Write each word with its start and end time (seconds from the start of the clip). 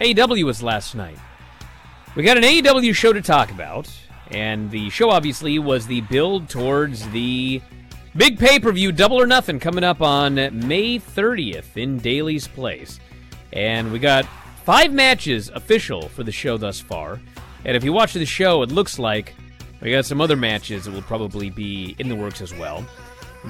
AEW 0.00 0.44
was 0.44 0.62
last 0.62 0.94
night. 0.94 1.18
We 2.16 2.24
got 2.24 2.36
an 2.36 2.42
AEW 2.42 2.94
show 2.94 3.12
to 3.12 3.22
talk 3.22 3.50
about, 3.50 3.88
and 4.30 4.70
the 4.70 4.90
show 4.90 5.10
obviously 5.10 5.58
was 5.58 5.86
the 5.86 6.00
build 6.02 6.48
towards 6.48 7.08
the 7.10 7.62
big 8.16 8.38
pay 8.38 8.58
per 8.58 8.72
view 8.72 8.90
Double 8.90 9.20
or 9.20 9.26
Nothing 9.26 9.60
coming 9.60 9.84
up 9.84 10.00
on 10.00 10.34
May 10.34 10.98
30th 10.98 11.76
in 11.76 11.98
Daily's 11.98 12.48
Place. 12.48 12.98
And 13.52 13.92
we 13.92 14.00
got 14.00 14.26
five 14.64 14.92
matches 14.92 15.48
official 15.50 16.08
for 16.08 16.24
the 16.24 16.32
show 16.32 16.56
thus 16.56 16.80
far. 16.80 17.20
And 17.64 17.76
if 17.76 17.84
you 17.84 17.92
watch 17.92 18.14
the 18.14 18.26
show, 18.26 18.62
it 18.62 18.72
looks 18.72 18.98
like 18.98 19.34
we 19.80 19.92
got 19.92 20.06
some 20.06 20.20
other 20.20 20.36
matches 20.36 20.84
that 20.84 20.92
will 20.92 21.02
probably 21.02 21.50
be 21.50 21.94
in 22.00 22.08
the 22.08 22.16
works 22.16 22.40
as 22.40 22.52
well. 22.54 22.84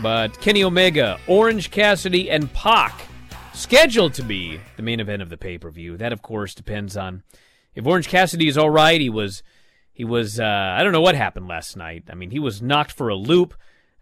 But 0.02 0.38
Kenny 0.40 0.62
Omega, 0.62 1.18
Orange 1.26 1.70
Cassidy, 1.70 2.30
and 2.30 2.52
Pac 2.52 3.06
scheduled 3.54 4.14
to 4.14 4.22
be 4.22 4.60
the 4.76 4.82
main 4.82 5.00
event 5.00 5.22
of 5.22 5.30
the 5.30 5.36
pay 5.36 5.58
per 5.58 5.70
view. 5.70 5.96
That, 5.96 6.12
of 6.12 6.22
course, 6.22 6.54
depends 6.54 6.96
on 6.96 7.22
if 7.74 7.86
Orange 7.86 8.08
Cassidy 8.08 8.48
is 8.48 8.58
all 8.58 8.70
right. 8.70 9.00
He 9.00 9.10
was, 9.10 9.42
he 9.92 10.04
was. 10.04 10.38
Uh, 10.38 10.74
I 10.76 10.82
don't 10.82 10.92
know 10.92 11.00
what 11.00 11.14
happened 11.14 11.48
last 11.48 11.76
night. 11.76 12.04
I 12.10 12.14
mean, 12.14 12.30
he 12.30 12.38
was 12.38 12.62
knocked 12.62 12.92
for 12.92 13.08
a 13.08 13.16
loop. 13.16 13.54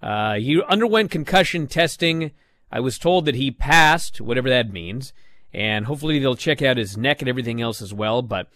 Uh, 0.03 0.35
he 0.35 0.61
underwent 0.62 1.11
concussion 1.11 1.67
testing. 1.67 2.33
I 2.71 2.81
was 2.81 2.99
told 2.99 3.27
that 3.27 3.35
he 3.35 3.51
passed, 3.51 4.21
whatever 4.21 4.49
that 4.49 4.73
means, 4.73 5.12
and 5.53 5.85
hopefully 5.85 6.19
they'll 6.19 6.35
check 6.35 6.62
out 6.62 6.79
his 6.79 6.97
neck 6.97 7.21
and 7.21 7.29
everything 7.29 7.61
else 7.61 7.83
as 7.83 7.93
well. 7.93 8.23
But 8.23 8.49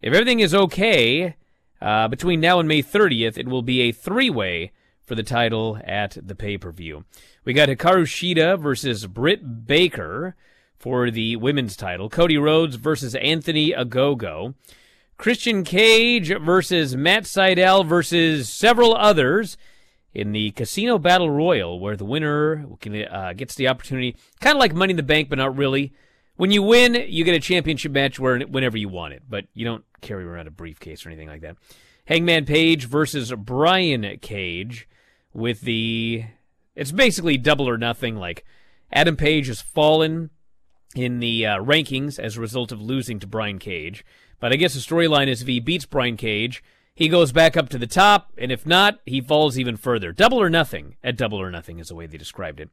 if 0.00 0.12
everything 0.14 0.40
is 0.40 0.54
okay 0.54 1.36
uh, 1.80 2.08
between 2.08 2.40
now 2.40 2.58
and 2.58 2.66
May 2.66 2.82
30th, 2.82 3.36
it 3.36 3.46
will 3.46 3.62
be 3.62 3.82
a 3.82 3.92
three-way 3.92 4.72
for 5.08 5.14
the 5.14 5.22
title 5.22 5.80
at 5.84 6.16
the 6.20 6.34
pay 6.34 6.58
per 6.58 6.70
view. 6.70 7.04
We 7.44 7.54
got 7.54 7.70
Hikaru 7.70 8.04
Shida 8.04 8.60
versus 8.60 9.06
Britt 9.06 9.66
Baker 9.66 10.36
for 10.76 11.10
the 11.10 11.36
women's 11.36 11.76
title. 11.76 12.08
Cody 12.10 12.36
Rhodes 12.36 12.76
versus 12.76 13.14
Anthony 13.16 13.72
Ogogo. 13.72 14.54
Christian 15.16 15.64
Cage 15.64 16.32
versus 16.40 16.94
Matt 16.94 17.24
Sydal 17.24 17.84
versus 17.84 18.48
several 18.48 18.94
others 18.94 19.56
in 20.14 20.32
the 20.32 20.52
Casino 20.52 20.98
Battle 20.98 21.30
Royal, 21.30 21.80
where 21.80 21.96
the 21.96 22.04
winner 22.04 22.66
uh, 23.10 23.32
gets 23.32 23.56
the 23.56 23.66
opportunity, 23.66 24.14
kind 24.40 24.56
of 24.56 24.60
like 24.60 24.74
Money 24.74 24.92
in 24.92 24.96
the 24.96 25.02
Bank, 25.02 25.28
but 25.28 25.38
not 25.38 25.56
really. 25.56 25.92
When 26.36 26.52
you 26.52 26.62
win, 26.62 26.94
you 27.08 27.24
get 27.24 27.34
a 27.34 27.40
championship 27.40 27.90
match 27.90 28.20
where, 28.20 28.38
whenever 28.40 28.76
you 28.76 28.88
want 28.88 29.14
it, 29.14 29.22
but 29.28 29.46
you 29.54 29.64
don't 29.64 29.84
carry 30.00 30.24
around 30.24 30.46
a 30.46 30.52
briefcase 30.52 31.04
or 31.04 31.08
anything 31.08 31.28
like 31.28 31.40
that. 31.40 31.56
Hangman 32.04 32.44
Page 32.44 32.86
versus 32.86 33.32
Brian 33.32 34.18
Cage 34.20 34.88
with 35.38 35.62
the. 35.62 36.24
It's 36.74 36.92
basically 36.92 37.38
double 37.38 37.68
or 37.68 37.78
nothing. 37.78 38.16
Like 38.16 38.44
Adam 38.92 39.16
Page 39.16 39.46
has 39.48 39.60
fallen 39.60 40.30
in 40.94 41.20
the 41.20 41.46
uh, 41.46 41.58
rankings 41.58 42.18
as 42.18 42.36
a 42.36 42.40
result 42.40 42.72
of 42.72 42.80
losing 42.80 43.18
to 43.20 43.26
Brian 43.26 43.58
Cage. 43.58 44.04
But 44.40 44.52
I 44.52 44.56
guess 44.56 44.74
the 44.74 44.80
storyline 44.80 45.28
is 45.28 45.42
if 45.42 45.48
he 45.48 45.60
beats 45.60 45.84
Brian 45.84 46.16
Cage, 46.16 46.62
he 46.94 47.08
goes 47.08 47.32
back 47.32 47.56
up 47.56 47.68
to 47.70 47.78
the 47.78 47.86
top, 47.86 48.32
and 48.38 48.50
if 48.50 48.66
not, 48.66 49.00
he 49.04 49.20
falls 49.20 49.58
even 49.58 49.76
further. 49.76 50.12
Double 50.12 50.40
or 50.40 50.50
nothing 50.50 50.96
at 51.02 51.16
double 51.16 51.40
or 51.40 51.50
nothing 51.50 51.78
is 51.78 51.88
the 51.88 51.94
way 51.94 52.06
they 52.06 52.16
described 52.16 52.60
it. 52.60 52.70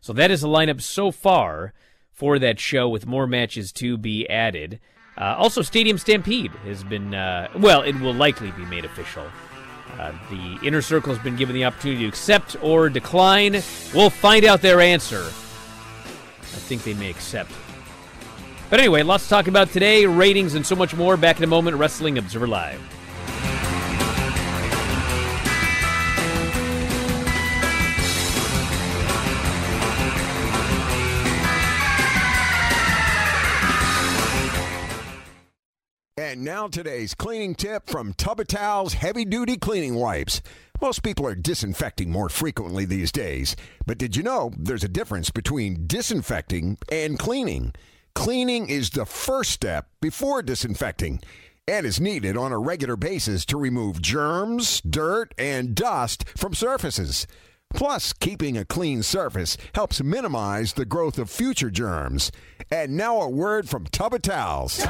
So 0.00 0.12
that 0.12 0.30
is 0.30 0.42
the 0.42 0.48
lineup 0.48 0.80
so 0.80 1.10
far 1.10 1.72
for 2.12 2.38
that 2.38 2.60
show, 2.60 2.88
with 2.88 3.06
more 3.06 3.26
matches 3.26 3.72
to 3.72 3.96
be 3.96 4.28
added. 4.28 4.78
Uh, 5.16 5.34
also, 5.36 5.62
Stadium 5.62 5.98
Stampede 5.98 6.52
has 6.64 6.84
been, 6.84 7.14
uh, 7.14 7.48
well, 7.56 7.82
it 7.82 7.98
will 8.00 8.14
likely 8.14 8.50
be 8.52 8.64
made 8.66 8.84
official. 8.84 9.26
Uh, 9.98 10.12
the 10.30 10.66
Inner 10.66 10.82
Circle 10.82 11.14
has 11.14 11.22
been 11.22 11.36
given 11.36 11.54
the 11.54 11.64
opportunity 11.64 12.02
to 12.02 12.08
accept 12.08 12.56
or 12.60 12.88
decline. 12.88 13.62
We'll 13.94 14.10
find 14.10 14.44
out 14.44 14.60
their 14.60 14.80
answer. 14.80 15.22
I 15.22 16.58
think 16.66 16.82
they 16.82 16.94
may 16.94 17.10
accept. 17.10 17.52
But 18.70 18.80
anyway, 18.80 19.02
lots 19.02 19.24
to 19.24 19.30
talk 19.30 19.46
about 19.46 19.70
today, 19.70 20.06
ratings, 20.06 20.54
and 20.54 20.66
so 20.66 20.74
much 20.74 20.96
more. 20.96 21.16
Back 21.16 21.38
in 21.38 21.44
a 21.44 21.46
moment, 21.46 21.76
Wrestling 21.76 22.18
Observer 22.18 22.48
Live. 22.48 22.80
And 36.34 36.42
now 36.42 36.66
today's 36.66 37.14
cleaning 37.14 37.54
tip 37.54 37.88
from 37.88 38.12
Tub 38.12 38.40
O' 38.40 38.42
Towels 38.42 38.94
Heavy 38.94 39.24
Duty 39.24 39.56
Cleaning 39.56 39.94
Wipes. 39.94 40.42
Most 40.80 41.04
people 41.04 41.28
are 41.28 41.36
disinfecting 41.36 42.10
more 42.10 42.28
frequently 42.28 42.84
these 42.84 43.12
days, 43.12 43.54
but 43.86 43.98
did 43.98 44.16
you 44.16 44.24
know 44.24 44.50
there's 44.58 44.82
a 44.82 44.88
difference 44.88 45.30
between 45.30 45.86
disinfecting 45.86 46.78
and 46.90 47.20
cleaning? 47.20 47.72
Cleaning 48.16 48.68
is 48.68 48.90
the 48.90 49.06
first 49.06 49.52
step 49.52 49.86
before 50.00 50.42
disinfecting 50.42 51.20
and 51.68 51.86
is 51.86 52.00
needed 52.00 52.36
on 52.36 52.50
a 52.50 52.58
regular 52.58 52.96
basis 52.96 53.44
to 53.44 53.56
remove 53.56 54.02
germs, 54.02 54.80
dirt, 54.80 55.32
and 55.38 55.76
dust 55.76 56.28
from 56.36 56.52
surfaces. 56.52 57.28
Plus, 57.72 58.12
keeping 58.12 58.58
a 58.58 58.64
clean 58.64 59.04
surface 59.04 59.56
helps 59.76 60.02
minimize 60.02 60.72
the 60.72 60.84
growth 60.84 61.16
of 61.16 61.30
future 61.30 61.70
germs. 61.70 62.32
And 62.72 62.96
now 62.96 63.20
a 63.20 63.28
word 63.28 63.68
from 63.68 63.84
Tub 63.86 64.14
O' 64.14 64.18
Towels. 64.18 64.84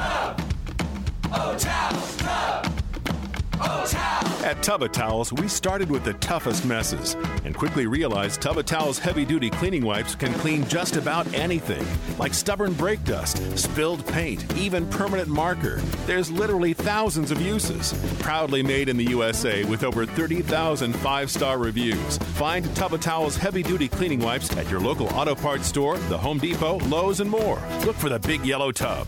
At 4.45 4.61
Tub 4.61 4.83
O' 4.83 4.87
Towels, 4.87 5.33
we 5.33 5.47
started 5.47 5.89
with 5.89 6.03
the 6.03 6.13
toughest 6.13 6.65
messes 6.65 7.15
and 7.45 7.55
quickly 7.55 7.87
realized 7.87 8.43
Tub 8.43 8.57
O' 8.57 8.61
Towels 8.61 8.99
heavy 8.99 9.25
duty 9.25 9.49
cleaning 9.49 9.83
wipes 9.83 10.13
can 10.13 10.31
clean 10.35 10.63
just 10.67 10.97
about 10.97 11.25
anything, 11.33 11.83
like 12.19 12.31
stubborn 12.31 12.73
brake 12.73 13.03
dust, 13.03 13.37
spilled 13.57 14.05
paint, 14.05 14.45
even 14.55 14.87
permanent 14.91 15.29
marker. 15.29 15.77
There's 16.05 16.29
literally 16.29 16.73
thousands 16.73 17.31
of 17.31 17.41
uses. 17.41 17.93
Proudly 18.19 18.61
made 18.61 18.87
in 18.87 18.97
the 18.97 19.05
USA 19.05 19.63
with 19.63 19.83
over 19.83 20.05
30,000 20.05 20.93
five 20.97 21.31
star 21.31 21.57
reviews. 21.57 22.19
Find 22.35 22.63
Tub 22.75 22.93
O' 22.93 22.97
Towels 22.97 23.37
heavy 23.37 23.63
duty 23.63 23.87
cleaning 23.87 24.19
wipes 24.19 24.55
at 24.57 24.69
your 24.69 24.79
local 24.79 25.07
auto 25.15 25.33
parts 25.33 25.65
store, 25.65 25.97
the 25.97 26.17
Home 26.19 26.37
Depot, 26.37 26.77
Lowe's, 26.85 27.19
and 27.19 27.31
more. 27.31 27.59
Look 27.83 27.95
for 27.95 28.09
the 28.09 28.19
big 28.19 28.45
yellow 28.45 28.71
tub. 28.71 29.07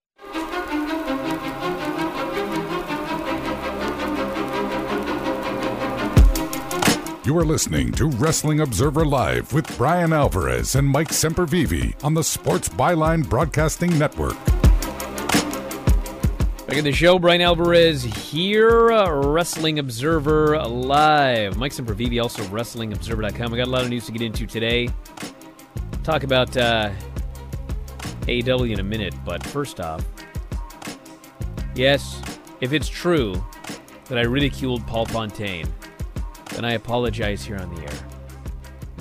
You 7.31 7.37
are 7.37 7.45
listening 7.45 7.93
to 7.93 8.07
Wrestling 8.07 8.59
Observer 8.59 9.05
Live 9.05 9.53
with 9.53 9.77
Bryan 9.77 10.11
Alvarez 10.11 10.75
and 10.75 10.85
Mike 10.85 11.11
Sempervive 11.11 12.03
on 12.03 12.13
the 12.13 12.25
Sports 12.25 12.67
Byline 12.67 13.25
Broadcasting 13.25 13.97
Network. 13.97 14.35
Back 16.67 16.75
in 16.75 16.83
the 16.83 16.91
show, 16.91 17.17
Bryan 17.17 17.39
Alvarez 17.39 18.03
here, 18.03 18.91
uh, 18.91 19.09
Wrestling 19.09 19.79
Observer 19.79 20.59
Live. 20.59 21.55
Mike 21.55 21.71
Sempervive, 21.71 22.21
also 22.21 22.43
WrestlingObserver.com. 22.43 23.49
We 23.49 23.57
got 23.57 23.67
a 23.67 23.71
lot 23.71 23.83
of 23.83 23.89
news 23.89 24.07
to 24.07 24.11
get 24.11 24.23
into 24.23 24.45
today. 24.45 24.89
Talk 26.03 26.23
about 26.23 26.57
uh, 26.57 26.91
AEW 28.23 28.73
in 28.73 28.81
a 28.81 28.83
minute, 28.83 29.15
but 29.23 29.41
first 29.41 29.79
off, 29.79 30.03
yes, 31.75 32.21
if 32.59 32.73
it's 32.73 32.89
true 32.89 33.41
that 34.09 34.17
I 34.17 34.23
ridiculed 34.23 34.85
Paul 34.85 35.05
Fontaine, 35.05 35.73
then 36.51 36.65
I 36.65 36.73
apologize 36.73 37.43
here 37.43 37.57
on 37.57 37.73
the 37.73 37.81
air. 37.81 37.99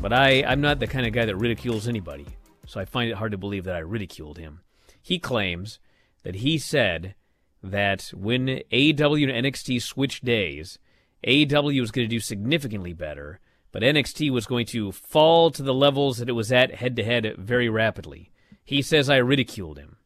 But 0.01 0.13
I, 0.13 0.45
I'm 0.45 0.61
not 0.61 0.79
the 0.79 0.87
kind 0.87 1.07
of 1.07 1.13
guy 1.13 1.27
that 1.27 1.37
ridicules 1.37 1.87
anybody, 1.87 2.27
so 2.67 2.81
I 2.81 2.85
find 2.85 3.11
it 3.11 3.17
hard 3.17 3.33
to 3.33 3.39
believe 3.39 3.65
that 3.65 3.77
I 3.77 3.81
ridiculed 3.81 4.39
him. 4.39 4.61
He 5.03 5.19
claims 5.19 5.79
that 6.23 6.37
he 6.37 6.59
said 6.59 7.15
that 7.63 8.13
when 8.15 8.63
AEW 8.73 9.31
and 9.31 9.47
NXT 9.47 9.83
switched 9.83 10.25
days, 10.25 10.79
AEW 11.27 11.81
was 11.81 11.91
going 11.91 12.09
to 12.09 12.15
do 12.15 12.21
significantly 12.21 12.93
better, 12.93 13.41
but 13.73 13.83
NXT 13.83 14.31
was 14.31 14.47
going 14.47 14.67
to 14.67 14.93
fall 14.93 15.51
to 15.51 15.63
the 15.63 15.75
levels 15.75 16.19
that 16.19 16.29
it 16.29 16.33
was 16.33 16.51
at 16.51 16.77
head 16.77 16.97
to 16.97 17.05
head 17.05 17.35
very 17.37 17.69
rapidly. 17.69 18.33
He 18.65 18.81
says 18.81 19.11
I 19.11 19.17
ridiculed 19.17 19.79
him. 19.79 19.97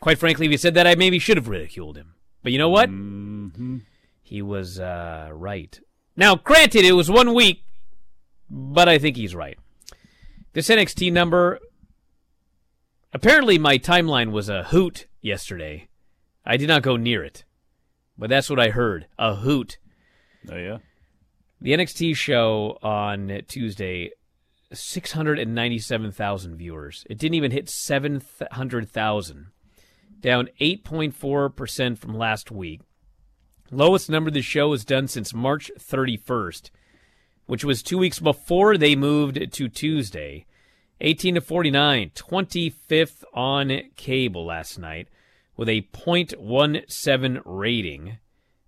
Quite 0.00 0.18
frankly, 0.18 0.46
if 0.46 0.52
he 0.52 0.56
said 0.56 0.74
that, 0.74 0.86
I 0.86 0.94
maybe 0.94 1.18
should 1.18 1.36
have 1.36 1.48
ridiculed 1.48 1.96
him. 1.96 2.14
But 2.44 2.52
you 2.52 2.58
know 2.58 2.68
what? 2.68 2.90
Mm-hmm 2.90 3.78
he 4.28 4.42
was 4.42 4.78
uh, 4.78 5.30
right. 5.32 5.80
Now, 6.14 6.36
granted, 6.36 6.84
it 6.84 6.92
was 6.92 7.10
one 7.10 7.32
week, 7.32 7.64
but 8.50 8.86
I 8.86 8.98
think 8.98 9.16
he's 9.16 9.34
right. 9.34 9.58
This 10.52 10.68
NXT 10.68 11.10
number, 11.12 11.58
apparently, 13.14 13.56
my 13.56 13.78
timeline 13.78 14.30
was 14.30 14.50
a 14.50 14.64
hoot 14.64 15.06
yesterday. 15.22 15.88
I 16.44 16.58
did 16.58 16.68
not 16.68 16.82
go 16.82 16.96
near 16.96 17.24
it, 17.24 17.44
but 18.18 18.28
that's 18.28 18.50
what 18.50 18.60
I 18.60 18.68
heard 18.68 19.06
a 19.18 19.36
hoot. 19.36 19.78
Oh, 20.52 20.56
yeah? 20.56 20.78
The 21.62 21.72
NXT 21.72 22.14
show 22.14 22.76
on 22.82 23.40
Tuesday, 23.48 24.10
697,000 24.72 26.56
viewers. 26.56 27.06
It 27.08 27.16
didn't 27.18 27.34
even 27.34 27.50
hit 27.50 27.70
700,000, 27.70 29.46
down 30.20 30.48
8.4% 30.60 31.98
from 31.98 32.14
last 32.14 32.50
week. 32.50 32.82
Lowest 33.70 34.08
number 34.08 34.30
the 34.30 34.40
show 34.40 34.72
has 34.72 34.84
done 34.84 35.08
since 35.08 35.34
March 35.34 35.70
31st, 35.78 36.70
which 37.44 37.64
was 37.64 37.82
two 37.82 37.98
weeks 37.98 38.18
before 38.18 38.78
they 38.78 38.96
moved 38.96 39.52
to 39.52 39.68
Tuesday. 39.68 40.46
18 41.02 41.34
to 41.34 41.40
49, 41.42 42.10
25th 42.14 43.24
on 43.34 43.82
cable 43.94 44.46
last 44.46 44.78
night 44.78 45.08
with 45.56 45.68
a 45.68 45.82
0.17 45.92 47.42
rating, 47.44 48.18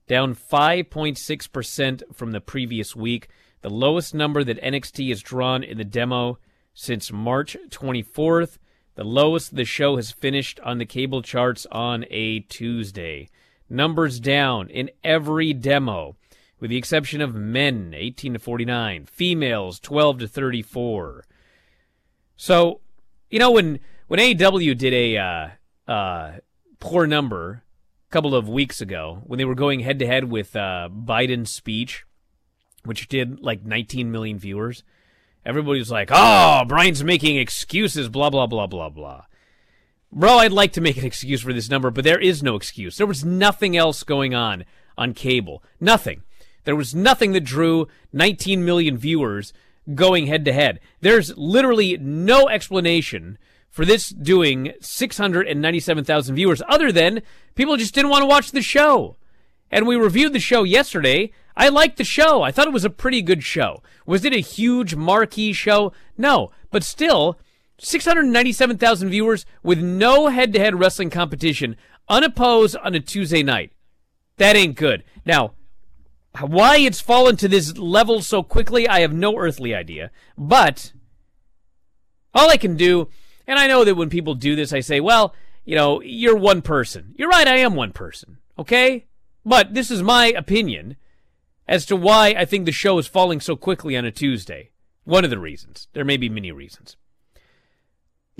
down 0.07 0.35
5.6% 0.35 2.15
from 2.15 2.33
the 2.33 2.41
previous 2.41 2.95
week, 2.95 3.29
the 3.63 3.71
lowest 3.71 4.15
number 4.15 4.45
that 4.45 4.63
NXT 4.63 5.09
has 5.09 5.23
drawn 5.23 5.63
in 5.63 5.79
the 5.79 5.85
demo 5.85 6.39
since 6.75 7.11
March 7.11 7.57
24th, 7.71 8.59
the 8.97 9.05
lowest 9.05 9.57
the 9.57 9.65
show 9.65 9.97
has 9.97 10.11
finished 10.11 10.61
on 10.61 10.79
the 10.79 10.85
cable 10.85 11.23
charts 11.23 11.67
on 11.73 12.05
a 12.11 12.41
Tuesday 12.41 13.31
numbers 13.71 14.21
down 14.21 14.69
in 14.69 14.91
every 15.03 15.53
demo, 15.53 16.17
with 16.59 16.71
the 16.71 16.77
exception 16.77 17.21
of 17.21 17.35
men 17.35 17.95
18 17.97 18.35
to 18.35 18.39
49, 18.39 19.07
females 19.07 19.79
12 19.81 20.19
to 20.21 20.29
34. 20.29 21.25
So, 22.37 22.81
you 23.31 23.39
know, 23.39 23.53
when 23.53 23.81
when 24.09 24.19
AEW 24.19 24.77
did 24.77 24.93
a 24.93 25.17
uh, 25.17 25.49
uh, 25.91 26.33
poor 26.81 27.07
number 27.07 27.63
a 28.09 28.13
couple 28.13 28.35
of 28.35 28.49
weeks 28.49 28.81
ago, 28.81 29.23
when 29.25 29.39
they 29.39 29.45
were 29.45 29.55
going 29.55 29.81
head 29.81 29.99
to 30.01 30.07
head 30.07 30.25
with 30.25 30.57
uh, 30.57 30.89
Biden's 30.93 31.53
speech, 31.53 32.05
which 32.85 33.09
did 33.09 33.41
like 33.41 33.65
19 33.65 34.11
million 34.11 34.39
viewers, 34.39 34.83
everybody 35.45 35.79
was 35.79 35.91
like, 35.91 36.09
"Oh, 36.13 36.65
Bryan's 36.67 37.05
making 37.05 37.37
excuses," 37.37 38.09
blah 38.09 38.31
blah 38.31 38.47
blah 38.47 38.67
blah 38.67 38.89
blah. 38.89 39.25
Bro, 40.13 40.39
I'd 40.39 40.53
like 40.53 40.73
to 40.73 40.81
make 40.81 40.97
an 40.97 41.05
excuse 41.05 41.41
for 41.41 41.53
this 41.53 41.71
number, 41.71 41.91
but 41.91 42.03
there 42.05 42.19
is 42.19 42.43
no 42.43 42.57
excuse. 42.57 42.97
There 42.97 43.07
was 43.07 43.25
nothing 43.25 43.77
else 43.77 44.03
going 44.03 44.35
on 44.35 44.65
on 44.99 45.15
cable. 45.15 45.63
Nothing. 45.79 46.23
There 46.65 46.75
was 46.75 46.95
nothing 46.95 47.33
that 47.33 47.45
drew 47.45 47.87
19 48.13 48.65
million 48.65 48.97
viewers 48.97 49.53
going 49.95 50.27
head 50.27 50.45
to 50.47 50.53
head. 50.53 50.81
There's 51.01 51.37
literally 51.39 51.97
no 51.97 52.49
explanation 52.49 53.39
for 53.71 53.85
this 53.85 54.09
doing 54.09 54.73
697,000 54.81 56.35
viewers 56.35 56.63
other 56.69 56.91
than 56.91 57.23
people 57.55 57.77
just 57.77 57.95
didn't 57.95 58.11
want 58.11 58.23
to 58.23 58.29
watch 58.29 58.51
the 58.51 58.63
show. 58.63 59.17
And 59.71 59.87
we 59.87 59.95
reviewed 59.95 60.33
the 60.33 60.41
show 60.41 60.65
yesterday. 60.65 61.33
I 61.57 61.69
liked 61.69 61.97
the 61.97 62.05
show. 62.05 62.43
I 62.43 62.51
thought 62.51 62.67
it 62.67 62.73
was 62.73 62.85
a 62.85 62.91
pretty 62.91 63.23
good 63.23 63.45
show. 63.45 63.81
Was 64.07 64.25
it 64.25 64.35
a 64.35 64.41
huge 64.41 64.97
marquee 64.97 65.53
show? 65.53 65.93
No. 66.19 66.51
But 66.73 66.83
still, 66.83 67.39
697,000 67.81 69.11
viewers 69.11 69.47
with 69.63 69.79
no 69.81 70.29
head 70.29 70.53
to 70.53 70.59
head 70.59 70.79
wrestling 70.79 71.11
competition, 71.11 71.77
unopposed 72.09 72.77
on 72.77 72.95
a 72.95 73.01
Tuesday 73.01 73.43
night. 73.43 73.73
That 74.37 74.57
ain't 74.57 74.77
good. 74.77 75.03
Now, 75.25 75.55
Why 76.39 76.79
it's 76.79 77.01
fallen 77.01 77.37
to 77.39 77.49
this 77.49 77.77
level 77.77 78.23
so 78.23 78.43
quickly, 78.43 78.89
I 78.89 79.01
have 79.01 79.13
no 79.13 79.37
earthly 79.37 79.75
idea. 79.75 80.11
But 80.39 80.93
all 82.33 82.49
I 82.49 82.57
can 82.57 82.77
do, 82.77 83.09
and 83.47 83.59
I 83.59 83.67
know 83.67 83.85
that 83.85 83.97
when 83.97 84.11
people 84.11 84.35
do 84.35 84.55
this, 84.55 84.73
I 84.73 84.81
say, 84.81 85.01
well, 85.01 85.35
you 85.65 85.75
know, 85.75 86.01
you're 86.03 86.37
one 86.37 86.63
person. 86.63 87.15
You're 87.17 87.29
right, 87.29 87.49
I 87.49 87.57
am 87.57 87.75
one 87.75 87.93
person. 87.93 88.39
Okay? 88.59 89.07
But 89.45 89.75
this 89.75 89.91
is 89.91 90.03
my 90.03 90.27
opinion 90.27 90.97
as 91.67 91.85
to 91.87 91.97
why 91.97 92.35
I 92.37 92.45
think 92.45 92.65
the 92.65 92.73
show 92.73 92.99
is 92.99 93.07
falling 93.07 93.41
so 93.41 93.57
quickly 93.57 93.97
on 93.97 94.05
a 94.05 94.13
Tuesday. 94.13 94.71
One 95.05 95.25
of 95.25 95.31
the 95.31 95.39
reasons. 95.39 95.89
There 95.95 96.05
may 96.05 96.17
be 96.17 96.29
many 96.29 96.53
reasons. 96.53 96.97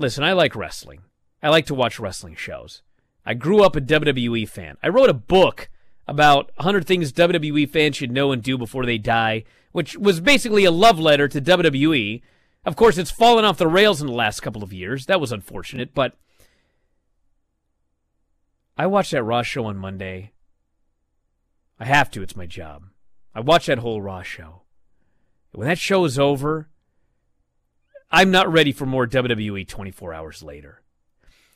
Listen, 0.01 0.23
I 0.23 0.33
like 0.33 0.55
wrestling. 0.55 1.01
I 1.43 1.49
like 1.49 1.67
to 1.67 1.75
watch 1.75 1.99
wrestling 1.99 2.33
shows. 2.33 2.81
I 3.23 3.35
grew 3.35 3.63
up 3.63 3.75
a 3.75 3.81
WWE 3.81 4.49
fan. 4.49 4.77
I 4.81 4.89
wrote 4.89 5.11
a 5.11 5.13
book 5.13 5.69
about 6.07 6.49
100 6.55 6.87
things 6.87 7.13
WWE 7.13 7.69
fans 7.69 7.97
should 7.97 8.11
know 8.11 8.31
and 8.31 8.41
do 8.41 8.57
before 8.57 8.83
they 8.83 8.97
die, 8.97 9.43
which 9.73 9.95
was 9.95 10.19
basically 10.19 10.65
a 10.65 10.71
love 10.71 10.99
letter 10.99 11.27
to 11.27 11.39
WWE. 11.39 12.23
Of 12.65 12.75
course, 12.75 12.97
it's 12.97 13.11
fallen 13.11 13.45
off 13.45 13.59
the 13.59 13.67
rails 13.67 14.01
in 14.01 14.07
the 14.07 14.13
last 14.13 14.39
couple 14.39 14.63
of 14.63 14.73
years. 14.73 15.05
That 15.05 15.21
was 15.21 15.31
unfortunate, 15.31 15.93
but 15.93 16.17
I 18.75 18.87
watched 18.87 19.11
that 19.11 19.23
Raw 19.23 19.43
show 19.43 19.65
on 19.65 19.77
Monday. 19.77 20.31
I 21.79 21.85
have 21.85 22.09
to, 22.09 22.23
it's 22.23 22.35
my 22.35 22.47
job. 22.47 22.85
I 23.35 23.39
watched 23.39 23.67
that 23.67 23.77
whole 23.77 24.01
Raw 24.01 24.23
show. 24.23 24.63
When 25.51 25.67
that 25.67 25.77
show 25.77 26.05
is 26.05 26.17
over, 26.17 26.70
I'm 28.11 28.31
not 28.31 28.51
ready 28.51 28.71
for 28.71 28.85
more 28.85 29.07
WWE 29.07 29.67
24 29.67 30.13
hours 30.13 30.43
later. 30.43 30.81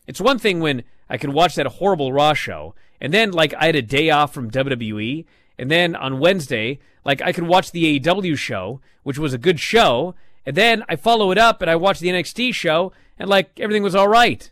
It's 0.08 0.22
one 0.22 0.40
thing 0.40 0.60
when 0.60 0.84
I 1.10 1.18
could 1.18 1.32
watch 1.34 1.56
that 1.56 1.66
horrible 1.66 2.14
Raw 2.14 2.34
show, 2.34 2.76
and 3.02 3.14
then, 3.14 3.32
like, 3.32 3.54
I 3.56 3.66
had 3.66 3.76
a 3.76 3.82
day 3.82 4.10
off 4.10 4.34
from 4.34 4.50
WWE, 4.50 5.26
and 5.58 5.70
then 5.70 5.96
on 5.96 6.20
Wednesday, 6.20 6.80
like, 7.04 7.22
I 7.22 7.34
could 7.34 7.46
watch 7.48 7.72
the 7.72 8.00
AEW 8.00 8.38
show, 8.38 8.80
which 9.04 9.20
was 9.20 9.34
a 9.34 9.38
good 9.38 9.60
show, 9.60 10.16
and 10.46 10.56
then 10.56 10.84
I 10.88 10.96
follow 10.96 11.32
it 11.32 11.38
up 11.38 11.62
and 11.62 11.70
I 11.70 11.76
watch 11.76 12.00
the 12.00 12.10
NXT 12.10 12.54
show, 12.54 12.94
and, 13.20 13.30
like, 13.30 13.60
everything 13.60 13.84
was 13.84 13.96
all 13.96 14.08
right. 14.08 14.50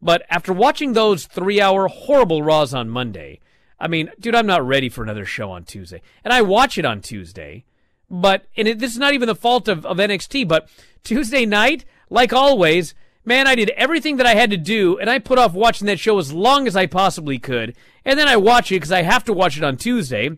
But 0.00 0.24
after 0.28 0.52
watching 0.52 0.92
those 0.92 1.26
three 1.26 1.60
hour 1.60 1.88
horrible 1.88 2.42
Raws 2.42 2.74
on 2.74 2.90
Monday, 2.90 3.40
I 3.78 3.88
mean, 3.88 4.10
dude, 4.18 4.34
I'm 4.34 4.46
not 4.46 4.66
ready 4.66 4.88
for 4.88 5.02
another 5.02 5.24
show 5.24 5.50
on 5.50 5.64
Tuesday. 5.64 6.02
And 6.24 6.32
I 6.32 6.42
watch 6.42 6.76
it 6.76 6.84
on 6.84 7.00
Tuesday, 7.00 7.64
but, 8.10 8.46
and 8.56 8.68
it, 8.68 8.78
this 8.80 8.92
is 8.92 8.98
not 8.98 9.14
even 9.14 9.28
the 9.28 9.34
fault 9.34 9.68
of, 9.68 9.86
of 9.86 9.96
NXT, 9.96 10.46
but 10.46 10.68
Tuesday 11.04 11.46
night, 11.46 11.84
like 12.10 12.32
always, 12.32 12.94
man, 13.24 13.46
I 13.46 13.54
did 13.54 13.70
everything 13.70 14.16
that 14.16 14.26
I 14.26 14.34
had 14.34 14.50
to 14.50 14.56
do, 14.56 14.98
and 14.98 15.08
I 15.08 15.18
put 15.18 15.38
off 15.38 15.54
watching 15.54 15.86
that 15.86 16.00
show 16.00 16.18
as 16.18 16.32
long 16.32 16.66
as 16.66 16.76
I 16.76 16.86
possibly 16.86 17.38
could. 17.38 17.74
And 18.04 18.18
then 18.18 18.28
I 18.28 18.36
watch 18.36 18.70
it 18.70 18.76
because 18.76 18.92
I 18.92 19.02
have 19.02 19.24
to 19.24 19.32
watch 19.32 19.56
it 19.56 19.64
on 19.64 19.76
Tuesday 19.76 20.30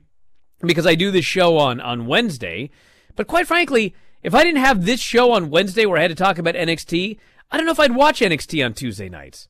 because 0.60 0.86
I 0.86 0.94
do 0.94 1.10
this 1.10 1.24
show 1.24 1.56
on, 1.58 1.80
on 1.80 2.06
Wednesday. 2.06 2.70
But 3.16 3.26
quite 3.26 3.46
frankly, 3.46 3.94
if 4.22 4.34
I 4.34 4.42
didn't 4.42 4.64
have 4.64 4.84
this 4.84 5.00
show 5.00 5.32
on 5.32 5.50
Wednesday 5.50 5.86
where 5.86 5.98
I 5.98 6.02
had 6.02 6.10
to 6.10 6.14
talk 6.14 6.38
about 6.38 6.54
NXT, 6.54 7.18
I 7.50 7.56
don't 7.56 7.66
know 7.66 7.72
if 7.72 7.80
I'd 7.80 7.94
watch 7.94 8.20
NXT 8.20 8.64
on 8.64 8.74
Tuesday 8.74 9.08
nights. 9.08 9.48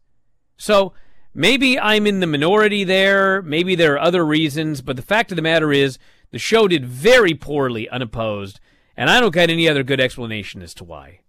So 0.56 0.92
maybe 1.32 1.78
I'm 1.78 2.06
in 2.06 2.20
the 2.20 2.26
minority 2.26 2.84
there. 2.84 3.40
Maybe 3.42 3.74
there 3.74 3.94
are 3.94 4.00
other 4.00 4.24
reasons, 4.24 4.82
but 4.82 4.96
the 4.96 5.02
fact 5.02 5.32
of 5.32 5.36
the 5.36 5.42
matter 5.42 5.72
is 5.72 5.98
the 6.30 6.38
show 6.38 6.68
did 6.68 6.84
very 6.84 7.34
poorly 7.34 7.88
unopposed, 7.88 8.60
and 8.96 9.10
I 9.10 9.20
don't 9.20 9.34
get 9.34 9.50
any 9.50 9.68
other 9.68 9.82
good 9.82 10.00
explanation 10.00 10.62
as 10.62 10.74
to 10.74 10.84
why. 10.84 11.20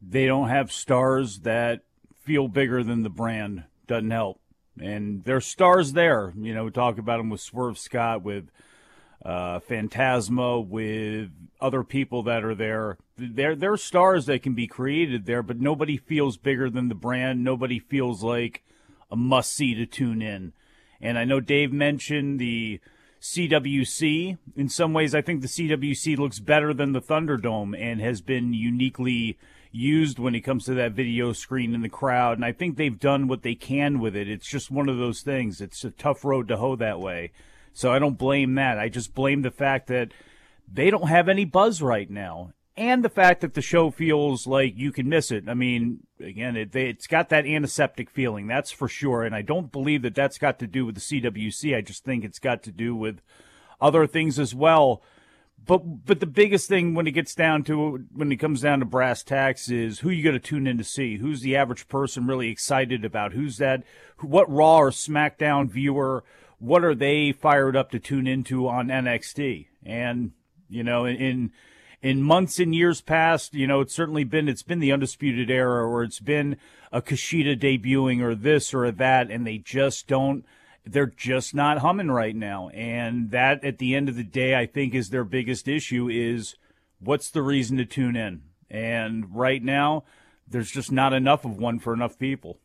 They 0.00 0.26
don't 0.26 0.48
have 0.48 0.72
stars 0.72 1.40
that 1.40 1.82
feel 2.22 2.48
bigger 2.48 2.82
than 2.82 3.02
the 3.02 3.10
brand. 3.10 3.64
Doesn't 3.86 4.10
help. 4.10 4.40
And 4.80 5.22
there's 5.24 5.46
stars 5.46 5.92
there. 5.92 6.32
You 6.36 6.54
know, 6.54 6.64
we 6.64 6.70
talk 6.70 6.98
about 6.98 7.18
them 7.18 7.30
with 7.30 7.40
Swerve 7.40 7.78
Scott, 7.78 8.22
with 8.22 8.48
uh, 9.24 9.60
Phantasma, 9.60 10.60
with 10.60 11.30
other 11.60 11.84
people 11.84 12.22
that 12.24 12.44
are 12.44 12.54
there. 12.54 12.98
There, 13.16 13.54
there 13.54 13.72
are 13.72 13.78
stars 13.78 14.26
that 14.26 14.42
can 14.42 14.54
be 14.54 14.66
created 14.66 15.26
there, 15.26 15.42
but 15.42 15.60
nobody 15.60 15.96
feels 15.96 16.36
bigger 16.36 16.68
than 16.70 16.88
the 16.88 16.94
brand. 16.94 17.44
Nobody 17.44 17.78
feels 17.78 18.22
like 18.24 18.64
a 19.10 19.16
must 19.16 19.52
see 19.52 19.74
to 19.74 19.86
tune 19.86 20.22
in. 20.22 20.52
And 21.00 21.18
I 21.18 21.24
know 21.24 21.40
Dave 21.40 21.72
mentioned 21.72 22.40
the 22.40 22.80
CWC. 23.22 24.36
In 24.56 24.68
some 24.68 24.92
ways, 24.92 25.14
I 25.14 25.22
think 25.22 25.40
the 25.40 25.48
CWC 25.48 26.18
looks 26.18 26.40
better 26.40 26.74
than 26.74 26.92
the 26.92 27.00
Thunderdome 27.00 27.78
and 27.78 28.00
has 28.00 28.20
been 28.20 28.52
uniquely 28.52 29.38
used 29.70 30.18
when 30.18 30.34
it 30.34 30.40
comes 30.40 30.64
to 30.64 30.74
that 30.74 30.92
video 30.92 31.32
screen 31.32 31.72
in 31.72 31.82
the 31.82 31.88
crowd. 31.88 32.36
And 32.36 32.44
I 32.44 32.52
think 32.52 32.76
they've 32.76 32.98
done 32.98 33.28
what 33.28 33.42
they 33.42 33.54
can 33.54 34.00
with 34.00 34.16
it. 34.16 34.28
It's 34.28 34.48
just 34.48 34.72
one 34.72 34.88
of 34.88 34.98
those 34.98 35.22
things. 35.22 35.60
It's 35.60 35.84
a 35.84 35.90
tough 35.90 36.24
road 36.24 36.48
to 36.48 36.56
hoe 36.56 36.76
that 36.76 37.00
way. 37.00 37.32
So 37.72 37.92
I 37.92 38.00
don't 38.00 38.18
blame 38.18 38.56
that. 38.56 38.78
I 38.78 38.88
just 38.88 39.14
blame 39.14 39.42
the 39.42 39.50
fact 39.50 39.86
that 39.86 40.12
they 40.70 40.90
don't 40.90 41.08
have 41.08 41.28
any 41.28 41.44
buzz 41.44 41.80
right 41.80 42.10
now. 42.10 42.52
And 42.76 43.04
the 43.04 43.10
fact 43.10 43.42
that 43.42 43.52
the 43.52 43.60
show 43.60 43.90
feels 43.90 44.46
like 44.46 44.74
you 44.76 44.92
can 44.92 45.08
miss 45.08 45.30
it. 45.30 45.46
I 45.46 45.52
mean, 45.52 46.06
again, 46.18 46.56
it, 46.56 46.74
it's 46.74 47.06
got 47.06 47.28
that 47.28 47.46
antiseptic 47.46 48.08
feeling, 48.08 48.46
that's 48.46 48.70
for 48.70 48.88
sure. 48.88 49.24
And 49.24 49.34
I 49.34 49.42
don't 49.42 49.70
believe 49.70 50.02
that 50.02 50.14
that's 50.14 50.38
got 50.38 50.58
to 50.60 50.66
do 50.66 50.86
with 50.86 50.94
the 50.94 51.00
CWC. 51.00 51.76
I 51.76 51.82
just 51.82 52.04
think 52.04 52.24
it's 52.24 52.38
got 52.38 52.62
to 52.62 52.72
do 52.72 52.96
with 52.96 53.20
other 53.80 54.06
things 54.06 54.38
as 54.38 54.54
well. 54.54 55.02
But 55.64 56.04
but 56.06 56.20
the 56.20 56.26
biggest 56.26 56.68
thing 56.68 56.94
when 56.94 57.06
it 57.06 57.12
gets 57.12 57.34
down 57.34 57.62
to 57.64 58.04
when 58.12 58.32
it 58.32 58.36
comes 58.36 58.62
down 58.62 58.80
to 58.80 58.84
brass 58.84 59.22
tacks 59.22 59.70
is 59.70 60.00
who 60.00 60.10
you 60.10 60.24
going 60.24 60.34
to 60.34 60.40
tune 60.40 60.66
in 60.66 60.78
to 60.78 60.84
see. 60.84 61.18
Who's 61.18 61.40
the 61.40 61.56
average 61.56 61.88
person 61.88 62.26
really 62.26 62.48
excited 62.48 63.04
about? 63.04 63.32
Who's 63.32 63.58
that? 63.58 63.84
What 64.20 64.50
Raw 64.50 64.78
or 64.78 64.90
SmackDown 64.90 65.70
viewer? 65.70 66.24
What 66.58 66.84
are 66.84 66.94
they 66.94 67.32
fired 67.32 67.76
up 67.76 67.90
to 67.90 68.00
tune 68.00 68.26
into 68.26 68.66
on 68.66 68.88
NXT? 68.88 69.66
And 69.84 70.32
you 70.68 70.82
know, 70.82 71.04
in 71.04 71.16
in 71.16 71.52
months 72.22 72.58
and 72.58 72.74
years 72.74 73.00
past, 73.00 73.54
you 73.54 73.66
know, 73.66 73.80
it's 73.80 73.94
certainly 73.94 74.24
been 74.24 74.48
it's 74.48 74.62
been 74.62 74.80
the 74.80 74.92
undisputed 74.92 75.50
era, 75.50 75.86
or 75.86 76.02
it's 76.02 76.20
been 76.20 76.56
a 76.90 77.00
Kushida 77.00 77.58
debuting, 77.58 78.20
or 78.20 78.34
this 78.34 78.74
or 78.74 78.90
that, 78.90 79.30
and 79.30 79.46
they 79.46 79.58
just 79.58 80.08
don't. 80.08 80.44
They're 80.84 81.06
just 81.06 81.54
not 81.54 81.78
humming 81.78 82.10
right 82.10 82.34
now, 82.34 82.68
and 82.70 83.30
that 83.30 83.64
at 83.64 83.78
the 83.78 83.94
end 83.94 84.08
of 84.08 84.16
the 84.16 84.24
day, 84.24 84.56
I 84.56 84.66
think 84.66 84.94
is 84.94 85.10
their 85.10 85.24
biggest 85.24 85.68
issue 85.68 86.08
is 86.10 86.56
what's 86.98 87.30
the 87.30 87.42
reason 87.42 87.76
to 87.76 87.84
tune 87.84 88.16
in, 88.16 88.42
and 88.68 89.32
right 89.32 89.62
now, 89.62 90.02
there's 90.48 90.72
just 90.72 90.90
not 90.90 91.12
enough 91.12 91.44
of 91.44 91.56
one 91.56 91.78
for 91.78 91.94
enough 91.94 92.18
people. 92.18 92.58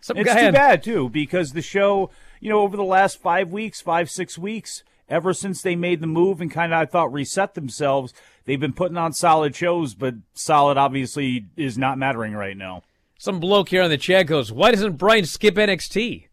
Some 0.00 0.16
it's 0.16 0.32
too 0.32 0.52
bad 0.52 0.84
too 0.84 1.08
because 1.08 1.52
the 1.52 1.62
show, 1.62 2.10
you 2.38 2.50
know, 2.50 2.60
over 2.60 2.76
the 2.76 2.84
last 2.84 3.20
five 3.20 3.50
weeks, 3.50 3.80
five 3.80 4.08
six 4.08 4.38
weeks 4.38 4.84
ever 5.08 5.32
since 5.32 5.62
they 5.62 5.76
made 5.76 6.00
the 6.00 6.06
move 6.06 6.40
and 6.40 6.50
kind 6.50 6.72
of, 6.72 6.80
I 6.80 6.86
thought, 6.86 7.12
reset 7.12 7.54
themselves, 7.54 8.12
they've 8.44 8.60
been 8.60 8.72
putting 8.72 8.96
on 8.96 9.12
solid 9.12 9.54
shows, 9.54 9.94
but 9.94 10.14
solid 10.34 10.76
obviously 10.76 11.46
is 11.56 11.76
not 11.78 11.98
mattering 11.98 12.34
right 12.34 12.56
now. 12.56 12.82
Some 13.18 13.40
bloke 13.40 13.68
here 13.68 13.82
on 13.82 13.90
the 13.90 13.96
chat 13.96 14.26
goes, 14.26 14.52
Why 14.52 14.70
doesn't 14.70 14.98
Bryan 14.98 15.24
skip 15.24 15.54
NXT? 15.54 16.28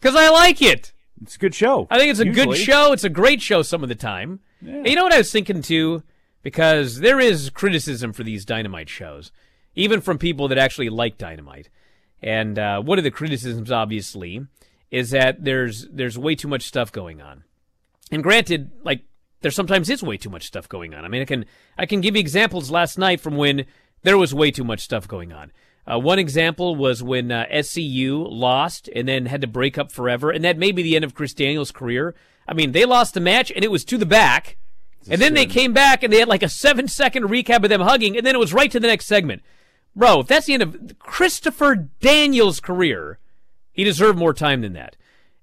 Because 0.00 0.16
I 0.16 0.30
like 0.30 0.60
it. 0.60 0.92
It's 1.22 1.36
a 1.36 1.38
good 1.38 1.54
show. 1.54 1.86
I 1.90 1.98
think 1.98 2.10
it's 2.10 2.20
a 2.20 2.26
usually. 2.26 2.56
good 2.56 2.56
show. 2.56 2.92
It's 2.92 3.04
a 3.04 3.08
great 3.08 3.40
show 3.40 3.62
some 3.62 3.82
of 3.82 3.88
the 3.88 3.94
time. 3.94 4.40
Yeah. 4.60 4.82
You 4.84 4.96
know 4.96 5.04
what 5.04 5.12
I 5.12 5.18
was 5.18 5.32
thinking 5.32 5.62
too? 5.62 6.02
Because 6.42 7.00
there 7.00 7.20
is 7.20 7.50
criticism 7.50 8.12
for 8.12 8.22
these 8.22 8.44
Dynamite 8.44 8.90
shows, 8.90 9.32
even 9.74 10.00
from 10.00 10.18
people 10.18 10.48
that 10.48 10.58
actually 10.58 10.90
like 10.90 11.16
Dynamite. 11.16 11.70
And 12.22 12.58
uh, 12.58 12.82
one 12.82 12.98
of 12.98 13.04
the 13.04 13.10
criticisms, 13.10 13.70
obviously, 13.70 14.46
is 14.90 15.10
that 15.10 15.44
there's 15.44 15.86
there's 15.88 16.18
way 16.18 16.34
too 16.34 16.48
much 16.48 16.62
stuff 16.62 16.92
going 16.92 17.20
on. 17.20 17.44
And 18.10 18.22
granted, 18.22 18.70
like 18.84 19.02
there 19.40 19.50
sometimes 19.50 19.90
is 19.90 20.02
way 20.02 20.16
too 20.16 20.30
much 20.30 20.46
stuff 20.46 20.68
going 20.68 20.94
on. 20.94 21.04
I 21.04 21.08
mean, 21.08 21.22
I 21.22 21.26
can 21.26 21.44
I 21.76 21.86
can 21.86 22.00
give 22.00 22.16
you 22.16 22.20
examples 22.20 22.70
last 22.70 22.98
night 22.98 23.20
from 23.20 23.36
when 23.36 23.66
there 24.02 24.18
was 24.18 24.34
way 24.34 24.50
too 24.50 24.64
much 24.64 24.80
stuff 24.80 25.08
going 25.08 25.32
on. 25.32 25.52
Uh, 25.86 25.98
one 25.98 26.18
example 26.18 26.76
was 26.76 27.02
when 27.02 27.30
uh, 27.30 27.44
SCU 27.52 28.26
lost 28.30 28.88
and 28.94 29.06
then 29.06 29.26
had 29.26 29.42
to 29.42 29.46
break 29.46 29.76
up 29.76 29.92
forever, 29.92 30.30
and 30.30 30.42
that 30.42 30.56
may 30.56 30.72
be 30.72 30.82
the 30.82 30.96
end 30.96 31.04
of 31.04 31.14
Chris 31.14 31.34
Daniels' 31.34 31.70
career. 31.70 32.14
I 32.48 32.54
mean, 32.54 32.72
they 32.72 32.86
lost 32.86 33.14
the 33.14 33.20
match 33.20 33.52
and 33.54 33.62
it 33.62 33.70
was 33.70 33.84
to 33.86 33.98
the 33.98 34.06
back, 34.06 34.56
and 35.10 35.20
then 35.20 35.34
they 35.34 35.46
came 35.46 35.74
back 35.74 36.02
and 36.02 36.12
they 36.12 36.20
had 36.20 36.28
like 36.28 36.42
a 36.42 36.48
seven 36.48 36.88
second 36.88 37.24
recap 37.24 37.62
of 37.64 37.68
them 37.68 37.82
hugging, 37.82 38.16
and 38.16 38.26
then 38.26 38.34
it 38.34 38.40
was 38.40 38.54
right 38.54 38.70
to 38.70 38.80
the 38.80 38.86
next 38.86 39.06
segment. 39.06 39.42
Bro, 39.94 40.20
if 40.20 40.26
that's 40.26 40.46
the 40.46 40.54
end 40.54 40.62
of 40.62 40.98
Christopher 40.98 41.74
Daniels' 41.76 42.60
career, 42.60 43.18
he 43.72 43.84
deserved 43.84 44.18
more 44.18 44.34
time 44.34 44.62
than 44.62 44.72
that. 44.72 44.96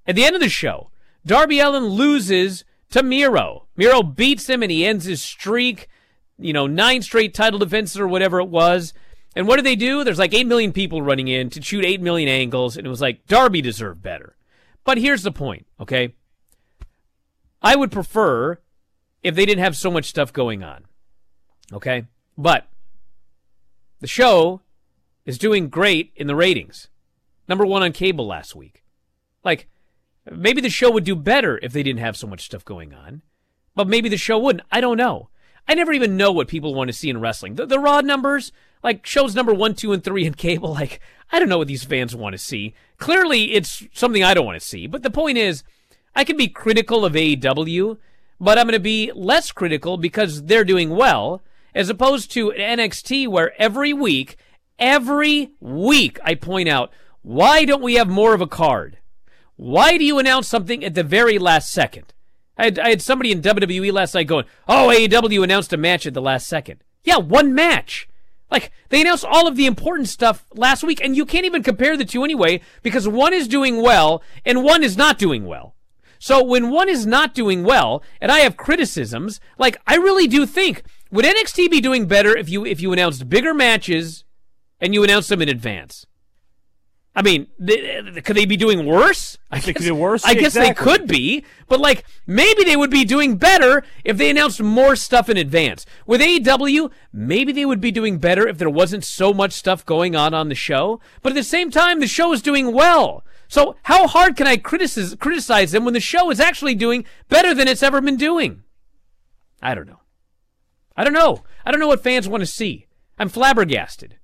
At 0.08 0.16
the 0.16 0.26
end 0.26 0.36
of 0.36 0.42
the 0.42 0.50
show, 0.50 0.90
Darby 1.26 1.60
Allin 1.60 1.86
loses 1.86 2.64
to 2.90 3.04
Miro. 3.04 3.68
Miro 3.76 4.04
beats 4.04 4.50
him 4.50 4.62
and 4.62 4.72
he 4.72 4.86
ends 4.86 5.06
his 5.06 5.22
streak, 5.22 5.88
you 6.38 6.54
know, 6.54 6.68
nine 6.68 7.02
straight 7.02 7.34
title 7.34 7.60
defenses 7.60 8.00
or 8.00 8.08
whatever 8.08 8.40
it 8.40 8.50
was. 8.50 8.94
And 9.36 9.48
what 9.48 9.58
do 9.58 9.62
they 9.62 9.76
do? 9.76 10.04
There's 10.04 10.20
like 10.20 10.34
8 10.34 10.46
million 10.46 10.74
people 10.74 11.02
running 11.02 11.28
in 11.28 11.50
to 11.52 11.62
shoot 11.62 11.86
8 11.86 12.02
million 12.02 12.28
angles, 12.28 12.76
and 12.76 12.86
it 12.86 12.90
was 12.90 13.02
like, 13.02 13.26
Darby 13.28 13.62
deserved 13.62 14.02
better. 14.02 14.36
But 14.84 14.98
here's 14.98 15.24
the 15.24 15.32
point, 15.32 15.68
okay? 15.80 16.16
I 17.62 17.76
would 17.76 17.92
prefer 17.92 18.60
if 19.24 19.36
they 19.36 19.46
didn't 19.46 19.64
have 19.64 19.78
so 19.78 19.92
much 19.92 20.06
stuff 20.06 20.34
going 20.34 20.64
on, 20.64 20.86
okay? 21.72 22.08
But 22.38 22.68
the 24.00 24.08
show 24.08 24.62
is 25.26 25.38
doing 25.38 25.70
great 25.70 26.12
in 26.16 26.28
the 26.28 26.36
ratings. 26.36 26.90
Number 27.48 27.66
one 27.66 27.84
on 27.84 27.92
cable 27.94 28.28
last 28.28 28.56
week. 28.56 28.84
Like, 29.44 29.68
Maybe 30.30 30.62
the 30.62 30.70
show 30.70 30.92
would 30.92 31.04
do 31.04 31.16
better 31.16 31.60
if 31.64 31.74
they 31.74 31.84
didn't 31.84 32.00
have 32.02 32.18
so 32.18 32.28
much 32.28 32.46
stuff 32.46 32.64
going 32.64 32.94
on. 32.94 33.22
But 33.76 33.88
maybe 33.88 34.10
the 34.10 34.18
show 34.18 34.38
wouldn't. 34.38 34.66
I 34.72 34.82
don't 34.82 34.98
know. 34.98 35.30
I 35.68 35.74
never 35.74 35.94
even 35.94 36.18
know 36.18 36.32
what 36.32 36.48
people 36.48 36.74
want 36.74 36.90
to 36.90 36.94
see 36.94 37.10
in 37.10 37.20
wrestling. 37.20 37.56
The, 37.56 37.66
the 37.66 37.80
Raw 37.80 38.02
numbers, 38.02 38.52
like 38.84 39.06
shows 39.06 39.36
number 39.36 39.54
one, 39.54 39.74
two, 39.74 39.94
and 39.94 40.04
three 40.04 40.26
in 40.26 40.34
cable, 40.34 40.74
like, 40.74 41.00
I 41.32 41.40
don't 41.40 41.50
know 41.50 41.58
what 41.58 41.68
these 41.68 41.84
fans 41.84 42.16
want 42.16 42.34
to 42.34 42.38
see. 42.38 42.74
Clearly, 42.98 43.54
it's 43.54 43.84
something 43.94 44.24
I 44.24 44.34
don't 44.34 44.46
want 44.46 44.60
to 44.60 44.68
see. 44.68 44.88
But 44.88 45.04
the 45.04 45.10
point 45.12 45.38
is, 45.38 45.64
I 46.16 46.24
can 46.24 46.38
be 46.38 46.48
critical 46.48 47.06
of 47.06 47.14
AEW, 47.14 47.98
but 48.40 48.58
I'm 48.58 48.66
going 48.66 48.74
to 48.74 48.80
be 48.80 49.12
less 49.16 49.52
critical 49.52 49.98
because 49.98 50.44
they're 50.44 50.66
doing 50.66 50.90
well, 50.90 51.42
as 51.74 51.90
opposed 51.90 52.32
to 52.32 52.52
NXT, 52.52 53.28
where 53.28 53.54
every 53.62 53.94
week, 53.94 54.36
every 54.78 55.52
week, 55.62 56.20
I 56.24 56.36
point 56.36 56.68
out, 56.68 56.92
why 57.22 57.66
don't 57.66 57.84
we 57.84 57.94
have 57.96 58.10
more 58.10 58.34
of 58.34 58.42
a 58.42 58.48
card? 58.48 58.98
Why 59.62 59.96
do 59.96 60.04
you 60.04 60.18
announce 60.18 60.48
something 60.48 60.84
at 60.84 60.96
the 60.96 61.04
very 61.04 61.38
last 61.38 61.72
second? 61.72 62.16
I 62.58 62.64
had, 62.64 62.80
I 62.80 62.90
had 62.90 63.02
somebody 63.04 63.32
in 63.32 63.44
WWE 63.44 63.94
last 63.94 64.16
night 64.16 64.26
going, 64.26 64.46
"Oh, 64.68 64.88
AEW 64.88 65.44
announced 65.44 65.72
a 65.72 65.78
match 65.78 66.08
at 66.08 66.16
the 66.16 66.22
last 66.22 66.48
second. 66.48 66.84
Yeah, 67.04 67.18
one 67.18 67.54
match. 67.54 68.08
Like 68.50 68.72
they 68.90 69.02
announced 69.02 69.24
all 69.24 69.48
of 69.48 69.58
the 69.58 69.68
important 69.68 70.08
stuff 70.08 70.48
last 70.56 70.84
week, 70.84 71.00
and 71.00 71.16
you 71.16 71.28
can't 71.28 71.46
even 71.46 71.62
compare 71.62 71.96
the 71.96 72.06
two 72.06 72.24
anyway 72.24 72.62
because 72.82 73.08
one 73.08 73.36
is 73.36 73.48
doing 73.48 73.84
well 73.84 74.24
and 74.44 74.64
one 74.64 74.82
is 74.82 74.98
not 74.98 75.20
doing 75.20 75.46
well. 75.46 75.76
So 76.18 76.44
when 76.44 76.72
one 76.72 76.90
is 76.90 77.06
not 77.06 77.36
doing 77.36 77.64
well, 77.64 78.02
and 78.20 78.32
I 78.32 78.40
have 78.40 78.58
criticisms, 78.58 79.40
like 79.60 79.80
I 79.86 79.98
really 79.98 80.26
do 80.26 80.48
think 80.48 80.82
would 81.12 81.24
NXT 81.24 81.70
be 81.70 81.82
doing 81.82 82.08
better 82.08 82.36
if 82.36 82.50
you 82.50 82.66
if 82.66 82.82
you 82.82 82.92
announced 82.94 83.30
bigger 83.30 83.54
matches 83.54 84.24
and 84.80 84.96
you 84.96 85.04
announced 85.04 85.30
them 85.30 85.44
in 85.44 85.50
advance? 85.50 86.08
I 87.14 87.22
mean, 87.24 87.48
they, 87.60 88.22
could 88.24 88.38
they 88.38 88.46
be 88.46 88.56
doing 88.56 88.86
worse? 88.86 89.38
I 89.52 89.58
guess, 89.58 89.66
they 89.66 89.74
could 89.74 89.84
do 89.84 89.96
worse. 89.96 90.24
I 90.24 90.34
guess 90.34 90.56
exactly. 90.56 90.68
they 90.70 90.98
could 90.98 91.08
be, 91.08 91.46
but 91.68 91.82
like 91.82 92.06
maybe 92.26 92.64
they 92.64 92.78
would 92.78 92.90
be 92.90 93.04
doing 93.04 93.36
better 93.36 93.84
if 94.06 94.18
they 94.18 94.30
announced 94.30 94.62
more 94.62 94.96
stuff 94.96 95.28
in 95.28 95.36
advance. 95.36 95.86
With 96.06 96.22
AEW, 96.22 96.90
maybe 97.12 97.52
they 97.52 97.66
would 97.66 97.82
be 97.82 97.92
doing 97.92 98.18
better 98.18 98.48
if 98.48 98.58
there 98.58 98.70
wasn't 98.70 99.04
so 99.04 99.34
much 99.34 99.52
stuff 99.52 99.86
going 99.86 100.16
on 100.16 100.34
on 100.34 100.48
the 100.48 100.56
show. 100.56 101.02
But 101.22 101.34
at 101.34 101.36
the 101.36 101.44
same 101.44 101.70
time, 101.70 102.00
the 102.00 102.08
show 102.08 102.32
is 102.32 102.42
doing 102.42 102.72
well. 102.72 103.26
So 103.50 103.76
how 103.84 104.08
hard 104.08 104.38
can 104.38 104.48
I 104.48 104.56
criticize 104.56 105.14
criticize 105.16 105.74
them 105.74 105.84
when 105.84 105.94
the 105.94 106.00
show 106.00 106.32
is 106.32 106.40
actually 106.40 106.76
doing 106.76 107.04
better 107.28 107.54
than 107.54 107.68
it's 107.68 107.84
ever 107.84 108.00
been 108.00 108.16
doing? 108.16 108.64
I 109.62 109.76
don't 109.76 109.88
know. 109.88 110.00
I 110.96 111.04
don't 111.04 111.14
know. 111.14 111.44
I 111.66 111.72
don't 111.72 111.82
know 111.82 111.90
what 111.90 112.04
fans 112.04 112.30
want 112.30 112.42
to 112.42 112.48
see. 112.48 112.88
I'm 113.20 113.28
flabbergasted. 113.28 114.18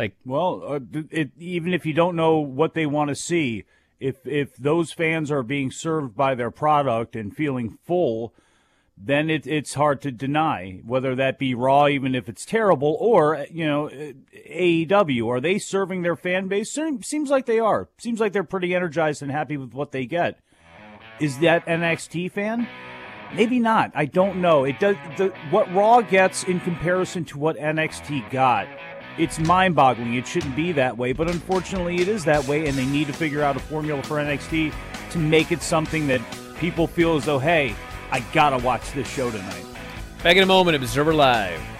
Like, 0.00 0.16
well, 0.24 0.62
uh, 0.66 0.80
it, 1.10 1.32
even 1.38 1.74
if 1.74 1.84
you 1.84 1.92
don't 1.92 2.16
know 2.16 2.38
what 2.38 2.72
they 2.72 2.86
want 2.86 3.08
to 3.10 3.14
see, 3.14 3.64
if 4.00 4.26
if 4.26 4.56
those 4.56 4.94
fans 4.94 5.30
are 5.30 5.42
being 5.42 5.70
served 5.70 6.16
by 6.16 6.34
their 6.34 6.50
product 6.50 7.14
and 7.14 7.36
feeling 7.36 7.76
full, 7.84 8.32
then 8.96 9.28
it, 9.28 9.46
it's 9.46 9.74
hard 9.74 10.00
to 10.00 10.10
deny 10.10 10.80
whether 10.86 11.14
that 11.16 11.38
be 11.38 11.54
Raw, 11.54 11.86
even 11.86 12.14
if 12.14 12.30
it's 12.30 12.46
terrible, 12.46 12.96
or 12.98 13.44
you 13.50 13.66
know 13.66 13.90
AEW. 13.90 15.28
Are 15.28 15.38
they 15.38 15.58
serving 15.58 16.00
their 16.00 16.16
fan 16.16 16.48
base? 16.48 16.72
Seems 17.02 17.28
like 17.28 17.44
they 17.44 17.58
are. 17.58 17.90
Seems 17.98 18.20
like 18.20 18.32
they're 18.32 18.42
pretty 18.42 18.74
energized 18.74 19.20
and 19.20 19.30
happy 19.30 19.58
with 19.58 19.74
what 19.74 19.92
they 19.92 20.06
get. 20.06 20.40
Is 21.20 21.40
that 21.40 21.66
NXT 21.66 22.32
fan? 22.32 22.66
Maybe 23.34 23.58
not. 23.58 23.92
I 23.94 24.06
don't 24.06 24.40
know. 24.40 24.64
It 24.64 24.80
does 24.80 24.96
the, 25.18 25.34
what 25.50 25.70
Raw 25.74 26.00
gets 26.00 26.44
in 26.44 26.58
comparison 26.60 27.26
to 27.26 27.38
what 27.38 27.58
NXT 27.58 28.30
got 28.30 28.66
it's 29.18 29.38
mind 29.38 29.74
boggling. 29.74 30.14
It 30.14 30.26
shouldn't 30.26 30.56
be 30.56 30.72
that 30.72 30.96
way, 30.96 31.12
but 31.12 31.28
unfortunately, 31.28 32.00
it 32.00 32.08
is 32.08 32.24
that 32.24 32.46
way, 32.46 32.66
and 32.66 32.76
they 32.76 32.86
need 32.86 33.06
to 33.08 33.12
figure 33.12 33.42
out 33.42 33.56
a 33.56 33.60
formula 33.60 34.02
for 34.02 34.16
NXT 34.16 34.72
to 35.10 35.18
make 35.18 35.52
it 35.52 35.62
something 35.62 36.06
that 36.06 36.20
people 36.58 36.86
feel 36.86 37.16
as 37.16 37.24
though, 37.24 37.38
hey, 37.38 37.74
I 38.10 38.20
gotta 38.32 38.58
watch 38.64 38.92
this 38.92 39.08
show 39.08 39.30
tonight. 39.30 39.64
Back 40.22 40.36
in 40.36 40.42
a 40.42 40.46
moment, 40.46 40.76
Observer 40.76 41.14
Live. 41.14 41.79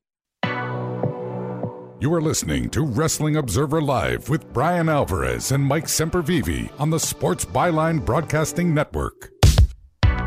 You 2.01 2.11
are 2.15 2.21
listening 2.21 2.71
to 2.71 2.83
Wrestling 2.83 3.35
Observer 3.35 3.79
Live 3.79 4.27
with 4.27 4.51
Bryan 4.51 4.89
Alvarez 4.89 5.51
and 5.51 5.63
Mike 5.63 5.85
Sempervive 5.85 6.71
on 6.79 6.89
the 6.89 6.99
Sports 6.99 7.45
Byline 7.45 8.03
Broadcasting 8.03 8.73
Network. 8.73 9.29
Back 10.01 10.17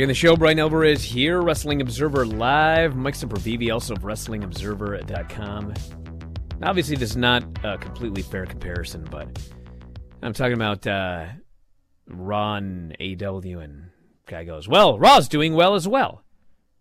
in 0.00 0.08
the 0.08 0.14
show, 0.14 0.34
Bryan 0.34 0.58
Alvarez 0.58 1.04
here, 1.04 1.42
Wrestling 1.42 1.80
Observer 1.80 2.26
Live. 2.26 2.96
Mike 2.96 3.14
Sempervive, 3.14 3.72
also 3.72 3.94
of 3.94 4.02
WrestlingObserver.com. 4.02 5.74
Obviously, 6.60 6.96
this 6.96 7.10
is 7.10 7.16
not 7.16 7.44
a 7.62 7.78
completely 7.78 8.22
fair 8.22 8.46
comparison, 8.46 9.06
but 9.08 9.28
I'm 10.22 10.32
talking 10.32 10.54
about 10.54 10.84
uh, 10.88 11.26
and 12.08 12.96
AEW, 12.98 13.62
and 13.62 13.90
guy 14.26 14.42
goes, 14.42 14.66
well, 14.66 14.98
Raw's 14.98 15.28
doing 15.28 15.54
well 15.54 15.76
as 15.76 15.86
well. 15.86 16.24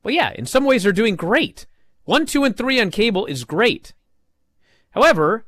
Well, 0.02 0.16
yeah, 0.16 0.34
in 0.34 0.48
some 0.48 0.66
ways 0.66 0.82
they're 0.82 0.92
doing 0.92 1.16
great. 1.16 1.68
One, 2.06 2.26
two, 2.26 2.44
and 2.44 2.56
three 2.56 2.80
on 2.82 2.92
cable 2.92 3.26
is 3.26 3.44
great. 3.46 3.94
However, 4.92 5.46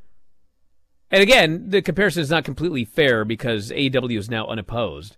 and 1.12 1.22
again, 1.22 1.70
the 1.70 1.82
comparison 1.82 2.22
is 2.22 2.30
not 2.30 2.46
completely 2.46 2.86
fair 2.86 3.26
because 3.26 3.72
AEW 3.72 4.18
is 4.18 4.30
now 4.30 4.48
unopposed. 4.48 5.18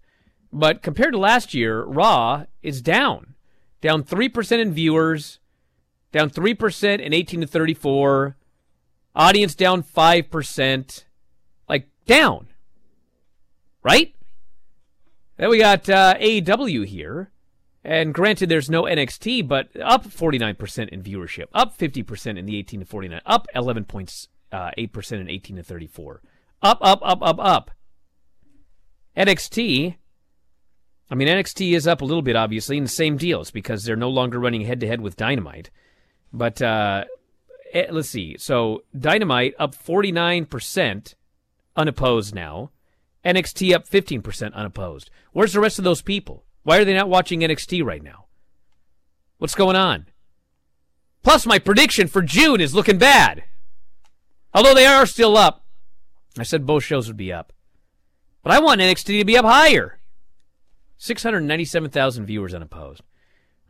But 0.51 0.81
compared 0.81 1.13
to 1.13 1.19
last 1.19 1.53
year, 1.53 1.83
Raw 1.83 2.45
is 2.61 2.81
down. 2.81 3.35
Down 3.81 4.03
3% 4.03 4.59
in 4.59 4.73
viewers, 4.73 5.39
down 6.11 6.29
3% 6.29 6.99
in 6.99 7.13
18 7.13 7.41
to 7.41 7.47
34, 7.47 8.35
audience 9.15 9.55
down 9.55 9.83
5%. 9.83 11.03
Like, 11.69 11.87
down. 12.05 12.47
Right? 13.83 14.15
Then 15.37 15.49
we 15.49 15.59
got 15.59 15.87
uh, 15.89 16.15
AEW 16.19 16.85
here. 16.85 17.31
And 17.87 18.13
granted, 18.13 18.49
there's 18.49 18.69
no 18.69 18.83
NXT, 18.83 19.47
but 19.47 19.69
up 19.81 20.03
49% 20.03 20.89
in 20.89 21.01
viewership, 21.01 21.45
up 21.53 21.77
50% 21.77 22.37
in 22.37 22.45
the 22.45 22.57
18 22.57 22.81
to 22.81 22.85
49, 22.85 23.21
up 23.25 23.47
11.8% 23.55 24.27
uh, 24.51 25.15
in 25.15 25.29
18 25.29 25.55
to 25.55 25.63
34. 25.63 26.21
Up, 26.61 26.79
up, 26.81 26.99
up, 27.01 27.19
up, 27.21 27.39
up. 27.39 27.71
NXT, 29.15 29.95
I 31.09 31.15
mean, 31.15 31.29
NXT 31.29 31.71
is 31.77 31.87
up 31.87 32.01
a 32.01 32.05
little 32.05 32.21
bit, 32.21 32.35
obviously, 32.35 32.75
in 32.75 32.83
the 32.83 32.89
same 32.89 33.15
deal. 33.15 33.39
It's 33.39 33.51
because 33.51 33.85
they're 33.85 33.95
no 33.95 34.09
longer 34.09 34.37
running 34.37 34.65
head 34.65 34.81
to 34.81 34.87
head 34.87 34.99
with 34.99 35.15
Dynamite. 35.15 35.69
But 36.33 36.61
uh, 36.61 37.05
eh, 37.73 37.87
let's 37.89 38.09
see. 38.09 38.35
So, 38.37 38.83
Dynamite 38.99 39.55
up 39.57 39.73
49% 39.73 41.13
unopposed 41.77 42.35
now. 42.35 42.71
NXT 43.23 43.73
up 43.73 43.87
15% 43.87 44.53
unopposed. 44.53 45.09
Where's 45.31 45.53
the 45.53 45.61
rest 45.61 45.79
of 45.79 45.85
those 45.85 46.01
people? 46.01 46.43
Why 46.67 46.79
are 46.79 46.83
they 46.83 46.93
not 46.93 47.07
watching 47.07 47.39
NXT 47.39 47.85
right 47.85 48.03
now? 48.03 48.25
What's 49.37 49.55
going 49.55 49.77
on? 49.77 50.07
Plus, 51.23 51.45
my 51.45 51.59
prediction 51.59 52.09
for 52.09 52.21
June 52.21 52.59
is 52.59 52.75
looking 52.75 52.97
bad. 52.97 53.45
Although 54.53 54.73
they 54.73 54.85
are 54.85 55.05
still 55.05 55.37
up. 55.37 55.63
I 56.37 56.43
said 56.43 56.65
both 56.65 56.83
shows 56.83 57.07
would 57.07 57.15
be 57.15 57.31
up. 57.31 57.53
But 58.43 58.51
I 58.51 58.59
want 58.59 58.81
NXT 58.81 59.17
to 59.17 59.23
be 59.23 59.37
up 59.37 59.45
higher. 59.45 59.99
697,000 60.97 62.25
viewers 62.25 62.53
unopposed. 62.53 63.01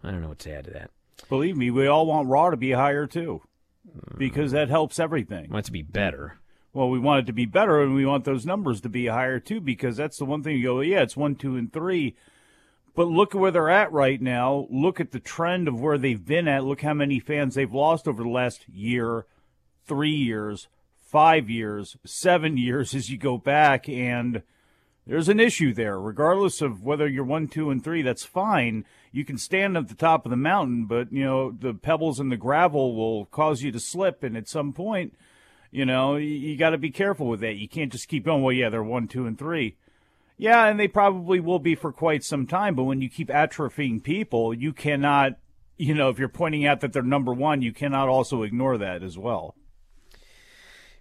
I 0.04 0.10
don't 0.10 0.24
know 0.24 0.30
what 0.30 0.40
to 0.40 0.56
add 0.56 0.66
to 0.66 0.72
that. 0.72 0.90
Believe 1.30 1.56
me, 1.56 1.70
we 1.70 1.86
all 1.86 2.08
want 2.08 2.30
Raw 2.30 2.50
to 2.50 2.58
be 2.58 2.72
higher 2.72 3.06
too. 3.06 3.44
Because 4.18 4.54
that 4.54 4.70
helps 4.70 4.98
everything. 4.98 5.52
Want 5.52 5.66
it 5.66 5.68
to 5.68 5.72
be 5.72 5.84
better. 5.84 6.40
Well, 6.74 6.90
we 6.90 6.98
want 6.98 7.20
it 7.20 7.26
to 7.28 7.34
be 7.34 7.46
better 7.46 7.80
and 7.80 7.94
we 7.94 8.08
want 8.08 8.26
those 8.26 8.48
numbers 8.48 8.82
to 8.82 8.90
be 8.90 9.06
higher 9.06 9.40
too, 9.40 9.62
because 9.62 9.98
that's 9.98 10.18
the 10.18 10.26
one 10.26 10.42
thing 10.42 10.58
you 10.58 10.64
go, 10.64 10.82
yeah, 10.82 11.04
it's 11.04 11.16
one, 11.16 11.36
two, 11.36 11.58
and 11.58 11.72
three. 11.72 12.16
But 12.98 13.10
look 13.10 13.36
at 13.36 13.40
where 13.40 13.52
they're 13.52 13.70
at 13.70 13.92
right 13.92 14.20
now. 14.20 14.66
Look 14.72 15.00
at 15.00 15.12
the 15.12 15.20
trend 15.20 15.68
of 15.68 15.80
where 15.80 16.00
they've 16.00 16.26
been 16.26 16.48
at. 16.48 16.64
Look 16.64 16.82
how 16.82 16.96
many 16.96 17.20
fans 17.20 17.54
they've 17.54 17.72
lost 17.72 18.08
over 18.08 18.24
the 18.24 18.30
last 18.30 18.68
year, 18.68 19.28
three 19.86 20.16
years, 20.16 20.68
five 21.00 21.48
years, 21.48 21.96
seven 22.04 22.58
years 22.58 22.96
as 22.96 23.12
you 23.12 23.20
go 23.20 23.38
back. 23.38 23.88
And 23.88 24.42
there's 25.06 25.30
an 25.30 25.40
issue 25.40 25.76
there. 25.76 26.00
Regardless 26.00 26.60
of 26.60 26.84
whether 26.84 27.08
you're 27.08 27.24
one, 27.24 27.48
two, 27.48 27.70
and 27.70 27.84
three, 27.84 28.02
that's 28.02 28.26
fine. 28.26 28.84
You 29.12 29.24
can 29.24 29.38
stand 29.38 29.78
at 29.78 29.90
the 29.90 29.94
top 29.94 30.26
of 30.26 30.32
the 30.32 30.36
mountain, 30.36 30.88
but, 30.88 31.14
you 31.14 31.24
know, 31.24 31.52
the 31.52 31.76
pebbles 31.76 32.20
and 32.20 32.32
the 32.32 32.36
gravel 32.36 32.96
will 32.96 33.26
cause 33.26 33.62
you 33.62 33.72
to 33.74 33.80
slip. 33.80 34.24
And 34.24 34.36
at 34.36 34.50
some 34.50 34.74
point, 34.74 35.16
you 35.70 35.86
know, 35.86 36.16
you, 36.16 36.30
you 36.30 36.58
got 36.58 36.72
to 36.72 36.80
be 36.80 36.90
careful 36.90 37.28
with 37.28 37.42
that. 37.42 37.58
You 37.58 37.70
can't 37.70 37.92
just 37.92 38.08
keep 38.08 38.26
going, 38.26 38.42
well, 38.42 38.54
yeah, 38.54 38.70
they're 38.70 38.82
one, 38.82 39.08
two, 39.08 39.28
and 39.28 39.38
three. 39.38 39.76
Yeah, 40.38 40.68
and 40.68 40.80
they 40.80 40.88
probably 40.88 41.40
will 41.40 41.60
be 41.60 41.74
for 41.74 41.92
quite 41.92 42.24
some 42.24 42.46
time. 42.46 42.76
But 42.76 42.84
when 42.84 43.02
you 43.02 43.10
keep 43.10 43.30
atrophying 43.30 44.04
people, 44.04 44.54
you 44.54 44.72
cannot, 44.72 45.34
you 45.78 45.96
know, 45.96 46.10
if 46.10 46.20
you're 46.20 46.30
pointing 46.30 46.66
out 46.66 46.82
that 46.82 46.94
they're 46.94 47.02
number 47.02 47.34
one, 47.34 47.62
you 47.64 47.74
cannot 47.74 48.08
also 48.08 48.44
ignore 48.44 48.78
that 48.78 49.02
as 49.02 49.18
well. 49.18 49.56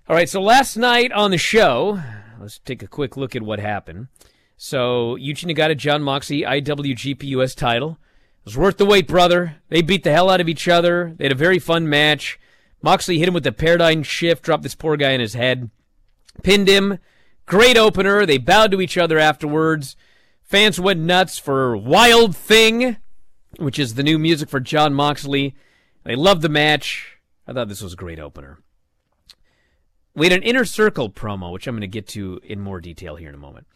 All 0.09 0.17
right, 0.17 0.29
so 0.29 0.41
last 0.41 0.77
night 0.77 1.13
on 1.13 1.33
the 1.33 1.39
show, 1.39 2.01
let's 2.41 2.59
take 2.61 2.83
a 2.83 2.87
quick 2.87 3.17
look 3.17 3.37
at 3.37 3.43
what 3.43 3.59
happened. 3.59 4.09
So 4.57 5.17
Yuji 5.17 5.53
Nagata, 5.53 5.77
Jon 5.77 6.03
Moxley, 6.03 6.43
IWGP 6.43 7.25
US 7.25 7.55
title. 7.55 7.99
It 8.41 8.47
was 8.47 8.57
worth 8.57 8.79
the 8.79 8.87
wait, 8.87 9.07
brother. 9.07 9.57
They 9.69 9.83
beat 9.83 10.05
the 10.05 10.13
hell 10.13 10.31
out 10.31 10.41
of 10.41 10.49
each 10.49 10.69
other. 10.69 11.15
They 11.17 11.25
had 11.25 11.33
a 11.33 11.37
very 11.37 11.59
fun 11.59 11.89
match. 11.89 12.39
Moxley 12.81 13.19
hit 13.19 13.29
him 13.29 13.35
with 13.35 13.45
the 13.45 13.53
paradigm 13.53 14.03
shift, 14.03 14.45
dropped 14.45 14.63
this 14.63 14.75
poor 14.75 14.97
guy 14.97 15.11
in 15.11 15.21
his 15.21 15.35
head, 15.35 15.71
pinned 16.43 16.69
him. 16.69 16.99
Great 17.47 17.77
opener. 17.77 18.27
They 18.27 18.39
bowed 18.39 18.73
to 18.73 18.81
each 18.81 18.99
other 18.99 19.19
afterwards. 19.19 19.97
Fans 20.43 20.81
went 20.81 21.01
nuts 21.01 21.39
for 21.39 21.77
Wild 21.77 22.37
Thing, 22.37 22.97
which 23.59 23.79
is 23.79 23.95
the 23.95 24.03
new 24.03 24.19
music 24.19 24.49
for 24.49 24.61
Jon 24.61 24.93
Moxley. 24.93 25.55
They 26.05 26.17
loved 26.17 26.43
the 26.43 26.49
match. 26.49 27.19
I 27.47 27.53
thought 27.53 27.69
this 27.69 27.83
was 27.83 27.93
a 27.93 27.97
great 27.97 28.19
opener. 28.19 28.59
We 30.15 30.27
had 30.27 30.33
an 30.33 30.43
inner 30.43 30.65
circle 30.65 31.11
promo, 31.11 31.53
which 31.53 31.67
I'm 31.67 31.75
going 31.75 31.83
to 31.83 31.87
get 31.87 32.09
to 32.09 32.41
in 32.43 32.61
more 32.61 32.81
detail 32.81 33.17
here 33.17 33.29
in 33.29 33.35
a 33.35 33.39
moment. 33.39 33.67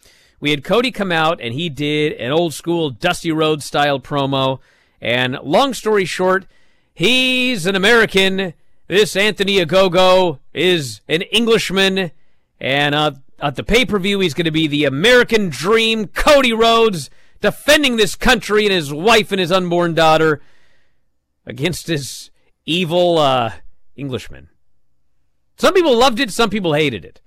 We 0.40 0.50
had 0.50 0.64
Cody 0.64 0.90
come 0.90 1.12
out 1.12 1.40
and 1.40 1.54
he 1.54 1.68
did 1.68 2.14
an 2.14 2.32
old 2.32 2.54
school 2.54 2.90
Dusty 2.90 3.30
Rhodes 3.30 3.64
style 3.64 4.00
promo. 4.00 4.58
And 5.00 5.38
long 5.42 5.74
story 5.74 6.06
short, 6.06 6.46
he's 6.94 7.66
an 7.66 7.76
American. 7.76 8.54
This 8.88 9.14
Anthony 9.16 9.56
Ogogo 9.58 10.38
is 10.54 11.02
an 11.08 11.22
Englishman. 11.22 12.10
And 12.58 12.94
uh, 12.94 13.12
at 13.40 13.56
the 13.56 13.64
pay 13.64 13.84
per 13.84 13.98
view, 13.98 14.20
he's 14.20 14.34
going 14.34 14.44
to 14.44 14.50
be 14.50 14.66
the 14.66 14.84
American 14.84 15.48
Dream, 15.48 16.06
Cody 16.06 16.52
Rhodes, 16.52 17.10
defending 17.40 17.96
this 17.96 18.14
country 18.14 18.64
and 18.64 18.72
his 18.72 18.92
wife 18.92 19.32
and 19.32 19.40
his 19.40 19.52
unborn 19.52 19.94
daughter 19.94 20.40
against 21.46 21.86
this 21.86 22.30
evil 22.66 23.18
uh, 23.18 23.52
Englishman. 23.96 24.48
Some 25.56 25.74
people 25.74 25.96
loved 25.96 26.20
it, 26.20 26.30
some 26.30 26.50
people 26.50 26.74
hated 26.74 27.04
it. 27.04 27.20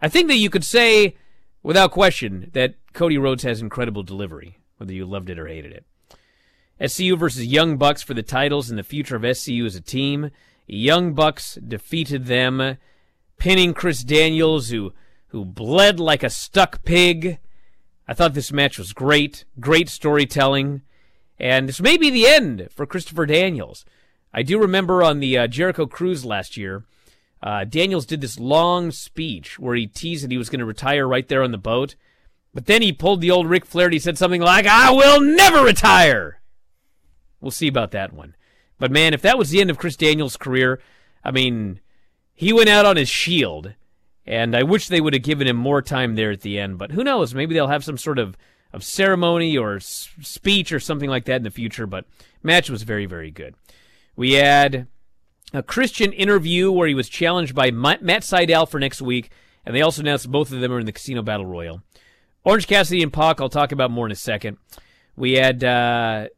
I 0.00 0.08
think 0.08 0.28
that 0.28 0.36
you 0.36 0.48
could 0.48 0.64
say, 0.64 1.16
without 1.62 1.90
question, 1.90 2.50
that 2.52 2.74
Cody 2.92 3.18
Rhodes 3.18 3.42
has 3.42 3.60
incredible 3.60 4.02
delivery, 4.02 4.58
whether 4.78 4.92
you 4.92 5.04
loved 5.04 5.28
it 5.28 5.38
or 5.38 5.46
hated 5.46 5.72
it. 5.72 5.84
SCU 6.80 7.18
versus 7.18 7.44
Young 7.44 7.76
Bucks 7.76 8.02
for 8.02 8.14
the 8.14 8.22
titles 8.22 8.70
and 8.70 8.78
the 8.78 8.82
future 8.82 9.16
of 9.16 9.22
SCU 9.22 9.66
as 9.66 9.76
a 9.76 9.82
team. 9.82 10.30
Young 10.66 11.12
Bucks 11.12 11.56
defeated 11.56 12.26
them, 12.26 12.78
pinning 13.36 13.74
Chris 13.74 14.02
Daniels, 14.02 14.70
who 14.70 14.94
who 15.30 15.44
bled 15.44 15.98
like 16.00 16.22
a 16.22 16.30
stuck 16.30 16.84
pig. 16.84 17.38
I 18.06 18.14
thought 18.14 18.34
this 18.34 18.52
match 18.52 18.78
was 18.78 18.92
great, 18.92 19.44
great 19.58 19.88
storytelling, 19.88 20.82
and 21.38 21.68
this 21.68 21.80
may 21.80 21.96
be 21.96 22.10
the 22.10 22.26
end 22.26 22.68
for 22.70 22.86
Christopher 22.86 23.26
Daniels. 23.26 23.84
I 24.32 24.42
do 24.42 24.58
remember 24.58 25.02
on 25.02 25.20
the 25.20 25.38
uh, 25.38 25.46
Jericho 25.46 25.86
Cruise 25.86 26.24
last 26.24 26.56
year, 26.56 26.84
uh, 27.42 27.64
Daniels 27.64 28.06
did 28.06 28.20
this 28.20 28.38
long 28.38 28.90
speech 28.90 29.58
where 29.58 29.74
he 29.74 29.86
teased 29.86 30.24
that 30.24 30.30
he 30.30 30.36
was 30.36 30.50
going 30.50 30.60
to 30.60 30.66
retire 30.66 31.06
right 31.06 31.26
there 31.26 31.42
on 31.42 31.52
the 31.52 31.58
boat, 31.58 31.94
but 32.52 32.66
then 32.66 32.82
he 32.82 32.92
pulled 32.92 33.20
the 33.20 33.30
old 33.30 33.46
Ric 33.48 33.64
Flair. 33.64 33.86
And 33.86 33.92
he 33.94 33.98
said 33.98 34.18
something 34.18 34.42
like, 34.42 34.66
"I 34.66 34.90
will 34.90 35.20
never 35.20 35.64
retire." 35.64 36.40
We'll 37.40 37.50
see 37.50 37.68
about 37.68 37.92
that 37.92 38.12
one. 38.12 38.34
But 38.78 38.90
man, 38.90 39.14
if 39.14 39.22
that 39.22 39.38
was 39.38 39.50
the 39.50 39.60
end 39.60 39.70
of 39.70 39.78
Chris 39.78 39.96
Daniels' 39.96 40.36
career, 40.36 40.80
I 41.24 41.30
mean, 41.30 41.80
he 42.34 42.52
went 42.52 42.68
out 42.68 42.86
on 42.86 42.96
his 42.96 43.08
shield 43.08 43.74
and 44.26 44.56
I 44.56 44.62
wish 44.62 44.88
they 44.88 45.00
would 45.00 45.14
have 45.14 45.22
given 45.22 45.46
him 45.46 45.56
more 45.56 45.82
time 45.82 46.14
there 46.14 46.30
at 46.30 46.42
the 46.42 46.58
end. 46.58 46.78
But 46.78 46.92
who 46.92 47.04
knows? 47.04 47.34
Maybe 47.34 47.54
they'll 47.54 47.68
have 47.68 47.84
some 47.84 47.98
sort 47.98 48.18
of, 48.18 48.36
of 48.72 48.84
ceremony 48.84 49.56
or 49.56 49.76
s- 49.76 50.08
speech 50.20 50.72
or 50.72 50.80
something 50.80 51.10
like 51.10 51.24
that 51.24 51.36
in 51.36 51.42
the 51.42 51.50
future. 51.50 51.86
But 51.86 52.04
match 52.42 52.70
was 52.70 52.82
very, 52.82 53.06
very 53.06 53.30
good. 53.30 53.54
We 54.16 54.32
had 54.32 54.86
a 55.52 55.62
Christian 55.62 56.12
interview 56.12 56.70
where 56.70 56.88
he 56.88 56.94
was 56.94 57.08
challenged 57.08 57.54
by 57.54 57.70
Matt 57.70 58.02
Sydal 58.02 58.68
for 58.68 58.78
next 58.78 59.02
week, 59.02 59.30
and 59.64 59.74
they 59.74 59.82
also 59.82 60.02
announced 60.02 60.30
both 60.30 60.52
of 60.52 60.60
them 60.60 60.72
are 60.72 60.80
in 60.80 60.86
the 60.86 60.92
Casino 60.92 61.22
Battle 61.22 61.46
Royal. 61.46 61.82
Orange 62.44 62.66
Cassidy 62.66 63.02
and 63.02 63.12
Pac, 63.12 63.40
I'll 63.40 63.48
talk 63.48 63.72
about 63.72 63.90
more 63.90 64.06
in 64.06 64.12
a 64.12 64.16
second. 64.16 64.56
We 65.16 65.32
had 65.32 65.62
uh, 65.62 66.28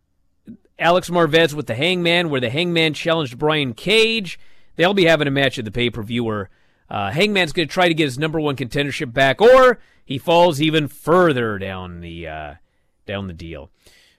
Alex 0.78 1.10
Marvez 1.10 1.54
with 1.54 1.66
the 1.66 1.74
Hangman, 1.74 2.30
where 2.30 2.40
the 2.40 2.50
Hangman 2.50 2.94
challenged 2.94 3.38
Brian 3.38 3.74
Cage. 3.74 4.38
They'll 4.76 4.94
be 4.94 5.04
having 5.04 5.28
a 5.28 5.32
match 5.32 5.58
at 5.58 5.64
the 5.64 5.70
pay 5.70 5.90
per 5.90 6.02
view 6.02 6.24
where 6.24 6.50
uh, 6.92 7.10
Hangman's 7.10 7.54
going 7.54 7.66
to 7.66 7.72
try 7.72 7.88
to 7.88 7.94
get 7.94 8.04
his 8.04 8.18
number 8.18 8.38
one 8.38 8.54
contendership 8.54 9.14
back, 9.14 9.40
or 9.40 9.78
he 10.04 10.18
falls 10.18 10.60
even 10.60 10.88
further 10.88 11.56
down 11.56 12.00
the 12.02 12.28
uh, 12.28 12.54
down 13.06 13.28
the 13.28 13.32
deal. 13.32 13.70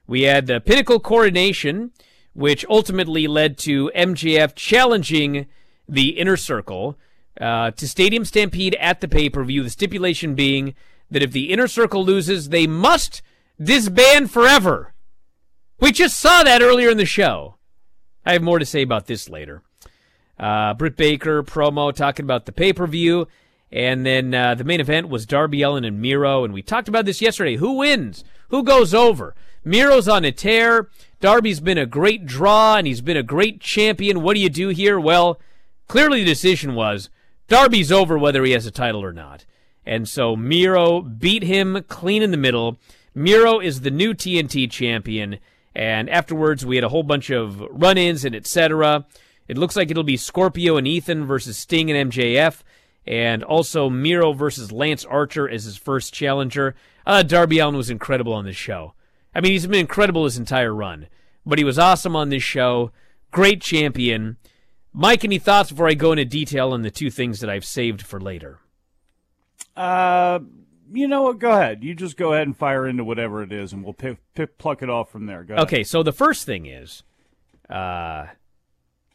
We 0.08 0.24
had 0.24 0.48
the 0.48 0.60
Pinnacle 0.60 1.00
Coronation, 1.00 1.92
which 2.34 2.66
ultimately 2.68 3.28
led 3.28 3.60
to 3.60 3.92
MJF 3.96 4.56
challenging 4.56 5.46
the 5.88 6.18
Inner 6.18 6.36
Circle 6.36 6.98
uh, 7.40 7.70
to 7.72 7.88
Stadium 7.88 8.26
Stampede 8.26 8.74
at 8.80 9.02
the 9.02 9.08
pay 9.08 9.30
per 9.30 9.44
view. 9.44 9.62
The 9.62 9.70
stipulation 9.70 10.34
being 10.34 10.74
that 11.12 11.22
if 11.22 11.32
the 11.32 11.52
Inner 11.52 11.68
Circle 11.68 12.04
loses, 12.04 12.50
they 12.50 12.66
must 12.66 13.22
disband 13.62 14.32
forever. 14.32 14.96
We 15.80 15.92
just 15.92 16.20
saw 16.20 16.42
that 16.42 16.64
earlier 16.64 16.90
in 16.90 16.98
the 16.98 17.06
show. 17.06 17.58
I 18.26 18.34
have 18.34 18.42
more 18.42 18.58
to 18.58 18.66
say 18.66 18.82
about 18.82 19.06
this 19.06 19.30
later. 19.30 19.62
Uh, 20.40 20.74
Britt 20.74 20.98
Baker 20.98 21.44
promo 21.44 21.94
talking 21.94 22.24
about 22.24 22.46
the 22.46 22.52
pay 22.52 22.74
per 22.74 22.88
view. 22.88 23.28
And 23.72 24.06
then 24.06 24.34
uh, 24.36 24.54
the 24.54 24.64
main 24.64 24.80
event 24.80 25.10
was 25.10 25.26
Darby 25.26 25.64
Allin 25.64 25.84
and 25.84 26.00
Miro. 26.00 26.44
And 26.44 26.54
we 26.54 26.62
talked 26.62 26.88
about 26.88 27.06
this 27.06 27.22
yesterday. 27.22 27.56
Who 27.56 27.78
wins? 27.78 28.24
Who 28.50 28.64
goes 28.64 28.94
over? 28.94 29.34
Miro's 29.66 30.08
on 30.08 30.26
a 30.26 30.32
tear. 30.32 30.90
Darby's 31.20 31.60
been 31.60 31.78
a 31.78 31.86
great 31.86 32.26
draw 32.26 32.76
and 32.76 32.86
he's 32.86 33.02
been 33.02 33.18
a 33.18 33.24
great 33.24 33.62
champion. 33.62 34.22
What 34.22 34.36
do 34.36 34.42
you 34.42 34.50
do 34.50 34.70
here? 34.70 35.00
Well, 35.00 35.40
clearly 35.88 36.20
the 36.20 36.30
decision 36.30 36.76
was 36.76 37.10
Darby's 37.48 37.92
over 37.92 38.18
whether 38.18 38.44
he 38.44 38.52
has 38.52 38.66
a 38.66 38.72
title 38.72 39.04
or 39.04 39.14
not. 39.14 39.46
And 39.86 40.08
so 40.08 40.36
Miro 40.36 41.02
beat 41.02 41.44
him 41.44 41.84
clean 41.88 42.22
in 42.22 42.32
the 42.32 42.38
middle. 42.38 42.78
Miro 43.16 43.60
is 43.60 43.82
the 43.82 43.92
new 43.92 44.14
TNT 44.14 44.70
champion. 44.70 45.40
And 45.76 46.10
afterwards, 46.10 46.66
we 46.66 46.76
had 46.76 46.84
a 46.84 46.90
whole 46.90 47.04
bunch 47.04 47.30
of 47.30 47.60
run 47.72 47.98
ins 47.98 48.24
and 48.24 48.36
etc. 48.36 49.06
It 49.48 49.58
looks 49.58 49.76
like 49.76 49.92
it'll 49.92 50.04
be 50.04 50.18
Scorpio 50.18 50.78
and 50.78 50.88
Ethan 50.88 51.26
versus 51.26 51.58
Sting 51.58 51.92
and 51.92 52.12
MJF. 52.12 52.62
And 53.06 53.44
also 53.44 53.90
Miro 53.90 54.32
versus 54.32 54.72
Lance 54.72 55.04
Archer 55.04 55.50
as 55.50 55.66
his 55.66 55.76
first 55.76 56.14
challenger. 56.14 56.74
Uh, 57.06 57.22
Darby 57.22 57.60
Allin 57.60 57.76
was 57.76 57.90
incredible 57.90 58.34
on 58.34 58.46
this 58.46 58.56
show. 58.56 58.94
I 59.36 59.42
mean, 59.42 59.52
he's 59.52 59.68
been 59.68 59.80
incredible 59.80 60.24
his 60.24 60.38
entire 60.38 60.74
run, 60.74 61.08
but 61.46 61.58
he 61.58 61.66
was 61.66 61.80
awesome 61.80 62.16
on 62.16 62.30
this 62.30 62.44
show. 62.44 62.92
Great 63.32 63.62
champion. 63.62 64.38
Mike, 64.94 65.26
any 65.26 65.40
thoughts 65.40 65.72
before 65.72 65.88
I 65.88 65.96
go 65.96 66.12
into 66.12 66.24
detail 66.24 66.72
on 66.72 66.84
the 66.84 66.92
two 66.92 67.10
things 67.10 67.40
that 67.40 67.50
I've 67.50 67.66
saved 67.66 68.04
for 68.04 68.22
later? 68.22 68.60
Uh, 69.76 70.40
you 70.94 71.08
know 71.08 71.24
what? 71.24 71.40
Go 71.40 71.52
ahead. 71.52 71.84
You 71.84 71.96
just 71.96 72.16
go 72.16 72.34
ahead 72.34 72.46
and 72.46 72.56
fire 72.56 72.88
into 72.88 73.04
whatever 73.04 73.42
it 73.42 73.52
is, 73.52 73.74
and 73.74 73.84
we'll 73.84 73.94
pick, 73.94 74.20
pick, 74.36 74.58
pluck 74.60 74.84
it 74.84 74.90
off 74.90 75.12
from 75.12 75.26
there. 75.26 75.44
Go 75.44 75.56
okay, 75.56 75.84
so 75.84 76.04
the 76.04 76.12
first 76.12 76.46
thing 76.46 76.68
is, 76.68 77.02
uh, 77.70 78.28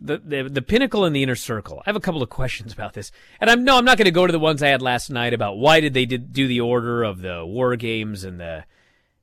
the, 0.01 0.19
the 0.19 0.43
the 0.45 0.63
pinnacle 0.63 1.05
and 1.05 1.15
the 1.15 1.23
inner 1.23 1.35
circle. 1.35 1.81
I 1.81 1.89
have 1.89 1.97
a 1.97 2.01
couple 2.01 2.23
of 2.23 2.29
questions 2.29 2.73
about 2.73 2.95
this, 2.95 3.11
and 3.41 3.51
I'm 3.51 3.65
no, 3.65 3.77
I'm 3.77 3.85
not 3.85 3.99
going 3.99 4.07
to 4.07 4.11
go 4.11 4.27
to 4.27 4.33
the 4.33 4.39
ones 4.39 4.63
I 4.63 4.69
had 4.69 4.83
last 4.83 5.11
night 5.11 5.35
about 5.35 5.59
why 5.59 5.81
did 5.81 5.95
they 5.95 6.07
did, 6.07 6.33
do 6.33 6.47
the 6.47 6.61
order 6.61 7.03
of 7.03 7.21
the 7.21 7.45
war 7.45 7.77
games 7.77 8.25
and 8.25 8.39
the 8.39 8.65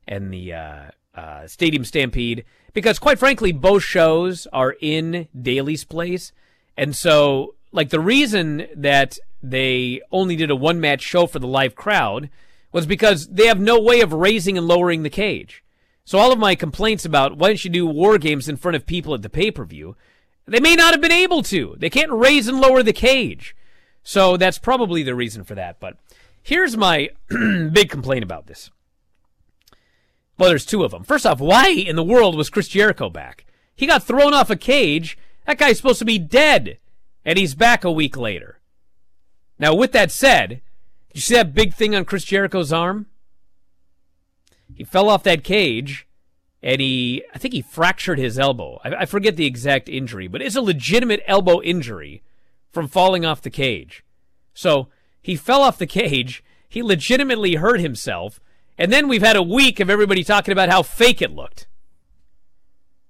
and 0.06 0.32
the 0.32 0.52
uh, 0.52 0.84
uh, 1.14 1.46
Stadium 1.46 1.84
Stampede 1.84 2.44
because, 2.74 2.98
quite 2.98 3.18
frankly, 3.18 3.52
both 3.52 3.82
shows 3.82 4.46
are 4.52 4.76
in 4.80 5.28
Daily's 5.40 5.84
place, 5.84 6.32
and 6.76 6.94
so 6.94 7.54
like 7.72 7.90
the 7.90 8.00
reason 8.00 8.66
that 8.74 9.18
they 9.42 10.00
only 10.10 10.36
did 10.36 10.50
a 10.50 10.56
one 10.56 10.80
match 10.80 11.02
show 11.02 11.26
for 11.26 11.38
the 11.38 11.46
live 11.46 11.74
crowd 11.74 12.30
was 12.72 12.86
because 12.86 13.28
they 13.28 13.46
have 13.46 13.60
no 13.60 13.80
way 13.80 14.00
of 14.00 14.12
raising 14.12 14.58
and 14.58 14.66
lowering 14.66 15.02
the 15.02 15.10
cage. 15.10 15.62
So 16.04 16.18
all 16.18 16.32
of 16.32 16.38
my 16.38 16.54
complaints 16.54 17.04
about 17.04 17.36
why 17.36 17.48
don't 17.48 17.64
you 17.64 17.70
do 17.70 17.86
war 17.86 18.18
games 18.18 18.48
in 18.48 18.56
front 18.56 18.76
of 18.76 18.86
people 18.86 19.14
at 19.14 19.22
the 19.22 19.28
pay 19.28 19.50
per 19.50 19.64
view, 19.64 19.96
they 20.46 20.60
may 20.60 20.76
not 20.76 20.94
have 20.94 21.00
been 21.00 21.12
able 21.12 21.42
to. 21.44 21.74
They 21.78 21.90
can't 21.90 22.12
raise 22.12 22.46
and 22.48 22.60
lower 22.60 22.82
the 22.82 22.92
cage. 22.92 23.56
So 24.02 24.36
that's 24.36 24.58
probably 24.58 25.02
the 25.02 25.14
reason 25.14 25.42
for 25.42 25.54
that. 25.56 25.80
But 25.80 25.96
here's 26.42 26.76
my 26.76 27.10
big 27.28 27.90
complaint 27.90 28.22
about 28.22 28.46
this. 28.46 28.70
Well, 30.38 30.48
there's 30.50 30.66
two 30.66 30.84
of 30.84 30.90
them. 30.90 31.02
First 31.02 31.26
off, 31.26 31.40
why 31.40 31.68
in 31.68 31.96
the 31.96 32.04
world 32.04 32.36
was 32.36 32.50
Chris 32.50 32.68
Jericho 32.68 33.10
back? 33.10 33.46
He 33.74 33.86
got 33.86 34.04
thrown 34.04 34.34
off 34.34 34.50
a 34.50 34.56
cage. 34.56 35.18
That 35.46 35.58
guy's 35.58 35.78
supposed 35.78 35.98
to 35.98 36.04
be 36.04 36.18
dead. 36.18 36.78
And 37.24 37.38
he's 37.38 37.54
back 37.54 37.84
a 37.84 37.90
week 37.90 38.16
later. 38.16 38.60
Now, 39.58 39.74
with 39.74 39.92
that 39.92 40.12
said, 40.12 40.60
you 41.12 41.20
see 41.20 41.34
that 41.34 41.54
big 41.54 41.74
thing 41.74 41.94
on 41.94 42.04
Chris 42.04 42.24
Jericho's 42.24 42.72
arm? 42.72 43.06
He 44.74 44.84
fell 44.84 45.08
off 45.08 45.22
that 45.24 45.42
cage 45.42 46.06
and 46.62 46.80
he, 46.80 47.22
I 47.34 47.38
think 47.38 47.54
he 47.54 47.62
fractured 47.62 48.18
his 48.18 48.38
elbow. 48.38 48.80
I, 48.84 48.94
I 48.94 49.06
forget 49.06 49.36
the 49.36 49.46
exact 49.46 49.88
injury, 49.88 50.28
but 50.28 50.42
it's 50.42 50.56
a 50.56 50.62
legitimate 50.62 51.22
elbow 51.26 51.60
injury 51.62 52.22
from 52.72 52.88
falling 52.88 53.24
off 53.24 53.42
the 53.42 53.50
cage. 53.50 54.04
So 54.54 54.88
he 55.20 55.36
fell 55.36 55.62
off 55.62 55.78
the 55.78 55.86
cage. 55.86 56.42
He 56.68 56.82
legitimately 56.82 57.56
hurt 57.56 57.80
himself. 57.80 58.40
And 58.78 58.92
then 58.92 59.08
we've 59.08 59.22
had 59.22 59.36
a 59.36 59.42
week 59.42 59.80
of 59.80 59.88
everybody 59.88 60.22
talking 60.22 60.52
about 60.52 60.68
how 60.68 60.82
fake 60.82 61.22
it 61.22 61.30
looked. 61.30 61.66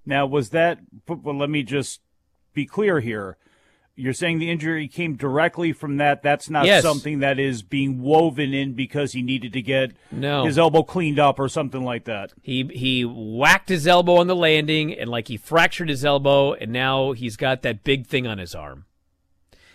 Now, 0.04 0.26
was 0.26 0.50
that, 0.50 0.78
well, 1.08 1.36
let 1.36 1.50
me 1.50 1.64
just 1.64 2.00
be 2.54 2.64
clear 2.64 3.00
here. 3.00 3.36
You're 3.98 4.12
saying 4.12 4.40
the 4.40 4.50
injury 4.50 4.88
came 4.88 5.16
directly 5.16 5.72
from 5.72 5.96
that. 5.96 6.22
That's 6.22 6.50
not 6.50 6.66
yes. 6.66 6.82
something 6.82 7.20
that 7.20 7.38
is 7.38 7.62
being 7.62 8.02
woven 8.02 8.52
in 8.52 8.74
because 8.74 9.12
he 9.12 9.22
needed 9.22 9.54
to 9.54 9.62
get 9.62 9.92
no. 10.12 10.44
his 10.44 10.58
elbow 10.58 10.82
cleaned 10.82 11.18
up 11.18 11.38
or 11.38 11.48
something 11.48 11.82
like 11.82 12.04
that. 12.04 12.34
He 12.42 12.68
he 12.74 13.06
whacked 13.06 13.70
his 13.70 13.86
elbow 13.86 14.16
on 14.16 14.26
the 14.26 14.36
landing 14.36 14.92
and 14.92 15.08
like 15.08 15.28
he 15.28 15.38
fractured 15.38 15.88
his 15.88 16.04
elbow 16.04 16.52
and 16.52 16.72
now 16.72 17.12
he's 17.12 17.38
got 17.38 17.62
that 17.62 17.84
big 17.84 18.06
thing 18.06 18.26
on 18.26 18.36
his 18.36 18.54
arm. 18.54 18.84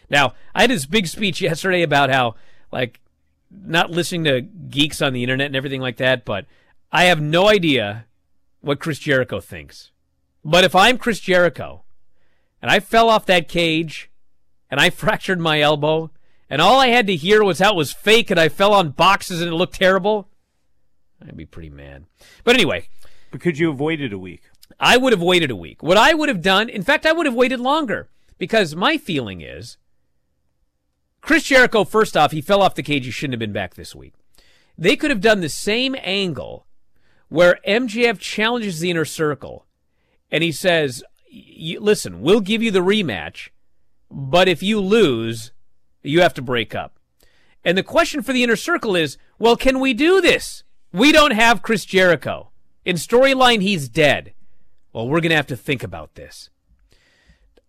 Now, 0.07 0.33
I 0.53 0.61
had 0.61 0.69
this 0.69 0.85
big 0.85 1.07
speech 1.07 1.41
yesterday 1.41 1.81
about 1.81 2.11
how 2.11 2.35
like 2.71 3.01
not 3.49 3.89
listening 3.89 4.25
to 4.25 4.41
geeks 4.41 5.01
on 5.01 5.13
the 5.13 5.23
internet 5.23 5.47
and 5.47 5.55
everything 5.55 5.81
like 5.81 5.97
that, 5.97 6.25
but 6.25 6.45
I 6.91 7.05
have 7.05 7.19
no 7.19 7.49
idea 7.49 8.05
what 8.59 8.79
Chris 8.79 8.99
Jericho 8.99 9.39
thinks. 9.39 9.89
But 10.45 10.63
if 10.63 10.75
I'm 10.75 10.99
Chris 10.99 11.19
Jericho 11.19 11.85
and 12.61 12.69
I 12.69 12.79
fell 12.79 13.09
off 13.09 13.25
that 13.25 13.47
cage 13.47 14.10
and 14.71 14.79
I 14.79 14.89
fractured 14.89 15.39
my 15.39 15.61
elbow, 15.61 16.09
and 16.49 16.61
all 16.61 16.79
I 16.79 16.87
had 16.87 17.05
to 17.07 17.15
hear 17.15 17.43
was 17.43 17.59
how 17.59 17.73
it 17.73 17.75
was 17.75 17.93
fake 17.93 18.31
and 18.31 18.39
I 18.39 18.49
fell 18.49 18.73
on 18.73 18.89
boxes 18.89 19.41
and 19.41 19.51
it 19.51 19.55
looked 19.55 19.75
terrible, 19.75 20.29
I'd 21.21 21.37
be 21.37 21.45
pretty 21.45 21.69
mad. 21.69 22.05
But 22.43 22.55
anyway. 22.55 22.87
But 23.29 23.41
could 23.41 23.59
you 23.59 23.69
have 23.69 23.79
waited 23.79 24.11
a 24.11 24.17
week? 24.17 24.43
I 24.79 24.97
would 24.97 25.13
have 25.13 25.21
waited 25.21 25.51
a 25.51 25.55
week. 25.55 25.83
What 25.83 25.97
I 25.97 26.13
would 26.13 26.29
have 26.29 26.41
done, 26.41 26.67
in 26.67 26.81
fact, 26.81 27.05
I 27.05 27.11
would 27.11 27.27
have 27.27 27.35
waited 27.35 27.59
longer 27.59 28.09
because 28.37 28.75
my 28.75 28.97
feeling 28.97 29.41
is 29.41 29.77
Chris 31.21 31.43
Jericho, 31.43 31.83
first 31.83 32.17
off, 32.17 32.31
he 32.31 32.41
fell 32.41 32.63
off 32.63 32.75
the 32.75 32.83
cage. 32.83 33.05
He 33.05 33.11
shouldn't 33.11 33.33
have 33.33 33.39
been 33.39 33.53
back 33.53 33.75
this 33.75 33.95
week. 33.95 34.13
They 34.77 34.95
could 34.95 35.11
have 35.11 35.21
done 35.21 35.41
the 35.41 35.49
same 35.49 35.95
angle 36.01 36.65
where 37.29 37.59
MJF 37.67 38.19
challenges 38.19 38.79
the 38.79 38.89
inner 38.89 39.05
circle 39.05 39.67
and 40.31 40.43
he 40.43 40.51
says, 40.51 41.03
Listen, 41.79 42.21
we'll 42.21 42.41
give 42.41 42.63
you 42.63 42.71
the 42.71 42.79
rematch 42.79 43.49
but 44.11 44.47
if 44.47 44.61
you 44.61 44.79
lose, 44.79 45.51
you 46.03 46.21
have 46.21 46.33
to 46.35 46.41
break 46.41 46.75
up. 46.75 46.99
And 47.63 47.77
the 47.77 47.83
question 47.83 48.21
for 48.21 48.33
the 48.33 48.43
inner 48.43 48.55
circle 48.55 48.95
is, 48.95 49.17
well, 49.39 49.55
can 49.55 49.79
we 49.79 49.93
do 49.93 50.19
this? 50.19 50.63
We 50.91 51.11
don't 51.11 51.31
have 51.31 51.61
Chris 51.61 51.85
Jericho. 51.85 52.49
In 52.83 52.95
storyline, 52.95 53.61
he's 53.61 53.87
dead. 53.87 54.33
Well, 54.93 55.07
we're 55.07 55.21
going 55.21 55.29
to 55.29 55.35
have 55.35 55.47
to 55.47 55.55
think 55.55 55.83
about 55.83 56.15
this. 56.15 56.49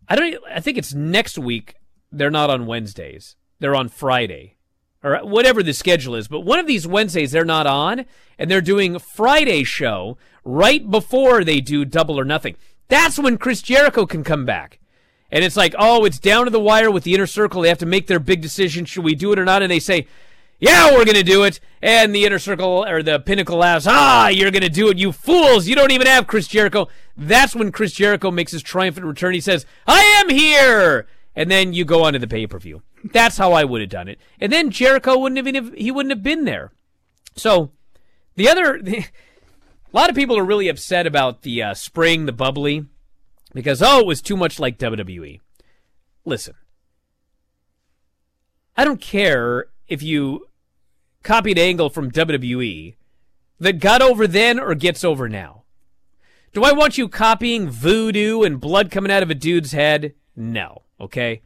I 0.08 0.16
don't 0.16 0.36
I 0.52 0.60
think 0.60 0.78
it's 0.78 0.94
next 0.94 1.38
week. 1.38 1.76
They're 2.10 2.30
not 2.30 2.50
on 2.50 2.66
Wednesdays. 2.66 3.36
They're 3.60 3.76
on 3.76 3.88
Friday. 3.88 4.56
Or 5.04 5.18
whatever 5.18 5.62
the 5.62 5.72
schedule 5.72 6.14
is, 6.14 6.28
but 6.28 6.40
one 6.40 6.60
of 6.60 6.66
these 6.68 6.86
Wednesdays 6.86 7.32
they're 7.32 7.44
not 7.44 7.66
on 7.66 8.04
and 8.38 8.48
they're 8.50 8.60
doing 8.60 9.00
Friday 9.00 9.64
show 9.64 10.16
right 10.44 10.88
before 10.88 11.42
they 11.42 11.60
do 11.60 11.84
double 11.84 12.18
or 12.20 12.24
nothing. 12.24 12.56
That's 12.86 13.18
when 13.18 13.36
Chris 13.38 13.62
Jericho 13.62 14.06
can 14.06 14.22
come 14.22 14.44
back. 14.44 14.78
And 15.32 15.42
it's 15.42 15.56
like, 15.56 15.74
oh, 15.78 16.04
it's 16.04 16.18
down 16.18 16.44
to 16.44 16.50
the 16.50 16.60
wire 16.60 16.90
with 16.90 17.04
the 17.04 17.14
inner 17.14 17.26
circle. 17.26 17.62
They 17.62 17.70
have 17.70 17.78
to 17.78 17.86
make 17.86 18.06
their 18.06 18.20
big 18.20 18.42
decision. 18.42 18.84
Should 18.84 19.02
we 19.02 19.14
do 19.14 19.32
it 19.32 19.38
or 19.38 19.46
not? 19.46 19.62
And 19.62 19.72
they 19.72 19.80
say, 19.80 20.06
yeah, 20.60 20.92
we're 20.92 21.06
going 21.06 21.16
to 21.16 21.24
do 21.24 21.42
it. 21.42 21.58
And 21.80 22.14
the 22.14 22.24
inner 22.24 22.38
circle 22.38 22.84
or 22.86 23.02
the 23.02 23.18
pinnacle 23.18 23.64
asks, 23.64 23.88
ah, 23.90 24.28
you're 24.28 24.50
going 24.50 24.62
to 24.62 24.68
do 24.68 24.90
it, 24.90 24.98
you 24.98 25.10
fools. 25.10 25.66
You 25.66 25.74
don't 25.74 25.90
even 25.90 26.06
have 26.06 26.26
Chris 26.26 26.46
Jericho. 26.46 26.86
That's 27.16 27.56
when 27.56 27.72
Chris 27.72 27.92
Jericho 27.92 28.30
makes 28.30 28.52
his 28.52 28.62
triumphant 28.62 29.06
return. 29.06 29.34
He 29.34 29.40
says, 29.40 29.66
I 29.86 30.00
am 30.20 30.28
here. 30.28 31.08
And 31.34 31.50
then 31.50 31.72
you 31.72 31.86
go 31.86 32.04
on 32.04 32.12
to 32.12 32.18
the 32.18 32.28
pay 32.28 32.46
per 32.46 32.58
view. 32.58 32.82
That's 33.02 33.38
how 33.38 33.52
I 33.52 33.64
would 33.64 33.80
have 33.80 33.90
done 33.90 34.08
it. 34.08 34.20
And 34.38 34.52
then 34.52 34.70
Jericho 34.70 35.18
wouldn't 35.18 35.38
have 35.38 35.48
even, 35.48 35.74
he 35.74 35.90
wouldn't 35.90 36.12
have 36.12 36.22
been 36.22 36.44
there. 36.44 36.72
So 37.34 37.72
the 38.36 38.48
other, 38.48 38.74
a 38.86 39.04
lot 39.92 40.10
of 40.10 40.14
people 40.14 40.38
are 40.38 40.44
really 40.44 40.68
upset 40.68 41.06
about 41.06 41.40
the 41.42 41.62
uh, 41.62 41.74
spring, 41.74 42.26
the 42.26 42.32
bubbly. 42.32 42.84
Because, 43.54 43.82
oh, 43.82 44.00
it 44.00 44.06
was 44.06 44.22
too 44.22 44.36
much 44.36 44.58
like 44.58 44.78
WWE. 44.78 45.40
Listen, 46.24 46.54
I 48.76 48.84
don't 48.84 49.00
care 49.00 49.66
if 49.88 50.02
you 50.02 50.48
copied 51.22 51.58
Angle 51.58 51.90
from 51.90 52.10
WWE 52.10 52.94
that 53.58 53.78
got 53.78 54.02
over 54.02 54.26
then 54.26 54.58
or 54.58 54.74
gets 54.74 55.04
over 55.04 55.28
now. 55.28 55.62
Do 56.52 56.64
I 56.64 56.72
want 56.72 56.98
you 56.98 57.08
copying 57.08 57.70
voodoo 57.70 58.42
and 58.42 58.60
blood 58.60 58.90
coming 58.90 59.10
out 59.10 59.22
of 59.22 59.30
a 59.30 59.34
dude's 59.34 59.72
head? 59.72 60.14
No. 60.36 60.82
Okay? 61.00 61.42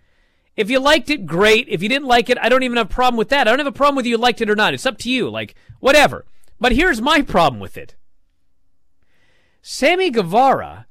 If 0.57 0.71
you 0.71 0.81
liked 0.81 1.11
it, 1.11 1.27
great. 1.27 1.69
If 1.69 1.83
you 1.83 1.89
didn't 1.89 2.09
like 2.09 2.31
it, 2.31 2.39
I 2.41 2.49
don't 2.49 2.63
even 2.63 2.79
have 2.79 2.87
a 2.87 2.95
problem 2.95 3.17
with 3.17 3.29
that. 3.29 3.47
I 3.47 3.51
don't 3.51 3.59
have 3.59 3.67
a 3.67 3.73
problem 3.73 3.97
with 3.97 4.07
you 4.07 4.17
liked 4.17 4.41
it 4.41 4.51
or 4.51 4.57
not. 4.57 4.75
It's 4.75 4.87
up 4.87 4.99
to 4.99 5.11
you. 5.11 5.29
Like, 5.29 5.55
whatever. 5.81 6.25
But 6.59 6.73
here's 6.73 7.01
my 7.01 7.21
problem 7.21 7.61
with 7.61 7.77
it. 7.77 7.95
Sammy 9.61 10.11
Guevara 10.11 10.86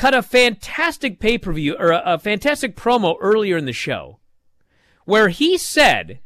cut 0.00 0.14
a 0.14 0.22
fantastic 0.22 1.20
pay 1.20 1.36
per 1.36 1.52
view 1.52 1.76
or 1.78 1.90
a, 1.90 2.02
a 2.06 2.18
fantastic 2.18 2.74
promo 2.74 3.16
earlier 3.20 3.58
in 3.58 3.66
the 3.66 3.72
show 3.72 4.18
where 5.04 5.28
he 5.28 5.58
said, 5.58 6.20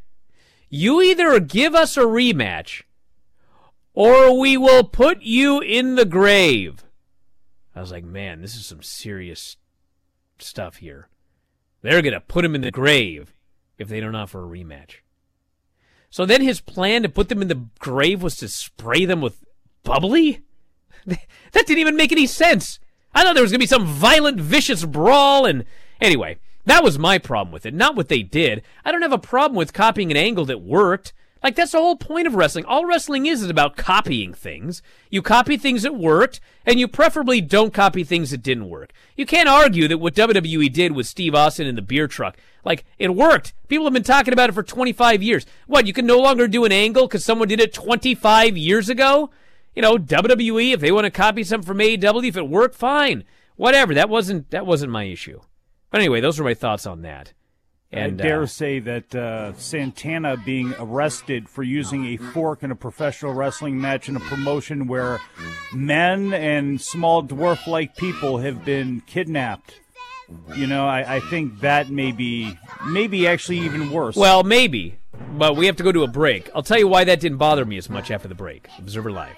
You 0.71 1.03
either 1.03 1.41
give 1.41 1.75
us 1.75 1.97
a 1.97 2.03
rematch 2.03 2.83
or 3.93 4.39
we 4.39 4.57
will 4.57 4.85
put 4.85 5.23
you 5.23 5.61
in 5.61 5.97
the 5.97 6.05
grave. 6.05 6.85
I 7.75 7.81
was 7.81 7.91
like, 7.91 8.05
man, 8.05 8.43
this 8.43 8.55
is 8.55 8.65
some 8.65 8.83
serious 8.83 9.57
stuff 10.39 10.77
here. 10.77 11.09
They're 11.83 12.01
going 12.03 12.15
to 12.15 12.21
put 12.21 12.45
him 12.45 12.55
in 12.55 12.61
the 12.61 12.71
grave 12.71 13.35
if 13.77 13.89
they 13.89 13.99
don't 13.99 14.15
offer 14.15 14.45
a 14.45 14.49
rematch. 14.49 14.99
So 16.11 16.25
then 16.25 16.43
his 16.43 16.61
plan 16.61 17.03
to 17.03 17.09
put 17.09 17.29
them 17.29 17.43
in 17.43 17.49
the 17.49 17.67
grave 17.81 18.23
was 18.23 18.37
to 18.37 18.47
spray 18.47 19.05
them 19.05 19.21
with 19.21 19.45
bubbly? 19.83 20.43
That 21.53 21.67
didn't 21.67 21.79
even 21.79 21.97
make 21.97 22.13
any 22.13 22.27
sense. 22.27 22.81
I 23.15 23.23
thought 23.23 23.35
there 23.35 23.43
was 23.43 23.53
going 23.53 23.61
to 23.61 23.65
be 23.65 23.67
some 23.67 23.87
violent, 23.87 24.41
vicious 24.41 24.85
brawl, 24.85 25.47
and 25.47 25.65
anyway, 26.01 26.39
that 26.67 26.83
was 26.83 26.99
my 26.99 27.19
problem 27.19 27.53
with 27.53 27.67
it, 27.67 27.75
not 27.75 27.95
what 27.95 28.09
they 28.09 28.23
did. 28.23 28.63
I 28.85 28.93
don't 28.93 29.03
have 29.03 29.13
a 29.13 29.19
problem 29.19 29.57
with 29.57 29.73
copying 29.73 30.11
an 30.11 30.17
angle 30.17 30.45
that 30.47 30.63
worked. 30.63 31.13
Like, 31.43 31.57
that's 31.57 31.73
the 31.73 31.79
whole 31.79 31.97
point 31.97 32.27
of 32.27 32.35
wrestling. 32.35 32.65
All 32.65 32.87
wrestling 32.87 33.27
is 33.27 33.43
is 33.43 33.51
about 33.51 33.77
copying 33.77 34.33
things. 34.33 34.81
You 35.11 35.21
copy 35.21 35.59
things 35.59 35.83
that 35.83 35.95
worked, 35.95 36.41
and 36.65 36.81
you 36.81 36.89
preferably 36.89 37.43
don't 37.43 37.75
copy 37.75 38.03
things 38.03 38.31
that 38.31 38.43
didn't 38.43 38.71
work. 38.71 38.95
You 39.15 39.27
can't 39.27 39.49
argue 39.49 39.87
that 39.89 39.99
what 39.99 40.15
WWE 40.15 40.73
did 40.73 40.93
with 40.93 41.07
Steve 41.07 41.35
Austin 41.35 41.67
in 41.67 41.75
the 41.75 41.83
beer 41.83 42.09
truck, 42.09 42.39
like, 42.65 42.87
it 42.99 43.15
worked. 43.15 43.53
People 43.69 43.85
have 43.85 43.93
been 43.93 44.03
talking 44.03 44.33
about 44.33 44.49
it 44.49 44.55
for 44.55 44.63
25 44.63 45.23
years. 45.23 45.45
What, 45.67 45.87
you 45.87 45.93
can 45.93 46.07
no 46.07 46.19
longer 46.19 46.49
do 46.49 46.65
an 46.65 46.73
angle 46.73 47.07
because 47.07 47.27
someone 47.27 47.49
did 47.49 47.61
it 47.61 47.75
25 47.75 48.57
years 48.57 48.89
ago? 48.89 49.29
You 49.75 49.83
know, 49.83 49.97
WWE, 49.97 50.73
if 50.73 50.81
they 50.81 50.93
want 50.93 51.05
to 51.05 51.11
copy 51.11 51.43
something 51.45 51.67
from 51.67 51.79
AEW, 51.79 52.29
if 52.29 52.37
it 52.37 52.49
worked, 52.49 52.75
fine. 52.75 53.25
Whatever. 53.57 53.95
That 53.95 54.09
wasn't, 54.09 54.51
that 54.51 54.67
wasn't 54.67 54.93
my 54.93 55.05
issue. 55.05 55.41
But 55.91 56.01
anyway, 56.01 56.21
those 56.21 56.39
are 56.41 56.45
my 56.45 56.55
thoughts 56.55 56.87
on 56.87 57.03
that. 57.03 57.33
And 57.95 58.21
I 58.21 58.25
dare 58.25 58.43
uh, 58.43 58.47
say 58.47 58.81
that 58.81 59.15
uh, 59.15 59.53
Santana 59.55 60.37
being 60.37 60.75
arrested 60.79 61.49
for 61.49 61.63
using 61.63 62.07
a 62.07 62.17
fork 62.17 62.65
in 62.65 62.73
a 62.73 62.75
professional 62.75 63.33
wrestling 63.33 63.81
match 63.81 64.09
in 64.09 64.17
a 64.17 64.21
promotion 64.21 64.89
where 64.89 65.21
men 65.73 66.33
and 66.33 66.81
small 66.81 67.23
dwarf 67.23 67.69
like 67.69 67.97
people 67.97 68.39
have 68.39 68.65
been 68.65 69.01
kidnapped. 69.03 69.81
You 70.57 70.67
know, 70.67 70.89
I, 70.89 71.17
I 71.17 71.21
think 71.21 71.61
that 71.61 71.91
may 71.91 72.11
be 72.11 72.59
maybe 72.87 73.29
actually 73.29 73.59
even 73.59 73.91
worse. 73.91 74.17
Well, 74.17 74.43
maybe. 74.43 74.99
But 75.37 75.57
we 75.57 75.67
have 75.67 75.77
to 75.77 75.83
go 75.83 75.93
to 75.93 76.03
a 76.03 76.09
break. 76.09 76.51
I'll 76.55 76.63
tell 76.63 76.79
you 76.79 76.89
why 76.89 77.05
that 77.05 77.21
didn't 77.21 77.39
bother 77.39 77.65
me 77.65 77.77
as 77.77 77.91
much 77.91 78.11
after 78.11 78.29
the 78.29 78.35
break. 78.35 78.69
Observer 78.79 79.11
Live. 79.11 79.37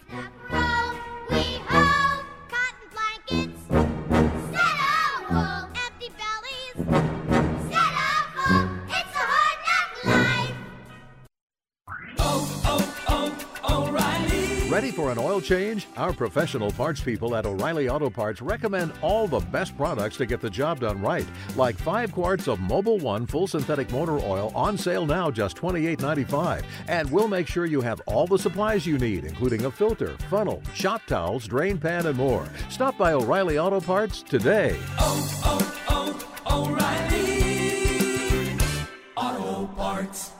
Ready 14.68 14.90
for 14.90 15.12
an 15.12 15.18
oil 15.18 15.40
change? 15.40 15.86
Our 15.96 16.12
professional 16.12 16.72
parts 16.72 17.00
people 17.00 17.36
at 17.36 17.46
O'Reilly 17.46 17.88
Auto 17.88 18.10
Parts 18.10 18.42
recommend 18.42 18.92
all 19.00 19.28
the 19.28 19.38
best 19.38 19.76
products 19.76 20.16
to 20.16 20.26
get 20.26 20.40
the 20.40 20.50
job 20.50 20.80
done 20.80 21.00
right. 21.00 21.24
Like 21.54 21.78
5 21.78 22.10
quarts 22.10 22.48
of 22.48 22.58
Mobil 22.58 23.00
1 23.00 23.26
full 23.26 23.46
synthetic 23.46 23.92
motor 23.92 24.18
oil 24.18 24.50
on 24.56 24.76
sale 24.76 25.06
now 25.06 25.30
just 25.30 25.56
$28.95. 25.56 26.64
And 26.88 27.08
we'll 27.12 27.28
make 27.28 27.46
sure 27.46 27.66
you 27.66 27.80
have 27.80 28.00
all 28.06 28.26
the 28.26 28.40
supplies 28.40 28.84
you 28.84 28.98
need, 28.98 29.24
including 29.24 29.66
a 29.66 29.70
filter, 29.70 30.16
funnel, 30.28 30.60
shop 30.74 31.00
towels, 31.06 31.46
drain 31.46 31.78
pan, 31.78 32.06
and 32.06 32.18
more. 32.18 32.48
Stop 32.68 32.98
by 32.98 33.12
O'Reilly 33.12 33.60
Auto 33.60 33.80
Parts 33.80 34.20
today. 34.20 34.76
Oh, 34.98 35.42
oh, 35.44 35.76
oh, 35.88 36.28
oh 36.46 36.64
O'Reilly 36.72 38.58
Auto 39.54 39.72
Parts. 39.74 40.32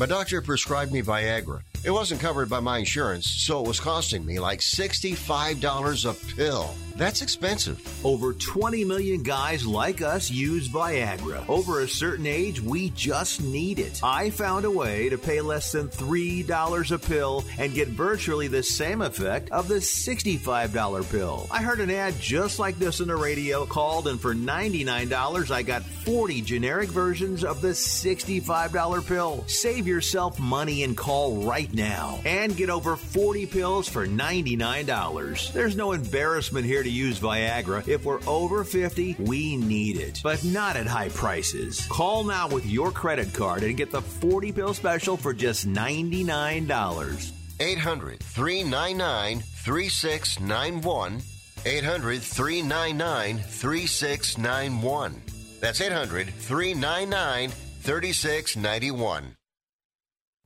My 0.00 0.06
doctor 0.06 0.42
prescribed 0.42 0.90
me 0.92 1.00
Viagra. 1.00 1.60
It 1.86 1.92
wasn't 1.92 2.20
covered 2.20 2.48
by 2.48 2.58
my 2.58 2.78
insurance, 2.78 3.30
so 3.30 3.60
it 3.60 3.68
was 3.68 3.78
costing 3.78 4.26
me 4.26 4.40
like 4.40 4.58
$65 4.58 6.10
a 6.10 6.34
pill. 6.34 6.74
That's 6.96 7.20
expensive. 7.20 7.78
Over 8.06 8.32
20 8.32 8.84
million 8.84 9.22
guys 9.22 9.66
like 9.66 10.00
us 10.00 10.30
use 10.30 10.66
Viagra. 10.66 11.46
Over 11.46 11.80
a 11.80 11.88
certain 11.88 12.26
age, 12.26 12.58
we 12.58 12.88
just 12.90 13.42
need 13.42 13.78
it. 13.78 14.00
I 14.02 14.30
found 14.30 14.64
a 14.64 14.70
way 14.70 15.10
to 15.10 15.18
pay 15.18 15.42
less 15.42 15.72
than 15.72 15.88
$3 15.88 16.90
a 16.90 16.98
pill 16.98 17.44
and 17.58 17.74
get 17.74 17.88
virtually 17.88 18.48
the 18.48 18.62
same 18.62 19.02
effect 19.02 19.50
of 19.50 19.68
the 19.68 19.74
$65 19.74 21.10
pill. 21.10 21.46
I 21.50 21.60
heard 21.60 21.80
an 21.80 21.90
ad 21.90 22.18
just 22.18 22.58
like 22.58 22.78
this 22.78 23.02
on 23.02 23.08
the 23.08 23.16
radio, 23.16 23.66
called, 23.66 24.08
and 24.08 24.18
for 24.18 24.34
$99, 24.34 25.50
I 25.50 25.62
got 25.62 25.82
40 25.82 26.40
generic 26.40 26.88
versions 26.88 27.44
of 27.44 27.60
the 27.60 27.68
$65 27.68 29.06
pill. 29.06 29.44
Save 29.48 29.86
yourself 29.86 30.38
money 30.38 30.82
and 30.82 30.96
call 30.96 31.42
right 31.44 31.72
now 31.74 32.20
and 32.24 32.56
get 32.56 32.70
over 32.70 32.96
40 32.96 33.44
pills 33.46 33.86
for 33.86 34.06
$99. 34.06 35.52
There's 35.52 35.76
no 35.76 35.92
embarrassment 35.92 36.64
here 36.64 36.85
to 36.86 36.92
use 36.92 37.18
Viagra. 37.18 37.86
If 37.86 38.04
we're 38.04 38.20
over 38.26 38.64
50, 38.64 39.16
we 39.18 39.56
need 39.56 39.96
it, 39.96 40.20
but 40.22 40.42
not 40.44 40.76
at 40.76 40.86
high 40.86 41.08
prices. 41.10 41.86
Call 41.88 42.24
now 42.24 42.48
with 42.48 42.64
your 42.64 42.90
credit 42.90 43.34
card 43.34 43.62
and 43.64 43.76
get 43.76 43.90
the 43.90 44.00
40 44.02 44.52
pill 44.52 44.72
special 44.72 45.16
for 45.16 45.34
just 45.34 45.66
$99. 45.66 47.32
800 47.58 48.22
399 48.22 49.40
3691. 49.40 51.22
800 51.64 52.22
399 52.22 53.38
3691. 53.38 55.22
That's 55.60 55.80
800 55.80 56.28
399 56.28 57.50
3691. 57.50 59.36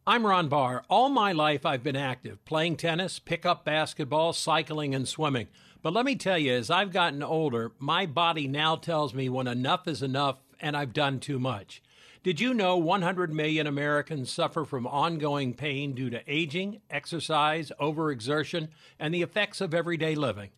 I'm 0.07 0.27
Ron 0.27 0.49
Barr. 0.49 0.83
All 0.89 1.11
my 1.11 1.33
life 1.33 1.67
I've 1.67 1.83
been 1.83 1.95
active, 1.95 2.45
playing 2.45 2.77
tennis, 2.77 3.19
pickup 3.19 3.65
basketball, 3.65 4.33
cycling, 4.33 4.95
and 4.95 5.07
swimming. 5.07 5.49
But 5.83 5.95
let 5.95 6.05
me 6.05 6.15
tell 6.15 6.37
you, 6.37 6.53
as 6.53 6.71
I've 6.71 6.93
gotten 6.93 7.23
older, 7.23 7.73
my 7.79 8.05
body 8.05 8.47
now 8.47 8.77
tells 8.77 9.15
me 9.15 9.31
when 9.31 9.47
enough 9.47 9.89
is 9.89 10.03
enough 10.03 10.37
and 10.61 10.77
I've 10.77 10.93
done 10.93 11.21
too 11.21 11.39
much. 11.39 11.83
Did 12.23 12.39
you 12.39 12.53
know 12.53 12.77
100 12.77 13.33
million 13.33 13.67
Americans 13.67 14.31
suffer 14.31 14.67
from 14.67 14.87
ongoing 14.87 15.55
pain 15.55 15.95
due 15.95 16.11
to 16.11 16.23
aging, 16.27 16.83
exercise, 16.91 17.73
overexertion, 17.81 18.69
and 18.99 19.15
the 19.15 19.23
effects 19.23 19.63
of 19.63 19.73
everyday 19.73 20.15
living? 20.15 20.51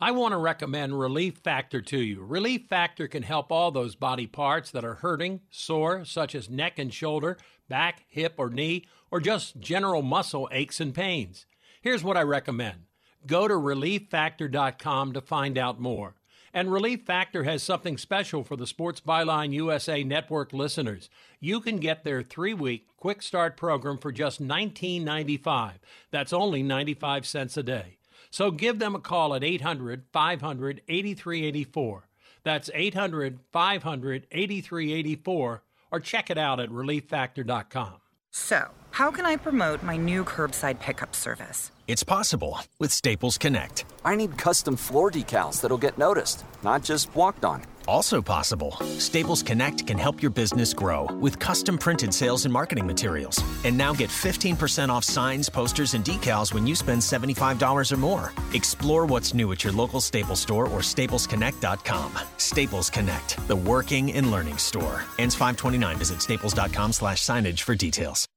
I 0.00 0.12
want 0.12 0.32
to 0.32 0.38
recommend 0.38 0.98
Relief 0.98 1.36
Factor 1.36 1.82
to 1.82 1.98
you. 1.98 2.24
Relief 2.24 2.62
Factor 2.66 3.06
can 3.06 3.22
help 3.22 3.52
all 3.52 3.70
those 3.70 3.94
body 3.94 4.26
parts 4.26 4.70
that 4.70 4.82
are 4.82 4.94
hurting, 4.94 5.40
sore, 5.50 6.06
such 6.06 6.34
as 6.34 6.48
neck 6.48 6.78
and 6.78 6.92
shoulder, 6.92 7.36
back, 7.68 8.06
hip, 8.08 8.36
or 8.38 8.48
knee, 8.48 8.86
or 9.10 9.20
just 9.20 9.60
general 9.60 10.00
muscle 10.00 10.48
aches 10.50 10.80
and 10.80 10.94
pains. 10.94 11.44
Here's 11.82 12.02
what 12.02 12.16
I 12.16 12.22
recommend 12.22 12.84
Go 13.26 13.46
to 13.46 13.54
relieffactor.com 13.54 15.12
to 15.12 15.20
find 15.20 15.58
out 15.58 15.80
more. 15.80 16.14
And 16.52 16.72
Relief 16.72 17.02
Factor 17.02 17.44
has 17.44 17.62
something 17.62 17.96
special 17.96 18.42
for 18.42 18.56
the 18.56 18.66
Sports 18.66 19.00
Byline 19.00 19.52
USA 19.52 20.02
Network 20.02 20.52
listeners. 20.52 21.08
You 21.38 21.60
can 21.60 21.76
get 21.78 22.02
their 22.02 22.22
three 22.22 22.54
week 22.54 22.88
quick 22.96 23.22
start 23.22 23.56
program 23.56 23.98
for 23.98 24.10
just 24.10 24.42
$19.95. 24.42 25.74
That's 26.10 26.32
only 26.32 26.62
95 26.62 27.24
cents 27.24 27.56
a 27.56 27.62
day. 27.62 27.98
So 28.30 28.50
give 28.50 28.78
them 28.78 28.94
a 28.94 29.00
call 29.00 29.34
at 29.34 29.44
800 29.44 30.04
500 30.12 30.82
8384. 30.88 32.08
That's 32.42 32.70
800 32.74 33.38
500 33.52 34.26
8384 34.30 35.62
or 35.92 36.00
check 36.00 36.30
it 36.30 36.38
out 36.38 36.60
at 36.60 36.70
relieffactor.com. 36.70 37.94
So, 38.30 38.70
How 38.90 39.10
can 39.10 39.24
I 39.24 39.36
promote 39.36 39.82
my 39.82 39.96
new 39.96 40.24
curbside 40.24 40.80
pickup 40.80 41.14
service? 41.14 41.70
It's 41.86 42.04
possible 42.04 42.58
with 42.78 42.92
Staples 42.92 43.38
Connect. 43.38 43.84
I 44.04 44.14
need 44.14 44.36
custom 44.38 44.76
floor 44.76 45.10
decals 45.10 45.60
that'll 45.60 45.78
get 45.78 45.98
noticed, 45.98 46.44
not 46.62 46.82
just 46.84 47.14
walked 47.16 47.44
on. 47.44 47.62
Also 47.88 48.20
possible, 48.22 48.72
Staples 48.98 49.42
Connect 49.42 49.86
can 49.86 49.98
help 49.98 50.22
your 50.22 50.30
business 50.30 50.72
grow 50.74 51.06
with 51.20 51.38
custom 51.38 51.78
printed 51.78 52.12
sales 52.14 52.44
and 52.44 52.52
marketing 52.52 52.86
materials. 52.86 53.42
And 53.64 53.76
now 53.76 53.92
get 53.94 54.10
15% 54.10 54.88
off 54.90 55.04
signs, 55.04 55.48
posters, 55.48 55.94
and 55.94 56.04
decals 56.04 56.52
when 56.52 56.66
you 56.66 56.74
spend 56.76 57.00
$75 57.00 57.92
or 57.92 57.96
more. 57.96 58.32
Explore 58.52 59.06
what's 59.06 59.34
new 59.34 59.50
at 59.52 59.64
your 59.64 59.72
local 59.72 60.00
Staples 60.00 60.40
store 60.40 60.68
or 60.68 60.80
staplesconnect.com. 60.80 62.12
Staples 62.36 62.90
Connect, 62.90 63.48
the 63.48 63.56
working 63.56 64.12
and 64.12 64.30
learning 64.30 64.58
store. 64.58 65.02
Ends 65.18 65.34
529. 65.34 65.96
Visit 65.96 66.22
staples.com 66.22 66.92
slash 66.92 67.22
signage 67.22 67.62
for 67.62 67.74
details. 67.74 68.28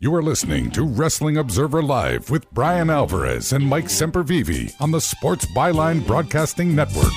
You 0.00 0.14
are 0.14 0.22
listening 0.22 0.70
to 0.70 0.84
Wrestling 0.84 1.36
Observer 1.36 1.82
Live 1.82 2.30
with 2.30 2.50
Bryan 2.52 2.88
Alvarez 2.88 3.52
and 3.52 3.66
Mike 3.66 3.84
Sempervive 3.86 4.72
on 4.80 4.92
the 4.92 5.00
Sports 5.00 5.44
Byline 5.46 6.06
Broadcasting 6.06 6.74
Network. 6.74 7.12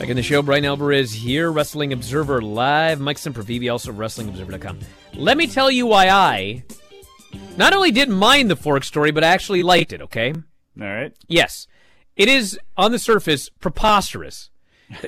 Back 0.00 0.08
in 0.08 0.16
the 0.16 0.22
show, 0.22 0.42
Bryan 0.42 0.64
Alvarez 0.64 1.12
here, 1.12 1.52
Wrestling 1.52 1.92
Observer 1.92 2.42
Live. 2.42 2.98
Mike 2.98 3.18
Sempervive, 3.18 3.70
also 3.70 3.92
WrestlingObserver.com. 3.92 4.80
Let 5.14 5.36
me 5.36 5.46
tell 5.46 5.70
you 5.70 5.86
why 5.86 6.08
I 6.08 6.64
not 7.56 7.72
only 7.72 7.92
didn't 7.92 8.16
mind 8.16 8.50
the 8.50 8.56
fork 8.56 8.82
story, 8.82 9.12
but 9.12 9.22
I 9.22 9.28
actually 9.28 9.62
liked 9.62 9.92
it, 9.92 10.02
okay? 10.02 10.32
All 10.32 10.86
right. 10.86 11.12
Yes. 11.28 11.68
It 12.16 12.28
is, 12.28 12.58
on 12.76 12.90
the 12.90 12.98
surface, 12.98 13.48
preposterous. 13.60 14.50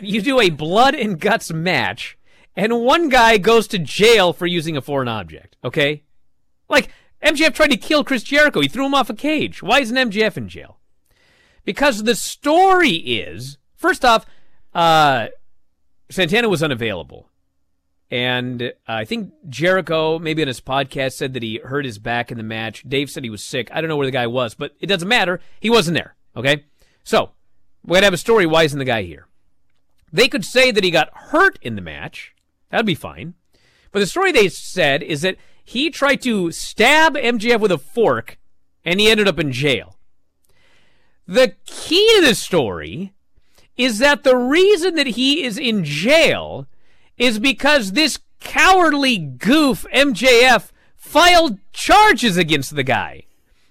You 0.00 0.22
do 0.22 0.40
a 0.40 0.50
blood 0.50 0.94
and 0.94 1.20
guts 1.20 1.52
match, 1.52 2.18
and 2.56 2.80
one 2.80 3.08
guy 3.08 3.38
goes 3.38 3.66
to 3.68 3.78
jail 3.78 4.32
for 4.32 4.46
using 4.46 4.76
a 4.76 4.82
foreign 4.82 5.08
object, 5.08 5.56
okay? 5.64 6.02
Like, 6.68 6.90
MJF 7.22 7.54
tried 7.54 7.70
to 7.70 7.76
kill 7.76 8.04
Chris 8.04 8.22
Jericho. 8.22 8.60
He 8.60 8.68
threw 8.68 8.86
him 8.86 8.94
off 8.94 9.10
a 9.10 9.14
cage. 9.14 9.62
Why 9.62 9.80
isn't 9.80 10.10
MJF 10.10 10.36
in 10.36 10.48
jail? 10.48 10.78
Because 11.64 12.02
the 12.02 12.14
story 12.14 12.90
is, 12.90 13.58
first 13.76 14.04
off, 14.04 14.26
uh, 14.74 15.28
Santana 16.10 16.48
was 16.48 16.62
unavailable. 16.62 17.28
And 18.10 18.62
uh, 18.62 18.70
I 18.86 19.04
think 19.06 19.32
Jericho, 19.48 20.18
maybe 20.18 20.42
on 20.42 20.48
his 20.48 20.60
podcast, 20.60 21.12
said 21.12 21.32
that 21.32 21.42
he 21.42 21.60
hurt 21.64 21.86
his 21.86 21.98
back 21.98 22.30
in 22.30 22.36
the 22.36 22.44
match. 22.44 22.84
Dave 22.86 23.08
said 23.08 23.24
he 23.24 23.30
was 23.30 23.42
sick. 23.42 23.70
I 23.72 23.80
don't 23.80 23.88
know 23.88 23.96
where 23.96 24.06
the 24.06 24.10
guy 24.10 24.26
was, 24.26 24.54
but 24.54 24.74
it 24.80 24.86
doesn't 24.86 25.08
matter. 25.08 25.40
He 25.60 25.70
wasn't 25.70 25.94
there. 25.94 26.14
Okay? 26.36 26.64
So, 27.04 27.30
we 27.84 27.94
gotta 27.94 28.04
have 28.06 28.12
a 28.12 28.18
story. 28.18 28.44
Why 28.44 28.64
isn't 28.64 28.78
the 28.78 28.84
guy 28.84 29.02
here? 29.02 29.26
They 30.12 30.28
could 30.28 30.44
say 30.44 30.70
that 30.70 30.84
he 30.84 30.90
got 30.90 31.10
hurt 31.14 31.58
in 31.62 31.74
the 31.74 31.82
match. 31.82 32.34
That'd 32.70 32.86
be 32.86 32.94
fine. 32.94 33.34
But 33.90 34.00
the 34.00 34.06
story 34.06 34.32
they 34.32 34.48
said 34.48 35.02
is 35.02 35.22
that 35.22 35.36
he 35.64 35.90
tried 35.90 36.22
to 36.22 36.50
stab 36.50 37.14
MJF 37.14 37.60
with 37.60 37.72
a 37.72 37.78
fork 37.78 38.38
and 38.84 39.00
he 39.00 39.10
ended 39.10 39.28
up 39.28 39.38
in 39.38 39.52
jail. 39.52 39.96
The 41.26 41.54
key 41.66 42.06
to 42.16 42.26
the 42.26 42.34
story 42.34 43.12
is 43.76 43.98
that 43.98 44.24
the 44.24 44.36
reason 44.36 44.96
that 44.96 45.08
he 45.08 45.44
is 45.44 45.56
in 45.56 45.84
jail 45.84 46.66
is 47.16 47.38
because 47.38 47.92
this 47.92 48.18
cowardly 48.40 49.16
goof 49.18 49.86
MJF 49.94 50.70
filed 50.96 51.58
charges 51.72 52.36
against 52.36 52.74
the 52.74 52.82
guy 52.82 53.24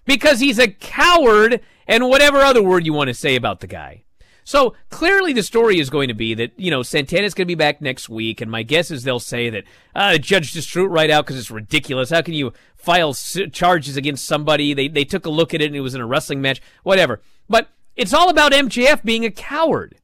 because 0.06 0.39
he's 0.39 0.60
a 0.60 0.70
coward 0.72 1.62
and 1.88 2.08
whatever 2.08 2.39
other 2.39 2.64
word 2.64 2.86
you 2.86 2.94
want 2.94 3.10
to 3.10 3.14
say 3.14 3.36
about 3.36 3.60
the 3.60 3.68
guy. 3.68 4.04
So 4.44 4.76
clearly, 4.89 5.34
the 5.34 5.44
story 5.44 5.80
is 5.80 5.89
going 5.89 6.08
to 6.08 6.14
be 6.14 6.34
that 6.34 6.52
you 6.58 6.72
know 6.72 6.84
Santana's 6.84 7.34
going 7.34 7.46
to 7.46 7.52
be 7.52 7.56
back 7.56 7.82
next 7.82 8.10
week, 8.10 8.42
and 8.42 8.50
my 8.50 8.64
guess 8.64 8.92
is 8.92 9.04
they'll 9.04 9.20
say 9.20 9.50
that 9.50 9.64
uh, 9.96 10.14
the 10.14 10.20
judge 10.20 10.54
just 10.54 10.70
threw 10.70 10.86
it 10.86 10.89
right 10.89 11.10
out 11.10 11.26
because 11.26 11.39
it's 11.39 11.52
ridiculous. 11.52 12.10
How 12.10 12.22
can 12.22 12.34
you 12.34 12.54
file 12.76 13.14
charges 13.14 13.98
against 13.98 14.26
somebody? 14.26 14.74
They 14.74 14.88
they 14.88 15.06
took 15.06 15.26
a 15.26 15.30
look 15.30 15.54
at 15.54 15.62
it 15.62 15.68
and 15.68 15.76
it 15.76 15.82
was 15.82 15.96
in 15.96 16.02
a 16.02 16.08
wrestling 16.08 16.42
match, 16.42 16.62
whatever. 16.84 17.22
But 17.50 17.70
it's 17.96 18.14
all 18.14 18.30
about 18.30 18.52
MJF 18.52 19.04
being 19.04 19.26
a 19.26 19.32
coward. 19.32 19.98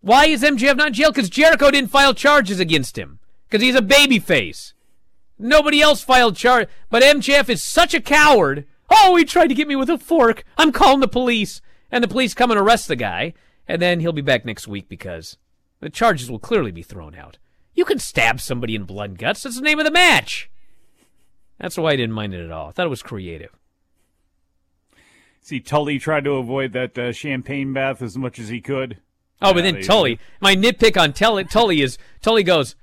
Why 0.00 0.26
is 0.26 0.42
MJF 0.42 0.76
not 0.76 0.88
in 0.88 0.94
jail? 0.94 1.10
Because 1.10 1.30
Jericho 1.30 1.70
didn't 1.70 1.90
file 1.90 2.14
charges 2.14 2.60
against 2.60 2.96
him 2.96 3.18
because 3.48 3.62
he's 3.62 3.74
a 3.74 3.80
babyface. 3.80 4.72
Nobody 5.38 5.82
else 5.82 6.02
filed 6.02 6.36
charge, 6.36 6.68
but 6.90 7.02
MJF 7.02 7.48
is 7.48 7.62
such 7.62 7.92
a 7.92 8.00
coward. 8.00 8.66
Oh, 8.90 9.16
he 9.16 9.24
tried 9.24 9.48
to 9.48 9.54
get 9.54 9.68
me 9.68 9.76
with 9.76 9.90
a 9.90 9.98
fork. 9.98 10.44
I'm 10.56 10.72
calling 10.72 11.00
the 11.00 11.08
police 11.08 11.60
and 11.90 12.02
the 12.02 12.08
police 12.08 12.34
come 12.34 12.50
and 12.50 12.60
arrest 12.60 12.88
the 12.88 12.96
guy, 12.96 13.34
and 13.68 13.80
then 13.80 14.00
he'll 14.00 14.12
be 14.12 14.22
back 14.22 14.44
next 14.44 14.68
week 14.68 14.88
because 14.88 15.36
the 15.80 15.90
charges 15.90 16.30
will 16.30 16.38
clearly 16.38 16.70
be 16.70 16.82
thrown 16.82 17.14
out. 17.14 17.38
You 17.74 17.84
can 17.84 17.98
stab 17.98 18.40
somebody 18.40 18.74
in 18.74 18.84
blood 18.84 19.10
and 19.10 19.18
guts. 19.18 19.42
That's 19.42 19.56
the 19.56 19.62
name 19.62 19.78
of 19.78 19.84
the 19.84 19.90
match. 19.90 20.50
That's 21.58 21.76
why 21.76 21.92
I 21.92 21.96
didn't 21.96 22.14
mind 22.14 22.34
it 22.34 22.44
at 22.44 22.50
all. 22.50 22.68
I 22.68 22.72
thought 22.72 22.86
it 22.86 22.90
was 22.90 23.02
creative. 23.02 23.50
See, 25.40 25.60
Tully 25.60 25.98
tried 25.98 26.24
to 26.24 26.32
avoid 26.32 26.72
that 26.72 26.98
uh, 26.98 27.12
champagne 27.12 27.72
bath 27.72 28.02
as 28.02 28.18
much 28.18 28.38
as 28.38 28.48
he 28.48 28.60
could. 28.60 28.98
Oh, 29.40 29.52
but 29.54 29.62
then 29.62 29.80
Tully, 29.82 30.18
my 30.40 30.56
nitpick 30.56 31.00
on 31.00 31.12
Tully, 31.12 31.44
Tully 31.44 31.82
is 31.82 31.98
Tully 32.22 32.42
goes, 32.42 32.74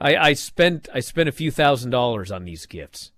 I, 0.00 0.16
I 0.16 0.32
spent 0.32 0.88
I 0.92 1.00
spent 1.00 1.28
a 1.28 1.32
few 1.32 1.50
thousand 1.50 1.90
dollars 1.90 2.30
on 2.30 2.44
these 2.44 2.66
gifts, 2.66 3.12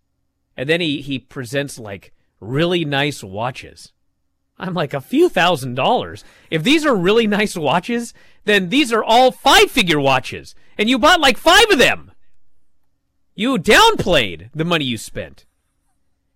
and 0.57 0.69
then 0.69 0.81
he 0.81 1.01
he 1.01 1.19
presents 1.19 1.79
like 1.79 2.13
really 2.39 2.85
nice 2.85 3.25
watches. 3.25 3.93
I'm 4.61 4.75
like, 4.75 4.93
a 4.93 5.01
few 5.01 5.31
thousand 5.31 5.75
dollars. 5.75 6.23
If 6.51 6.63
these 6.63 6.85
are 6.85 6.95
really 6.95 7.27
nice 7.27 7.57
watches, 7.57 8.13
then 8.45 8.69
these 8.69 8.93
are 8.93 9.03
all 9.03 9.33
five 9.33 9.71
figure 9.71 9.99
watches. 9.99 10.55
And 10.77 10.89
you 10.89 10.99
bought 10.99 11.21
like 11.21 11.39
five 11.39 11.71
of 11.71 11.79
them. 11.79 12.13
You 13.35 13.57
downplayed 13.57 14.51
the 14.55 14.67
money 14.67 14.85
you 14.85 14.99
spent. 14.99 15.47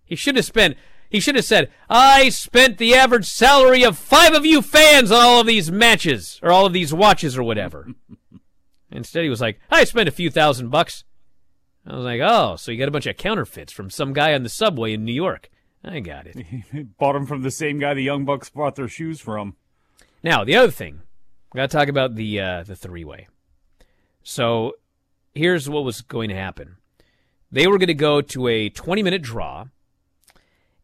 He 0.03 0.15
should 0.15 0.35
have 0.37 0.45
spent, 0.45 0.75
he 1.07 1.19
should 1.19 1.35
have 1.35 1.45
said, 1.45 1.71
I 1.87 2.29
spent 2.29 2.79
the 2.79 2.95
average 2.95 3.25
salary 3.25 3.83
of 3.83 3.97
five 3.97 4.33
of 4.33 4.45
you 4.45 4.63
fans 4.63 5.11
on 5.11 5.23
all 5.23 5.41
of 5.41 5.47
these 5.47 5.71
matches, 5.71 6.39
or 6.41 6.51
all 6.51 6.65
of 6.65 6.73
these 6.73 6.93
watches, 6.93 7.37
or 7.37 7.43
whatever. 7.43 7.87
Instead, 8.91 9.23
he 9.23 9.29
was 9.29 9.41
like, 9.41 9.59
I 9.69 9.83
spent 9.83 10.09
a 10.09 10.11
few 10.11 10.31
thousand 10.31 10.69
bucks. 10.69 11.03
I 11.85 11.95
was 11.95 12.05
like, 12.05 12.21
oh, 12.23 12.55
so 12.55 12.71
you 12.71 12.79
got 12.79 12.87
a 12.87 12.91
bunch 12.91 13.05
of 13.05 13.17
counterfeits 13.17 13.71
from 13.71 13.91
some 13.91 14.13
guy 14.13 14.33
on 14.33 14.41
the 14.41 14.49
subway 14.49 14.93
in 14.93 15.05
New 15.05 15.13
York. 15.13 15.49
I 15.85 15.99
got 15.99 16.27
it. 16.27 16.97
bought 16.97 17.13
them 17.13 17.25
from 17.25 17.43
the 17.43 17.51
same 17.51 17.79
guy 17.79 17.93
the 17.93 18.03
Young 18.03 18.25
Bucks 18.25 18.49
bought 18.49 18.75
their 18.75 18.87
shoes 18.87 19.21
from. 19.21 19.55
Now, 20.23 20.43
the 20.43 20.55
other 20.55 20.71
thing, 20.71 21.01
we 21.53 21.59
got 21.59 21.69
to 21.69 21.77
talk 21.77 21.87
about 21.87 22.15
the 22.15 22.39
uh, 22.39 22.63
the 22.63 22.75
three 22.75 23.05
way. 23.05 23.27
So, 24.23 24.73
here's 25.33 25.69
what 25.69 25.83
was 25.83 26.01
going 26.01 26.29
to 26.29 26.35
happen. 26.35 26.77
They 27.51 27.67
were 27.67 27.77
going 27.77 27.87
to 27.87 27.93
go 27.93 28.21
to 28.21 28.47
a 28.47 28.69
20 28.69 29.03
minute 29.03 29.21
draw, 29.21 29.65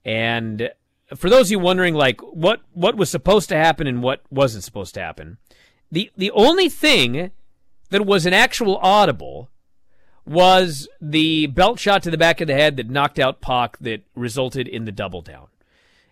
and 0.06 0.70
for 1.16 1.30
those 1.30 1.48
of 1.48 1.52
you 1.52 1.60
wondering, 1.60 1.96
like 1.96 2.22
what 2.22 2.62
what 2.74 2.96
was 2.96 3.10
supposed 3.10 3.50
to 3.50 3.58
happen 3.58 3.88
and 3.88 4.04
what 4.04 4.22
wasn't 4.30 4.64
supposed 4.64 4.94
to 4.94 5.02
happen, 5.02 5.38
the 5.92 6.12
the 6.16 6.32
only 6.32 6.70
thing 6.70 7.32
that 7.90 8.06
was 8.06 8.26
an 8.26 8.34
actual 8.34 8.78
audible 8.78 9.50
was 10.26 10.88
the 11.00 11.48
belt 11.48 11.80
shot 11.80 12.04
to 12.04 12.12
the 12.12 12.18
back 12.18 12.42
of 12.42 12.48
the 12.48 12.54
head 12.54 12.78
that 12.78 12.90
knocked 12.90 13.20
out 13.20 13.42
Pac 13.42 13.78
that 13.80 14.04
resulted 14.16 14.68
in 14.68 14.86
the 14.86 14.92
double 14.92 15.22
down. 15.22 15.48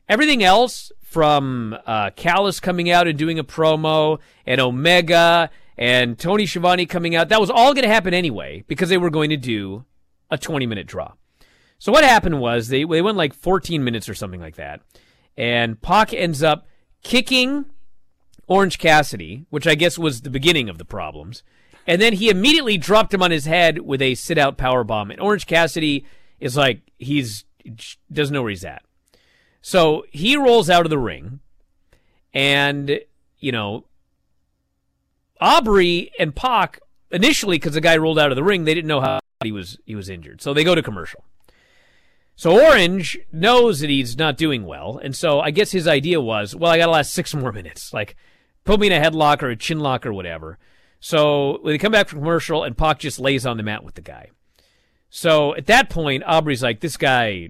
Everything 0.08 0.44
else 0.44 0.92
from 1.02 1.78
uh, 1.86 2.10
Callis 2.16 2.60
coming 2.60 2.90
out 2.90 3.08
and 3.08 3.18
doing 3.18 3.40
a 3.40 3.44
promo 3.44 4.20
and 4.46 4.60
Omega 4.60 5.50
and 5.78 6.20
Tony 6.20 6.46
Schiavone 6.46 6.86
coming 6.86 7.16
out, 7.16 7.30
that 7.30 7.40
was 7.40 7.50
all 7.50 7.74
going 7.74 7.84
to 7.84 7.94
happen 7.94 8.14
anyway 8.14 8.64
because 8.68 8.90
they 8.90 8.98
were 8.98 9.10
going 9.10 9.30
to 9.30 9.38
do 9.38 9.86
a 10.30 10.38
20 10.38 10.66
minute 10.66 10.88
draw. 10.88 11.14
So 11.78 11.92
what 11.92 12.04
happened 12.04 12.42
was 12.42 12.68
they, 12.68 12.84
they 12.84 13.02
went 13.02 13.18
like 13.18 13.34
14 13.34 13.84
minutes 13.84 14.10
or 14.10 14.14
something 14.14 14.42
like 14.42 14.56
that. 14.58 14.82
And 15.38 15.82
Pac 15.82 16.14
ends 16.14 16.44
up 16.44 16.68
kicking 17.02 17.66
Orange 18.48 18.78
Cassidy, 18.78 19.46
which 19.50 19.66
I 19.66 19.76
guess 19.76 19.98
was 19.98 20.22
the 20.22 20.30
beginning 20.30 20.68
of 20.68 20.78
the 20.78 20.86
problems. 20.86 21.44
And 21.88 22.02
then 22.02 22.14
he 22.14 22.30
immediately 22.30 22.78
dropped 22.78 23.14
him 23.14 23.24
on 23.24 23.32
his 23.32 23.46
head 23.46 23.80
with 23.80 24.02
a 24.02 24.16
sit 24.16 24.38
out 24.38 24.58
power 24.58 24.84
bomb. 24.84 25.12
And 25.12 25.20
Orange 25.20 25.48
Cassidy 25.48 26.06
is 26.40 26.56
like, 26.56 26.82
he's, 26.98 27.46
doesn't 28.12 28.34
know 28.34 28.42
where 28.42 28.52
he's 28.52 28.66
at. 28.66 28.84
So 29.62 30.06
he 30.12 30.38
rolls 30.38 30.70
out 30.70 30.86
of 30.86 30.90
the 30.90 30.98
ring. 30.98 31.40
And, 32.34 33.00
you 33.40 33.52
know, 33.52 33.86
Aubrey 35.42 36.12
and 36.20 36.36
Pac, 36.36 36.80
initially, 37.12 37.58
because 37.58 37.74
the 37.74 37.82
guy 37.82 37.98
rolled 37.98 38.20
out 38.20 38.32
of 38.32 38.36
the 38.36 38.44
ring, 38.44 38.66
they 38.66 38.76
didn't 38.76 38.88
know 38.88 39.02
how 39.02 39.20
he 39.44 39.52
was, 39.52 39.78
he 39.86 39.96
was 39.96 40.10
injured. 40.10 40.42
So 40.42 40.54
they 40.54 40.64
go 40.64 40.76
to 40.76 40.84
commercial. 40.84 41.24
So 42.36 42.58
Orange 42.58 43.18
knows 43.34 43.82
that 43.82 43.90
he's 43.90 44.18
not 44.18 44.38
doing 44.38 44.66
well. 44.66 45.00
And 45.04 45.16
so 45.16 45.42
I 45.42 45.52
guess 45.52 45.72
his 45.72 45.88
idea 45.88 46.22
was, 46.22 46.56
well, 46.56 46.72
I 46.72 46.78
got 46.78 46.86
to 46.86 46.92
last 46.92 47.14
six 47.14 47.34
more 47.34 47.52
minutes. 47.52 47.94
Like, 47.94 48.16
put 48.64 48.80
me 48.80 48.88
in 48.88 48.94
a 48.94 49.06
headlock 49.06 49.42
or 49.42 49.50
a 49.50 49.58
chin 49.58 49.80
lock 49.80 50.06
or 50.06 50.14
whatever. 50.14 50.58
So 51.00 51.60
when 51.62 51.74
they 51.74 51.78
come 51.78 51.92
back 51.92 52.10
from 52.10 52.20
commercial, 52.20 52.64
and 52.64 52.78
Pac 52.78 53.00
just 53.00 53.20
lays 53.20 53.46
on 53.46 53.58
the 53.58 53.64
mat 53.64 53.84
with 53.84 53.96
the 53.96 54.02
guy. 54.02 54.30
So 55.10 55.56
at 55.56 55.66
that 55.68 55.90
point, 55.90 56.24
Aubrey's 56.26 56.64
like, 56.64 56.82
this 56.82 56.98
guy, 56.98 57.50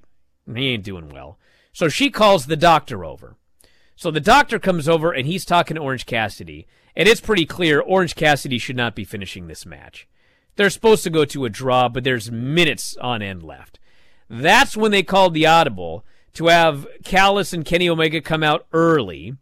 he 0.53 0.69
ain't 0.69 0.83
doing 0.83 1.09
well. 1.09 1.37
So 1.73 1.89
she 1.89 2.09
calls 2.09 2.45
the 2.45 2.55
doctor 2.55 3.03
over. 3.03 3.35
So 3.95 4.11
the 4.11 4.21
doctor 4.21 4.59
comes 4.59 4.87
over 4.87 5.11
and 5.11 5.27
he's 5.27 5.45
talking 5.45 5.75
to 5.75 5.81
Orange 5.81 6.05
Cassidy. 6.05 6.67
And 6.95 7.07
it's 7.07 7.21
pretty 7.21 7.45
clear 7.45 7.81
Orange 7.81 8.15
Cassidy 8.15 8.57
should 8.57 8.77
not 8.77 8.95
be 8.95 9.03
finishing 9.03 9.47
this 9.47 9.65
match. 9.65 10.07
They're 10.55 10.69
supposed 10.69 11.03
to 11.03 11.09
go 11.09 11.25
to 11.25 11.45
a 11.45 11.49
draw, 11.49 11.89
but 11.89 12.03
there's 12.03 12.31
minutes 12.31 12.97
on 12.97 13.21
end 13.21 13.43
left. 13.43 13.79
That's 14.29 14.77
when 14.77 14.91
they 14.91 15.03
called 15.03 15.33
the 15.33 15.45
audible 15.45 16.05
to 16.33 16.47
have 16.47 16.87
Callis 17.03 17.53
and 17.53 17.65
Kenny 17.65 17.89
Omega 17.89 18.21
come 18.21 18.43
out 18.43 18.67
early. 18.73 19.35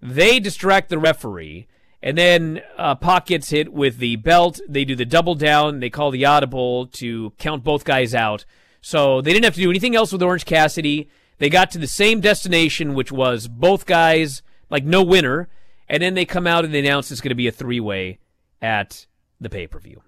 They 0.00 0.40
distract 0.40 0.88
the 0.88 0.98
referee, 0.98 1.66
and 2.02 2.16
then 2.16 2.62
uh, 2.78 2.94
Pac 2.94 3.26
gets 3.26 3.50
hit 3.50 3.72
with 3.72 3.98
the 3.98 4.16
belt. 4.16 4.60
They 4.68 4.84
do 4.84 4.96
the 4.96 5.04
double 5.04 5.34
down. 5.34 5.80
They 5.80 5.90
call 5.90 6.10
the 6.10 6.24
audible 6.24 6.86
to 6.86 7.32
count 7.38 7.62
both 7.62 7.84
guys 7.84 8.14
out. 8.14 8.44
So 8.80 9.20
they 9.20 9.32
didn't 9.32 9.44
have 9.44 9.54
to 9.54 9.60
do 9.60 9.70
anything 9.70 9.94
else 9.94 10.12
with 10.12 10.22
Orange 10.22 10.46
Cassidy. 10.46 11.10
They 11.38 11.50
got 11.50 11.70
to 11.72 11.78
the 11.78 11.86
same 11.86 12.20
destination, 12.20 12.94
which 12.94 13.12
was 13.12 13.48
both 13.48 13.84
guys, 13.84 14.42
like 14.70 14.84
no 14.84 15.02
winner. 15.02 15.48
And 15.88 16.02
then 16.02 16.14
they 16.14 16.24
come 16.24 16.46
out 16.46 16.64
and 16.64 16.72
they 16.72 16.78
announce 16.78 17.10
it's 17.10 17.20
going 17.20 17.30
to 17.30 17.34
be 17.34 17.48
a 17.48 17.52
three 17.52 17.80
way 17.80 18.18
at 18.62 19.06
the 19.40 19.50
pay 19.50 19.66
per 19.66 19.78
view. 19.78 20.02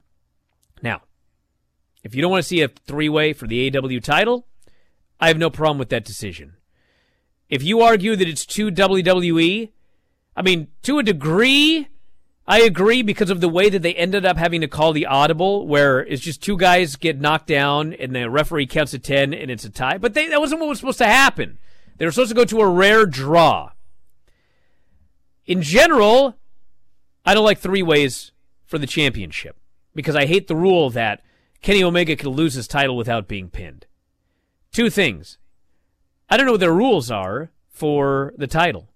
Now, 0.83 1.03
if 2.03 2.15
you 2.15 2.23
don't 2.23 2.31
want 2.31 2.43
to 2.43 2.49
see 2.49 2.63
a 2.63 2.69
three 2.69 3.09
way 3.09 3.33
for 3.33 3.47
the 3.47 3.71
AEW 3.71 4.03
title, 4.03 4.47
I 5.21 5.29
have 5.29 5.39
no 5.39 5.51
problem 5.51 5.79
with 5.79 5.91
that 5.91 6.05
decision. 6.05 6.55
If 7.49 7.63
you 7.63 7.83
argue 7.83 8.17
that 8.17 8.29
it's 8.29 8.47
too 8.47 8.71
WWE, 8.71 9.71
I 10.37 10.43
mean, 10.43 10.69
to 10.83 10.99
a 10.99 11.03
degree, 11.03 11.89
I 12.47 12.61
agree 12.61 13.03
because 13.03 13.31
of 13.31 13.41
the 13.41 13.49
way 13.49 13.69
that 13.69 13.83
they 13.83 13.95
ended 13.95 14.25
up 14.25 14.37
having 14.37 14.61
to 14.63 14.69
call 14.69 14.93
the 14.93 15.07
audible, 15.07 15.67
where 15.67 16.01
it's 16.01 16.23
just 16.23 16.43
two 16.43 16.57
guys 16.57 16.97
get 16.97 17.21
knocked 17.21 17.47
down 17.47 17.93
and 17.93 18.15
the 18.15 18.29
referee 18.31 18.67
counts 18.67 18.93
to 18.93 18.99
10 18.99 19.35
and 19.35 19.51
it's 19.51 19.65
a 19.65 19.71
tie. 19.71 19.99
But 19.99 20.15
they, 20.15 20.29
that 20.29 20.41
wasn't 20.41 20.61
what 20.61 20.69
was 20.69 20.79
supposed 20.79 20.99
to 20.99 21.07
happen. 21.07 21.59
They 21.99 22.05
were 22.05 22.13
supposed 22.13 22.31
to 22.31 22.37
go 22.37 22.45
to 22.45 22.61
a 22.61 22.69
rare 22.69 23.07
draw. 23.07 23.71
In 25.47 25.63
general, 25.63 26.37
I 27.25 27.35
don't 27.35 27.45
like 27.45 27.59
three 27.59 27.83
ways 27.83 28.33
for 28.67 28.79
the 28.79 28.87
championship 28.87 29.57
because 29.95 30.17
I 30.17 30.27
hate 30.27 30.49
the 30.49 30.57
rule 30.57 30.91
that 30.91 31.23
Kenny 31.61 31.85
Omega 31.85 32.17
can 32.17 32.31
lose 32.31 32.55
his 32.55 32.67
title 32.67 32.97
without 32.97 33.29
being 33.29 33.51
pinned. 33.51 33.87
Two 34.73 34.91
things. 34.91 35.39
I 36.29 36.37
don't 36.37 36.47
know 36.47 36.53
what 36.53 36.61
their 36.61 36.73
rules 36.73 37.11
are 37.11 37.51
for 37.69 38.33
the 38.37 38.47
title. 38.47 38.89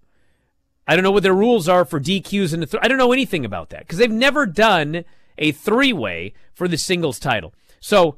I 0.87 0.95
don't 0.95 1.03
know 1.03 1.11
what 1.11 1.23
their 1.23 1.35
rules 1.35 1.69
are 1.69 1.85
for 1.85 2.01
DQs 2.01 2.53
and 2.53 2.63
the 2.63 2.67
th- 2.67 2.83
I 2.83 2.89
don't 2.89 2.99
know 2.99 3.13
anything 3.13 3.45
about 3.45 3.71
that 3.71 3.81
because 3.81 3.99
they've 3.99 4.11
never 4.11 4.47
done 4.47 5.05
a 5.39 5.53
three 5.53 5.93
way 5.93 6.33
for 6.55 6.69
the 6.69 6.79
singles 6.79 7.19
title. 7.19 7.53
So 7.81 8.17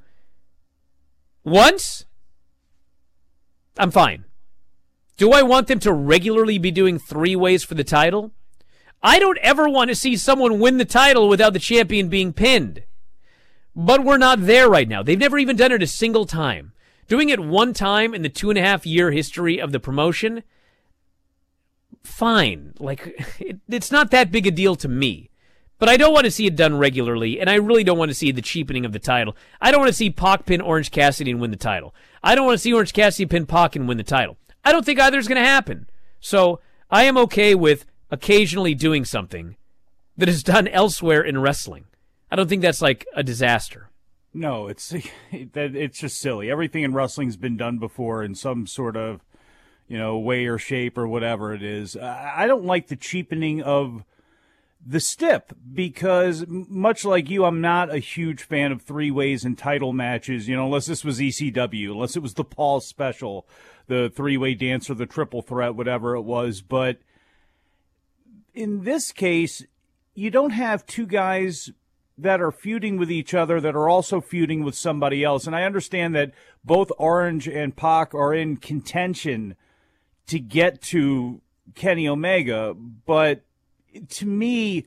once, 1.45 2.05
I'm 3.79 3.91
fine. 3.91 4.25
Do 5.16 5.33
I 5.33 5.43
want 5.43 5.66
them 5.66 5.81
to 5.81 5.93
regularly 5.93 6.59
be 6.59 6.71
doing 6.71 6.99
three 6.99 7.35
ways 7.35 7.64
for 7.64 7.75
the 7.75 7.85
title? 7.85 8.33
I 9.03 9.19
don't 9.19 9.39
ever 9.39 9.69
want 9.69 9.89
to 9.89 9.95
see 9.95 10.16
someone 10.16 10.59
win 10.59 10.79
the 10.79 10.85
title 10.85 11.29
without 11.29 11.53
the 11.53 11.59
champion 11.59 12.09
being 12.09 12.33
pinned. 12.33 12.83
But 13.75 14.05
we're 14.05 14.19
not 14.19 14.47
there 14.47 14.69
right 14.69 14.89
now. 14.89 15.03
They've 15.03 15.19
never 15.19 15.39
even 15.39 15.57
done 15.57 15.73
it 15.73 15.83
a 15.83 15.87
single 15.87 16.27
time. 16.27 16.73
Doing 17.07 17.29
it 17.29 17.41
one 17.41 17.73
time 17.73 18.14
in 18.14 18.23
the 18.23 18.29
two 18.29 18.51
and 18.51 18.59
a 18.59 18.62
half 18.62 18.85
year 18.85 19.12
history 19.12 19.61
of 19.61 19.73
the 19.73 19.81
promotion, 19.81 20.43
fine. 22.09 22.74
Like, 22.78 23.36
it, 23.38 23.59
it's 23.68 23.92
not 23.92 24.11
that 24.11 24.32
big 24.32 24.46
a 24.46 24.50
deal 24.50 24.74
to 24.76 24.88
me. 24.88 25.30
But 25.78 25.88
I 25.88 25.96
don't 25.96 26.12
want 26.12 26.24
to 26.24 26.30
see 26.30 26.46
it 26.46 26.56
done 26.56 26.76
regularly, 26.76 27.38
and 27.38 27.48
I 27.48 27.54
really 27.54 27.84
don't 27.84 27.98
want 27.98 28.11
to 28.11 28.14
see 28.14 28.32
the 28.32 28.42
cheapening 28.42 28.84
of 28.84 28.92
the 28.92 28.98
title. 28.98 29.36
I 29.61 29.70
don't 29.70 29.80
want 29.80 29.90
to 29.90 29.96
see 29.96 30.11
Pac 30.11 30.44
pin 30.44 30.61
Orange 30.61 30.90
Cassidy 30.90 31.30
and 31.30 31.40
win 31.40 31.52
the 31.52 31.56
title. 31.56 31.94
I 32.20 32.34
don't 32.34 32.46
want 32.46 32.56
to 32.56 32.62
see 32.62 32.72
Orange 32.72 32.92
Cassidy 32.92 33.26
pin 33.26 33.46
Pac 33.46 33.76
and 33.76 33.86
win 33.86 33.96
the 33.96 34.02
title. 34.02 34.36
I 34.64 34.72
don't 34.72 34.84
think 34.84 34.98
either 34.98 35.18
is 35.18 35.28
going 35.28 35.40
to 35.40 35.48
happen. 35.48 35.88
So 36.18 36.59
I 36.90 37.04
am 37.04 37.16
okay 37.18 37.54
with 37.54 37.86
occasionally 38.11 38.74
doing 38.74 39.04
something 39.04 39.56
that 40.16 40.28
is 40.28 40.42
done 40.42 40.66
elsewhere 40.66 41.22
in 41.22 41.40
wrestling. 41.40 41.84
I 42.30 42.36
don't 42.36 42.48
think 42.48 42.62
that's 42.62 42.82
like 42.82 43.06
a 43.14 43.22
disaster. 43.22 43.88
No, 44.34 44.66
it's 44.66 44.92
it's 45.32 45.98
just 45.98 46.18
silly. 46.18 46.50
Everything 46.50 46.82
in 46.82 46.92
wrestling's 46.92 47.36
been 47.36 47.56
done 47.56 47.78
before 47.78 48.22
in 48.22 48.34
some 48.34 48.66
sort 48.66 48.96
of 48.96 49.24
you 49.89 49.99
know 49.99 50.18
way 50.18 50.47
or 50.47 50.59
shape 50.59 50.97
or 50.97 51.09
whatever 51.09 51.53
it 51.53 51.62
is. 51.62 51.97
I 51.97 52.47
don't 52.47 52.64
like 52.64 52.89
the 52.89 52.97
cheapening 52.97 53.62
of 53.62 54.05
the 54.84 55.01
stip 55.01 55.53
because 55.74 56.45
much 56.49 57.05
like 57.05 57.28
you, 57.28 57.45
I'm 57.45 57.61
not 57.61 57.93
a 57.93 57.99
huge 57.99 58.43
fan 58.43 58.72
of 58.72 58.82
three 58.82 59.11
ways 59.11 59.45
and 59.45 59.59
title 59.59 59.93
matches. 59.93 60.49
You 60.49 60.57
know, 60.57 60.66
unless 60.66 60.86
this 60.86 61.05
was 61.05 61.18
ECW, 61.18 61.91
unless 61.91 62.16
it 62.16 62.22
was 62.22 62.34
the 62.34 62.45
Paul 62.45 62.80
special, 62.80 63.47
the 63.86 64.11
three 64.14 64.36
way 64.36 64.55
dance 64.55 64.89
or 64.89 64.95
the 64.95 65.07
triple 65.07 65.43
threat, 65.43 65.74
whatever 65.74 66.14
it 66.14 66.22
was. 66.22 66.62
But 66.62 66.99
in 68.55 68.84
this 68.84 69.12
case, 69.12 69.64
you 70.14 70.30
don't 70.30 70.51
have 70.51 70.86
two 70.86 71.07
guys 71.07 71.70
that 72.16 72.41
are 72.41 72.51
feuding 72.51 72.97
with 72.97 73.11
each 73.11 73.32
other 73.32 73.61
that 73.61 73.76
are 73.76 73.89
also 73.89 74.20
feuding 74.20 74.64
with 74.64 74.74
somebody 74.74 75.22
else. 75.22 75.47
And 75.47 75.55
I 75.55 75.62
understand 75.62 76.14
that 76.16 76.32
both 76.64 76.91
Orange 76.99 77.47
and 77.47 77.76
Pac 77.76 78.12
are 78.12 78.34
in 78.34 78.57
contention 78.57 79.55
to 80.29 80.39
get 80.39 80.81
to 80.83 81.41
Kenny 81.74 82.09
Omega, 82.09 82.74
but 82.74 83.43
to 84.11 84.26
me, 84.26 84.87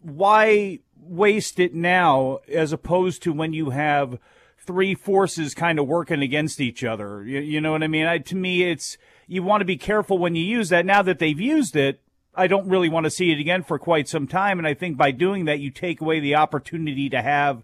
why 0.00 0.80
waste 1.00 1.58
it 1.58 1.74
now 1.74 2.38
as 2.48 2.72
opposed 2.72 3.22
to 3.22 3.32
when 3.32 3.52
you 3.52 3.70
have 3.70 4.18
three 4.58 4.94
forces 4.94 5.54
kind 5.54 5.78
of 5.78 5.86
working 5.86 6.22
against 6.22 6.60
each 6.60 6.84
other? 6.84 7.24
You, 7.24 7.40
you 7.40 7.60
know 7.60 7.72
what 7.72 7.82
I 7.82 7.88
mean? 7.88 8.06
I, 8.06 8.18
to 8.18 8.36
me, 8.36 8.70
it's 8.70 8.96
you 9.26 9.42
want 9.42 9.60
to 9.60 9.66
be 9.66 9.76
careful 9.76 10.18
when 10.18 10.34
you 10.34 10.44
use 10.44 10.70
that. 10.70 10.86
Now 10.86 11.02
that 11.02 11.18
they've 11.18 11.40
used 11.40 11.76
it, 11.76 12.00
I 12.34 12.46
don't 12.46 12.68
really 12.68 12.88
want 12.88 13.04
to 13.04 13.10
see 13.10 13.32
it 13.32 13.40
again 13.40 13.62
for 13.62 13.78
quite 13.78 14.08
some 14.08 14.26
time. 14.26 14.58
And 14.58 14.66
I 14.66 14.74
think 14.74 14.96
by 14.96 15.10
doing 15.10 15.46
that, 15.46 15.58
you 15.58 15.70
take 15.70 16.00
away 16.00 16.20
the 16.20 16.36
opportunity 16.36 17.08
to 17.10 17.20
have, 17.20 17.62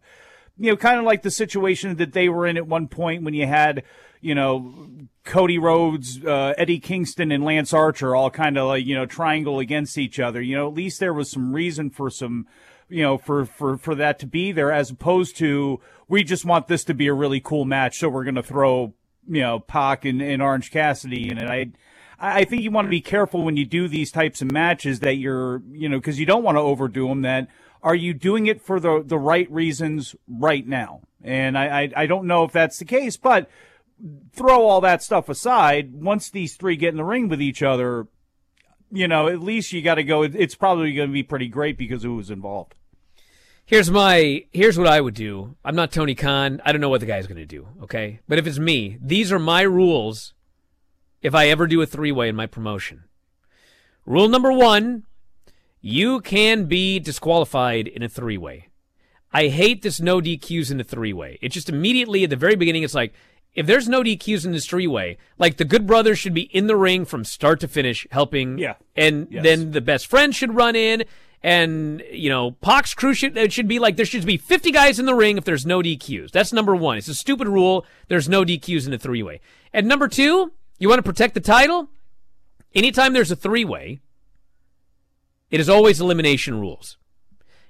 you 0.59 0.71
know, 0.71 0.77
kind 0.77 0.99
of 0.99 1.05
like 1.05 1.23
the 1.23 1.31
situation 1.31 1.97
that 1.97 2.13
they 2.13 2.29
were 2.29 2.47
in 2.47 2.57
at 2.57 2.67
one 2.67 2.89
point 2.89 3.23
when 3.23 3.35
you 3.35 3.47
had, 3.47 3.85
you 4.25 4.35
know, 4.35 4.89
Cody 5.25 5.59
Rhodes, 5.59 6.25
uh, 6.25 6.55
Eddie 6.57 6.81
Kingston, 6.81 7.31
and 7.31 7.45
Lance 7.45 7.75
Archer 7.75 8.17
all 8.17 8.31
kind 8.31 8.57
of 8.57 8.69
like, 8.69 8.87
you 8.87 8.95
know, 8.95 9.05
triangle 9.05 9.59
against 9.59 9.99
each 9.99 10.19
other. 10.19 10.41
You 10.41 10.57
know, 10.57 10.67
at 10.67 10.73
least 10.73 10.99
there 10.99 11.13
was 11.13 11.31
some 11.31 11.53
reason 11.53 11.91
for 11.91 12.09
some, 12.09 12.47
you 12.89 13.03
know, 13.03 13.19
for, 13.19 13.45
for, 13.45 13.77
for 13.77 13.95
that 13.95 14.19
to 14.21 14.27
be 14.27 14.51
there 14.51 14.73
as 14.73 14.89
opposed 14.89 15.37
to 15.37 15.79
we 16.09 16.25
just 16.25 16.47
want 16.47 16.69
this 16.69 16.85
to 16.85 16.95
be 16.95 17.07
a 17.07 17.13
really 17.13 17.39
cool 17.39 17.67
match. 17.67 17.99
So 17.99 18.09
we're 18.09 18.25
going 18.25 18.35
to 18.37 18.43
throw, 18.43 18.95
you 19.29 19.43
know, 19.43 19.61
Pac 19.61 20.07
and, 20.07 20.23
and 20.23 20.41
Orange 20.41 20.71
Cassidy 20.71 21.31
in 21.31 21.37
it. 21.37 21.51
I, 21.51 21.73
I 22.19 22.45
think 22.45 22.63
you 22.63 22.71
want 22.71 22.87
to 22.87 22.91
be 22.91 23.03
careful 23.03 23.43
when 23.43 23.59
you 23.59 23.67
do 23.67 23.89
these 23.89 24.11
types 24.11 24.41
of 24.41 24.51
matches 24.51 25.01
that 25.01 25.17
you're, 25.17 25.61
you 25.71 25.91
know, 25.91 25.99
because 25.99 26.19
you 26.19 26.25
don't 26.25 26.45
want 26.45 26.57
to 26.57 26.63
overdo 26.63 27.09
them. 27.09 27.21
That 27.23 27.49
are 27.83 27.95
you 27.95 28.15
doing 28.15 28.47
it 28.47 28.63
for 28.63 28.81
the 28.81 29.03
the 29.05 29.19
right 29.19 29.51
reasons 29.51 30.17
right 30.27 30.67
now? 30.67 31.03
And 31.23 31.59
I, 31.59 31.83
I, 31.83 31.93
I 31.97 32.07
don't 32.07 32.27
know 32.27 32.45
if 32.45 32.53
that's 32.53 32.79
the 32.79 32.85
case, 32.87 33.19
but 33.19 33.51
throw 34.33 34.67
all 34.67 34.81
that 34.83 35.03
stuff 35.03 35.29
aside. 35.29 35.93
Once 35.95 36.31
these 36.31 36.57
three 36.57 36.77
get 36.77 36.91
in 36.91 36.97
the 36.97 37.05
ring 37.05 37.29
with 37.29 37.41
each 37.41 37.63
other, 37.63 38.09
you 38.91 39.09
know, 39.09 39.29
at 39.29 39.41
least 39.41 39.73
you 39.73 39.83
got 39.83 39.97
to 39.97 40.05
go. 40.05 40.23
It's 40.23 40.55
probably 40.55 40.93
going 40.93 41.09
to 41.09 41.13
be 41.13 41.23
pretty 41.23 41.49
great 41.49 41.79
because 41.79 42.03
who 42.03 42.17
was 42.17 42.31
involved. 42.31 42.75
Here's 43.67 43.91
my 43.91 44.45
here's 44.53 44.79
what 44.79 44.89
I 44.89 45.01
would 45.01 45.15
do. 45.15 45.57
I'm 45.65 45.75
not 45.75 45.91
Tony 45.91 46.15
Khan. 46.15 46.61
I 46.65 46.73
don't 46.73 46.83
know 46.83 46.91
what 46.91 47.01
the 47.01 47.07
guy's 47.07 47.27
going 47.27 47.39
to 47.39 47.47
do, 47.47 47.67
okay? 47.83 48.21
But 48.29 48.39
if 48.39 48.47
it's 48.47 48.59
me, 48.59 48.99
these 49.01 49.33
are 49.33 49.39
my 49.39 49.63
rules 49.63 50.35
if 51.23 51.35
I 51.35 51.49
ever 51.49 51.67
do 51.67 51.81
a 51.81 51.87
three 51.87 52.13
way 52.13 52.29
in 52.29 52.37
my 52.37 52.47
promotion. 52.47 53.05
Rule 54.05 54.29
number 54.29 54.53
one 54.53 55.05
you 55.87 56.23
can 56.23 56.65
be 56.65 56.99
disqualified 56.99 57.87
in 57.87 58.03
a 58.03 58.09
three 58.09 58.39
way. 58.39 58.69
I 59.35 59.49
hate 59.49 59.83
this 59.83 60.01
no 60.01 60.19
DQs 60.19 60.71
in 60.71 60.81
a 60.81 60.85
three 60.85 61.13
way. 61.13 61.39
It 61.43 61.51
just 61.51 61.69
immediately 61.69 62.25
at 62.25 62.31
the 62.31 62.37
very 62.37 62.57
beginning, 62.57 62.85
it's 62.85 62.95
like, 62.95 63.13
if 63.55 63.67
there's 63.67 63.89
no 63.89 64.03
DQs 64.03 64.45
in 64.45 64.53
this 64.53 64.67
three 64.67 64.87
way, 64.87 65.17
like 65.39 65.57
the 65.57 65.65
Good 65.65 65.87
Brothers 65.87 66.19
should 66.19 66.35
be 66.35 66.43
in 66.55 66.67
the 66.67 66.77
ring 66.77 67.05
from 67.05 67.25
start 67.25 67.61
to 67.61 67.69
finish 67.69 68.07
helping. 68.11 68.59
Yeah. 68.59 68.75
And 68.97 69.29
yes. 69.31 69.45
then 69.45 69.71
the 69.71 69.81
best 69.81 70.07
friend 70.07 70.35
should 70.35 70.55
run 70.55 70.75
in. 70.75 71.05
And, 71.43 72.03
you 72.11 72.31
know, 72.31 72.53
Pac's 72.53 72.95
crew 72.95 73.13
should, 73.13 73.37
it 73.37 73.53
should 73.53 73.69
be 73.69 73.79
like, 73.79 73.97
there 73.97 74.07
should 74.07 74.25
be 74.25 74.39
50 74.39 74.71
guys 74.71 74.99
in 74.99 75.05
the 75.05 75.15
ring 75.15 75.37
if 75.37 75.45
there's 75.45 75.67
no 75.67 75.81
DQs. 75.81 76.31
That's 76.31 76.53
number 76.53 76.75
one. 76.75 76.97
It's 76.97 77.09
a 77.09 77.15
stupid 77.15 77.47
rule. 77.47 77.85
There's 78.09 78.29
no 78.29 78.45
DQs 78.45 78.87
in 78.87 78.95
a 78.95 78.99
three 78.99 79.23
way. 79.23 79.41
And 79.73 79.87
number 79.87 80.09
two, 80.09 80.53
you 80.79 80.89
want 80.89 80.99
to 80.99 81.03
protect 81.03 81.35
the 81.35 81.41
title? 81.41 81.91
Anytime 82.75 83.13
there's 83.13 83.31
a 83.31 83.37
three 83.37 83.65
way, 83.65 84.01
it 85.51 85.61
is 85.61 85.69
always 85.69 86.01
elimination 86.01 86.59
rules. 86.61 86.97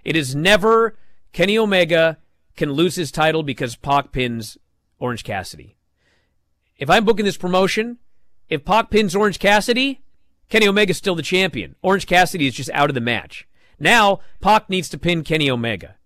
It 0.04 0.16
is 0.16 0.34
never 0.34 0.96
Kenny 1.32 1.58
Omega 1.58 2.18
can 2.56 2.72
lose 2.72 2.94
his 2.94 3.10
title 3.10 3.42
because 3.42 3.76
Pac 3.76 4.12
pins 4.12 4.56
Orange 4.98 5.24
Cassidy. 5.24 5.76
If 6.78 6.90
I'm 6.90 7.04
booking 7.04 7.24
this 7.24 7.36
promotion, 7.36 7.98
if 8.48 8.64
Pac 8.64 8.90
pins 8.90 9.14
Orange 9.14 9.38
Cassidy, 9.38 10.02
Kenny 10.48 10.66
Omega's 10.66 10.98
still 10.98 11.14
the 11.14 11.22
champion. 11.22 11.76
Orange 11.82 12.06
Cassidy 12.06 12.46
is 12.46 12.54
just 12.54 12.70
out 12.70 12.90
of 12.90 12.94
the 12.94 13.00
match. 13.00 13.46
Now, 13.78 14.20
Pac 14.40 14.68
needs 14.68 14.88
to 14.90 14.98
pin 14.98 15.24
Kenny 15.24 15.50
Omega. 15.50 15.96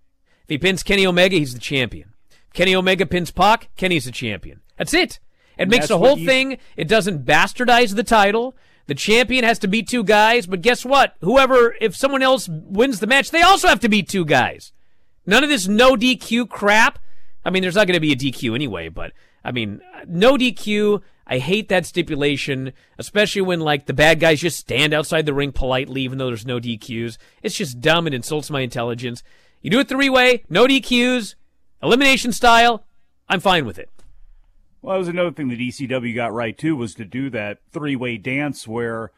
If 0.45 0.49
he 0.49 0.59
pins 0.59 0.83
Kenny 0.83 1.07
Omega, 1.07 1.37
he's 1.37 1.55
the 1.55 1.61
champion. 1.61 2.15
If 2.31 2.53
Kenny 2.53 2.75
Omega 2.75 3.07
pins 3.07 3.31
Pac, 3.31 3.69
Kenny's 3.77 4.05
the 4.05 4.13
champion. 4.13 4.61
That's 4.77 4.95
it. 4.95 5.19
It 5.59 5.69
makes 5.69 5.89
the 5.89 5.99
whole 5.99 6.19
you... 6.19 6.27
thing, 6.27 6.59
it 6.77 6.89
doesn't 6.89 7.25
bastardize 7.25 7.95
the 7.95 8.05
title. 8.05 8.57
The 8.87 8.95
champion 8.95 9.45
has 9.45 9.59
to 9.59 9.69
beat 9.69 9.89
two 9.89 10.05
guys, 10.05 10.47
but 10.47 10.63
guess 10.63 10.85
what? 10.85 11.17
Whoever, 11.21 11.75
if 11.81 11.95
someone 11.95 12.23
else 12.23 12.49
wins 12.49 13.01
the 13.01 13.07
match, 13.07 13.31
they 13.31 13.43
also 13.43 13.69
have 13.69 13.81
to 13.81 13.89
beat 13.89 14.09
two 14.09 14.25
guys. 14.25 14.73
None 15.27 15.45
of 15.45 15.51
this 15.51 15.69
no 15.69 15.95
DQ 15.95 16.49
crap. 16.49 16.99
I 17.49 17.51
mean, 17.51 17.63
there's 17.63 17.77
not 17.77 17.87
going 17.87 17.95
to 17.95 18.01
be 18.01 18.13
a 18.13 18.17
DQ 18.17 18.55
anyway, 18.55 18.91
but 18.91 19.13
I 19.43 19.53
mean, 19.53 19.81
no 20.07 20.37
DQ. 20.37 21.01
I 21.27 21.39
hate 21.39 21.71
that 21.71 21.87
stipulation, 21.87 22.75
especially 22.99 23.41
when 23.41 23.61
like 23.61 23.87
the 23.87 23.95
bad 23.95 24.21
guys 24.21 24.41
just 24.41 24.59
stand 24.59 24.93
outside 24.93 25.25
the 25.25 25.33
ring 25.33 25.53
politely, 25.53 26.03
even 26.03 26.19
though 26.19 26.27
there's 26.27 26.45
no 26.45 26.61
DQs. 26.61 27.17
It's 27.43 27.57
just 27.57 27.81
dumb 27.81 28.07
and 28.07 28.15
insults 28.15 28.51
my 28.51 28.61
intelligence. 28.61 29.23
You 29.63 29.71
do 29.71 29.81
it 29.81 29.89
three 29.89 30.11
way, 30.11 30.45
no 30.51 30.67
DQs, 30.67 31.37
elimination 31.83 32.33
style. 32.33 32.85
I'm 33.31 33.41
fine 33.41 33.65
with 33.65 33.79
it. 33.79 33.89
Well, 34.83 34.93
that 34.93 34.99
was 34.99 35.09
another 35.09 35.33
thing 35.33 35.49
that 35.49 35.59
ECW 35.59 36.15
got 36.15 36.35
right 36.35 36.57
too 36.57 36.77
was 36.77 36.95
to 36.97 37.07
do 37.07 37.31
that 37.31 37.61
three 37.73 37.97
way 37.97 38.19
dance 38.19 38.69
where 38.69 39.11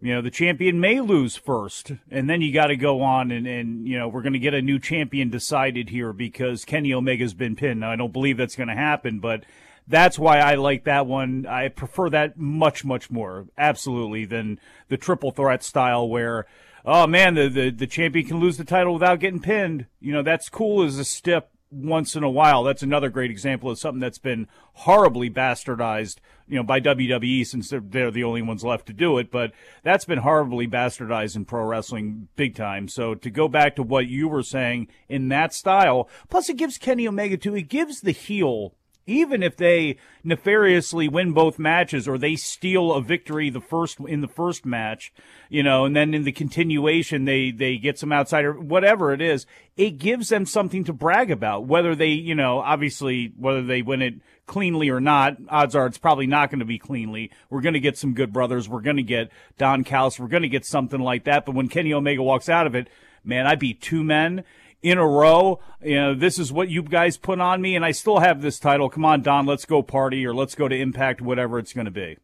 you 0.00 0.14
know 0.14 0.22
the 0.22 0.30
champion 0.30 0.80
may 0.80 1.00
lose 1.00 1.36
first, 1.36 1.92
and 2.10 2.30
then 2.30 2.40
you 2.40 2.52
got 2.52 2.68
to 2.68 2.76
go 2.76 3.02
on 3.02 3.30
and 3.30 3.46
and 3.46 3.86
you 3.86 3.98
know 3.98 4.08
we're 4.08 4.22
going 4.22 4.32
to 4.32 4.38
get 4.38 4.54
a 4.54 4.62
new 4.62 4.78
champion 4.78 5.28
decided 5.28 5.88
here 5.88 6.12
because 6.12 6.64
Kenny 6.64 6.92
Omega's 6.92 7.34
been 7.34 7.56
pinned. 7.56 7.80
Now 7.80 7.90
I 7.90 7.96
don't 7.96 8.12
believe 8.12 8.36
that's 8.36 8.56
going 8.56 8.68
to 8.68 8.74
happen, 8.74 9.18
but 9.18 9.44
that's 9.88 10.18
why 10.18 10.38
I 10.38 10.54
like 10.54 10.84
that 10.84 11.06
one. 11.06 11.46
I 11.46 11.68
prefer 11.68 12.10
that 12.10 12.38
much 12.38 12.84
much 12.84 13.10
more 13.10 13.46
absolutely 13.56 14.24
than 14.24 14.60
the 14.88 14.96
triple 14.96 15.30
threat 15.30 15.62
style 15.62 16.08
where. 16.08 16.46
Oh 16.84 17.06
man, 17.06 17.34
the, 17.34 17.48
the 17.48 17.70
the 17.70 17.86
champion 17.86 18.26
can 18.26 18.40
lose 18.40 18.56
the 18.56 18.64
title 18.64 18.94
without 18.94 19.20
getting 19.20 19.40
pinned. 19.40 19.86
You 20.00 20.12
know 20.12 20.22
that's 20.22 20.48
cool 20.48 20.84
as 20.84 20.98
a 20.98 21.04
step 21.04 21.50
once 21.70 22.16
in 22.16 22.22
a 22.22 22.30
while. 22.30 22.64
That's 22.64 22.82
another 22.82 23.10
great 23.10 23.30
example 23.30 23.70
of 23.70 23.78
something 23.78 24.00
that's 24.00 24.18
been 24.18 24.48
horribly 24.72 25.28
bastardized, 25.28 26.16
you 26.46 26.56
know, 26.56 26.62
by 26.62 26.80
WWE 26.80 27.46
since 27.46 27.70
they're, 27.70 27.80
they're, 27.80 28.10
the 28.10 28.24
only 28.24 28.42
ones 28.42 28.64
left 28.64 28.86
to 28.86 28.92
do 28.92 29.18
it. 29.18 29.30
But 29.30 29.52
that's 29.82 30.04
been 30.04 30.18
horribly 30.18 30.66
bastardized 30.66 31.36
in 31.36 31.44
pro 31.44 31.64
wrestling 31.64 32.28
big 32.36 32.54
time. 32.54 32.88
So 32.88 33.14
to 33.14 33.30
go 33.30 33.48
back 33.48 33.76
to 33.76 33.82
what 33.82 34.06
you 34.06 34.28
were 34.28 34.42
saying 34.42 34.88
in 35.08 35.28
that 35.28 35.52
style, 35.52 36.08
plus 36.28 36.48
it 36.48 36.56
gives 36.56 36.78
Kenny 36.78 37.06
Omega 37.06 37.36
too, 37.36 37.54
it 37.54 37.68
gives 37.68 38.00
the 38.00 38.12
heel 38.12 38.74
even 39.08 39.42
if 39.42 39.56
they 39.56 39.96
nefariously 40.22 41.08
win 41.08 41.32
both 41.32 41.58
matches 41.58 42.06
or 42.06 42.18
they 42.18 42.36
steal 42.36 42.92
a 42.92 43.02
victory 43.02 43.48
the 43.48 43.60
first 43.60 43.98
in 44.00 44.20
the 44.20 44.28
first 44.28 44.66
match, 44.66 45.12
you 45.48 45.62
know, 45.62 45.86
and 45.86 45.96
then 45.96 46.12
in 46.12 46.24
the 46.24 46.32
continuation 46.32 47.24
they 47.24 47.50
they 47.50 47.78
get 47.78 47.98
some 47.98 48.12
outsider 48.12 48.52
whatever 48.52 49.12
it 49.12 49.22
is, 49.22 49.46
it 49.76 49.98
gives 49.98 50.28
them 50.28 50.44
something 50.44 50.84
to 50.84 50.92
brag 50.92 51.30
about. 51.30 51.66
Whether 51.66 51.94
they, 51.94 52.10
you 52.10 52.34
know, 52.34 52.58
obviously 52.60 53.32
whether 53.38 53.62
they 53.62 53.80
win 53.80 54.02
it 54.02 54.14
cleanly 54.46 54.90
or 54.90 55.00
not, 55.00 55.38
odds 55.48 55.74
are 55.74 55.86
it's 55.86 55.98
probably 55.98 56.26
not 56.26 56.50
going 56.50 56.60
to 56.60 56.66
be 56.66 56.78
cleanly. 56.78 57.30
We're 57.48 57.62
going 57.62 57.74
to 57.74 57.80
get 57.80 57.96
some 57.96 58.12
good 58.12 58.32
brothers. 58.32 58.68
We're 58.68 58.82
going 58.82 58.96
to 58.96 59.02
get 59.02 59.30
Don 59.56 59.84
Callis. 59.84 60.20
We're 60.20 60.28
going 60.28 60.42
to 60.42 60.48
get 60.48 60.66
something 60.66 61.00
like 61.00 61.24
that. 61.24 61.46
But 61.46 61.54
when 61.54 61.68
Kenny 61.68 61.94
Omega 61.94 62.22
walks 62.22 62.50
out 62.50 62.66
of 62.66 62.74
it, 62.74 62.88
man, 63.24 63.46
I 63.46 63.54
beat 63.54 63.80
two 63.80 64.04
men 64.04 64.44
in 64.82 64.98
a 64.98 65.06
row. 65.06 65.60
You 65.82 65.96
know, 65.96 66.14
this 66.14 66.38
is 66.38 66.52
what 66.52 66.68
you 66.68 66.82
guys 66.82 67.16
put 67.16 67.40
on 67.40 67.60
me, 67.60 67.76
and 67.76 67.84
I 67.84 67.90
still 67.90 68.18
have 68.20 68.42
this 68.42 68.58
title. 68.58 68.88
Come 68.88 69.04
on, 69.04 69.22
Don, 69.22 69.46
let's 69.46 69.64
go 69.64 69.82
party 69.82 70.26
or 70.26 70.34
let's 70.34 70.54
go 70.54 70.68
to 70.68 70.76
Impact, 70.76 71.20
whatever 71.20 71.58
it's 71.58 71.72
going 71.72 71.86
to 71.86 71.90
be. 71.90 72.16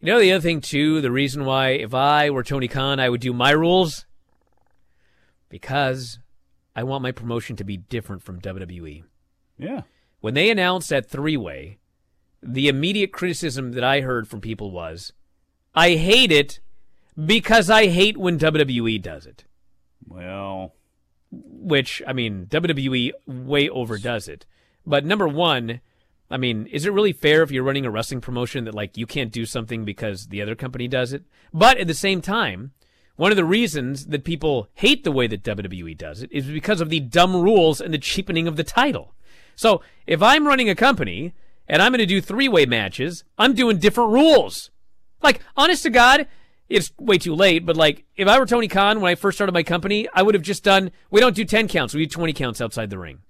You 0.00 0.12
know, 0.12 0.20
the 0.20 0.32
other 0.32 0.42
thing, 0.42 0.60
too, 0.60 1.00
the 1.00 1.10
reason 1.10 1.44
why 1.44 1.70
if 1.70 1.94
I 1.94 2.30
were 2.30 2.42
Tony 2.42 2.68
Khan, 2.68 3.00
I 3.00 3.08
would 3.08 3.20
do 3.20 3.32
my 3.32 3.50
rules 3.50 4.04
because 5.48 6.18
I 6.74 6.82
want 6.82 7.02
my 7.02 7.12
promotion 7.12 7.56
to 7.56 7.64
be 7.64 7.78
different 7.78 8.22
from 8.22 8.40
WWE. 8.40 9.04
Yeah. 9.58 9.82
When 10.20 10.34
they 10.34 10.50
announced 10.50 10.90
that 10.90 11.08
three 11.08 11.36
way, 11.36 11.78
the 12.42 12.68
immediate 12.68 13.12
criticism 13.12 13.72
that 13.72 13.84
I 13.84 14.02
heard 14.02 14.28
from 14.28 14.40
people 14.40 14.70
was, 14.70 15.12
I 15.74 15.94
hate 15.94 16.32
it 16.32 16.60
because 17.24 17.70
I 17.70 17.86
hate 17.86 18.16
when 18.16 18.38
WWE 18.38 19.00
does 19.00 19.26
it. 19.26 19.44
Well, 20.06 20.74
which 21.30 22.02
I 22.06 22.12
mean 22.12 22.46
WWE 22.46 23.12
way 23.26 23.68
overdoes 23.68 24.28
it. 24.28 24.46
But 24.86 25.04
number 25.04 25.26
one, 25.26 25.80
I 26.30 26.36
mean, 26.36 26.66
is 26.66 26.86
it 26.86 26.92
really 26.92 27.12
fair 27.12 27.42
if 27.42 27.50
you're 27.50 27.62
running 27.62 27.86
a 27.86 27.90
wrestling 27.90 28.20
promotion 28.20 28.64
that 28.64 28.74
like 28.74 28.96
you 28.96 29.06
can't 29.06 29.32
do 29.32 29.46
something 29.46 29.84
because 29.84 30.28
the 30.28 30.42
other 30.42 30.54
company 30.54 30.88
does 30.88 31.12
it? 31.12 31.24
But 31.52 31.78
at 31.78 31.86
the 31.86 31.94
same 31.94 32.20
time, 32.20 32.72
one 33.16 33.32
of 33.32 33.36
the 33.36 33.44
reasons 33.44 34.06
that 34.06 34.24
people 34.24 34.68
hate 34.74 35.04
the 35.04 35.12
way 35.12 35.26
that 35.26 35.42
WWE 35.42 35.96
does 35.96 36.22
it 36.22 36.30
is 36.30 36.46
because 36.46 36.80
of 36.80 36.90
the 36.90 37.00
dumb 37.00 37.34
rules 37.34 37.80
and 37.80 37.92
the 37.92 37.98
cheapening 37.98 38.46
of 38.46 38.56
the 38.56 38.64
title. 38.64 39.14
So 39.54 39.80
if 40.06 40.22
I'm 40.22 40.46
running 40.46 40.68
a 40.68 40.74
company 40.74 41.32
and 41.66 41.80
I'm 41.80 41.92
going 41.92 41.98
to 41.98 42.06
do 42.06 42.20
three 42.20 42.48
way 42.48 42.66
matches, 42.66 43.24
I'm 43.38 43.54
doing 43.54 43.78
different 43.78 44.12
rules. 44.12 44.70
Like, 45.22 45.40
honest 45.56 45.82
to 45.84 45.90
God, 45.90 46.26
it's 46.68 46.92
way 46.98 47.18
too 47.18 47.34
late, 47.34 47.64
but 47.64 47.76
like 47.76 48.04
if 48.16 48.26
I 48.28 48.38
were 48.38 48.46
Tony 48.46 48.68
Khan 48.68 49.00
when 49.00 49.10
I 49.10 49.14
first 49.14 49.38
started 49.38 49.52
my 49.52 49.62
company, 49.62 50.08
I 50.12 50.22
would 50.22 50.34
have 50.34 50.42
just 50.42 50.64
done 50.64 50.90
we 51.10 51.20
don't 51.20 51.36
do 51.36 51.44
10 51.44 51.68
counts, 51.68 51.94
we 51.94 52.04
do 52.04 52.10
20 52.10 52.32
counts 52.32 52.60
outside 52.60 52.90
the 52.90 52.98
ring. 52.98 53.20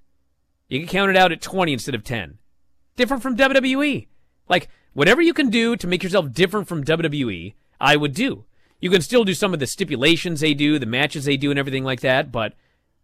You 0.69 0.81
can 0.81 0.89
count 0.89 1.11
it 1.11 1.17
out 1.17 1.33
at 1.33 1.41
20 1.41 1.73
instead 1.73 1.95
of 1.95 2.03
10. 2.03 2.39
Different 2.97 3.23
from 3.23 3.37
WWE. 3.37 4.09
Like 4.49 4.69
whatever 4.95 5.23
you 5.23 5.35
can 5.35 5.51
do 5.51 5.77
to 5.77 5.87
make 5.87 6.03
yourself 6.03 6.33
different 6.33 6.67
from 6.67 6.85
WWE, 6.85 7.55
I 7.81 7.97
would 7.97 8.15
do. 8.15 8.45
You 8.81 8.91
can 8.91 9.03
still 9.03 9.25
do 9.25 9.35
some 9.35 9.55
of 9.55 9.61
the 9.61 9.67
stipulations 9.67 10.41
they 10.41 10.55
do, 10.55 10.79
the 10.79 10.87
matches 10.87 11.25
they 11.25 11.37
do 11.37 11.51
and 11.51 11.59
everything 11.59 11.85
like 11.85 12.01
that, 12.01 12.33
but 12.33 12.53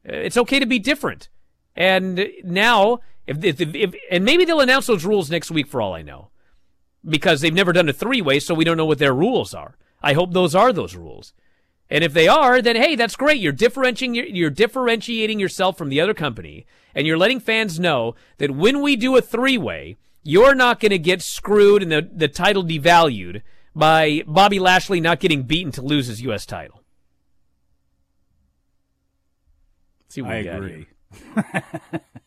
uh, 0.09 0.15
it's 0.15 0.37
okay 0.37 0.59
to 0.59 0.67
be 0.67 0.79
different. 0.79 1.29
And 1.75 2.29
now 2.45 3.01
if, 3.27 3.43
if, 3.45 3.61
if 3.61 3.95
and 4.11 4.25
maybe 4.25 4.45
they'll 4.45 4.61
announce 4.61 4.87
those 4.87 5.05
rules 5.05 5.31
next 5.31 5.51
week 5.51 5.67
for 5.67 5.81
all 5.81 5.95
I 5.95 6.03
know. 6.03 6.31
Because 7.05 7.41
they've 7.41 7.53
never 7.53 7.73
done 7.73 7.89
a 7.89 7.93
three-way, 7.93 8.39
so 8.39 8.55
we 8.55 8.65
don't 8.65 8.77
know 8.77 8.87
what 8.87 8.99
their 8.99 9.15
rules 9.15 9.55
are. 9.55 9.77
I 10.03 10.15
hope 10.15 10.33
those 10.33 10.55
are 10.55 10.73
those 10.73 10.97
rules. 10.97 11.33
And 11.91 12.03
if 12.03 12.13
they 12.13 12.27
are, 12.27 12.63
then 12.63 12.77
hey, 12.77 12.97
that's 12.97 13.17
great. 13.17 13.41
You're 13.41 13.53
differentiating 13.53 14.35
you're 14.35 14.51
differentiating 14.51 15.39
yourself 15.39 15.77
from 15.77 15.91
the 15.91 16.01
other 16.01 16.15
company, 16.15 16.67
and 16.95 17.07
you're 17.07 17.19
letting 17.19 17.41
fans 17.41 17.79
know 17.79 18.15
that 18.39 18.51
when 18.51 18.81
we 18.81 18.97
do 18.97 19.17
a 19.17 19.23
three-way, 19.23 19.97
you're 20.23 20.55
not 20.55 20.81
going 20.81 20.91
to 20.91 20.99
get 20.99 21.23
screwed 21.23 21.83
and 21.83 21.93
the 21.93 22.09
the 22.11 22.29
title 22.29 22.65
devalued 22.65 23.43
by 23.75 24.23
Bobby 24.27 24.59
Lashley 24.59 25.01
not 25.01 25.21
getting 25.21 25.43
beaten 25.43 25.73
to 25.73 25.83
lose 25.83 26.07
his 26.07 26.23
U.S. 26.23 26.47
title. 26.47 26.83
Let's 30.01 30.15
see 30.15 30.23
what 30.23 30.33
I 30.33 30.43
we 30.43 30.49
agree. 30.49 30.87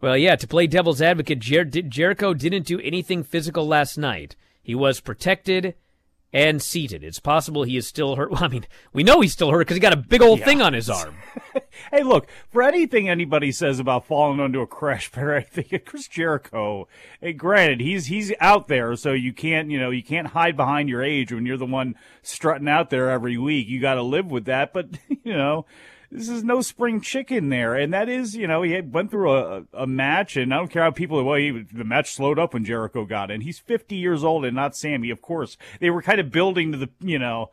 Well, 0.00 0.16
yeah, 0.16 0.36
to 0.36 0.46
play 0.46 0.66
devil's 0.66 1.02
advocate, 1.02 1.40
Jer- 1.40 1.64
Jericho 1.64 2.32
didn't 2.32 2.66
do 2.66 2.78
anything 2.80 3.24
physical 3.24 3.66
last 3.66 3.98
night. 3.98 4.36
He 4.68 4.74
was 4.74 5.00
protected 5.00 5.76
and 6.30 6.60
seated. 6.60 7.02
It's 7.02 7.20
possible 7.20 7.62
he 7.62 7.78
is 7.78 7.86
still 7.86 8.16
hurt. 8.16 8.30
Well, 8.32 8.44
I 8.44 8.48
mean, 8.48 8.66
we 8.92 9.02
know 9.02 9.22
he's 9.22 9.32
still 9.32 9.50
hurt 9.50 9.60
because 9.60 9.76
he 9.76 9.80
got 9.80 9.94
a 9.94 9.96
big 9.96 10.20
old 10.20 10.40
Yeah. 10.40 10.44
thing 10.44 10.60
on 10.60 10.74
his 10.74 10.90
arm. 10.90 11.14
hey, 11.90 12.02
look, 12.02 12.26
for 12.50 12.62
anything 12.62 13.08
anybody 13.08 13.50
says 13.50 13.80
about 13.80 14.04
falling 14.04 14.40
onto 14.40 14.60
a 14.60 14.66
crash 14.66 15.10
pad, 15.12 15.30
I 15.30 15.40
think 15.40 15.86
Chris 15.86 16.06
Jericho, 16.06 16.86
hey, 17.22 17.32
granted, 17.32 17.80
he's 17.80 18.08
he's 18.08 18.30
out 18.40 18.68
there, 18.68 18.94
so 18.94 19.14
you 19.14 19.32
can't, 19.32 19.70
you 19.70 19.80
know, 19.80 19.88
you 19.88 20.02
can't 20.02 20.26
hide 20.28 20.54
behind 20.54 20.90
your 20.90 21.02
age 21.02 21.32
when 21.32 21.46
you're 21.46 21.56
the 21.56 21.64
one 21.64 21.94
strutting 22.22 22.68
out 22.68 22.90
there 22.90 23.08
every 23.08 23.38
week. 23.38 23.66
You 23.68 23.80
got 23.80 23.94
to 23.94 24.02
live 24.02 24.30
with 24.30 24.44
that, 24.44 24.74
but 24.74 24.98
you 25.24 25.32
know, 25.32 25.64
this 26.10 26.28
is 26.28 26.42
no 26.42 26.62
spring 26.62 27.00
chicken 27.00 27.50
there, 27.50 27.74
and 27.74 27.92
that 27.92 28.08
is, 28.08 28.34
you 28.34 28.46
know, 28.46 28.62
he 28.62 28.80
went 28.80 29.10
through 29.10 29.32
a, 29.32 29.64
a 29.74 29.86
match, 29.86 30.36
and 30.36 30.54
I 30.54 30.56
don't 30.56 30.68
care 30.68 30.82
how 30.82 30.90
people, 30.90 31.22
well, 31.22 31.36
he, 31.38 31.50
the 31.50 31.84
match 31.84 32.12
slowed 32.12 32.38
up 32.38 32.54
when 32.54 32.64
Jericho 32.64 33.04
got 33.04 33.30
in. 33.30 33.42
He's 33.42 33.58
50 33.58 33.94
years 33.94 34.24
old 34.24 34.44
and 34.44 34.56
not 34.56 34.74
Sammy, 34.74 35.10
of 35.10 35.20
course. 35.20 35.58
They 35.80 35.90
were 35.90 36.00
kind 36.00 36.18
of 36.18 36.30
building 36.30 36.72
to 36.72 36.78
the, 36.78 36.90
you 37.00 37.18
know, 37.18 37.50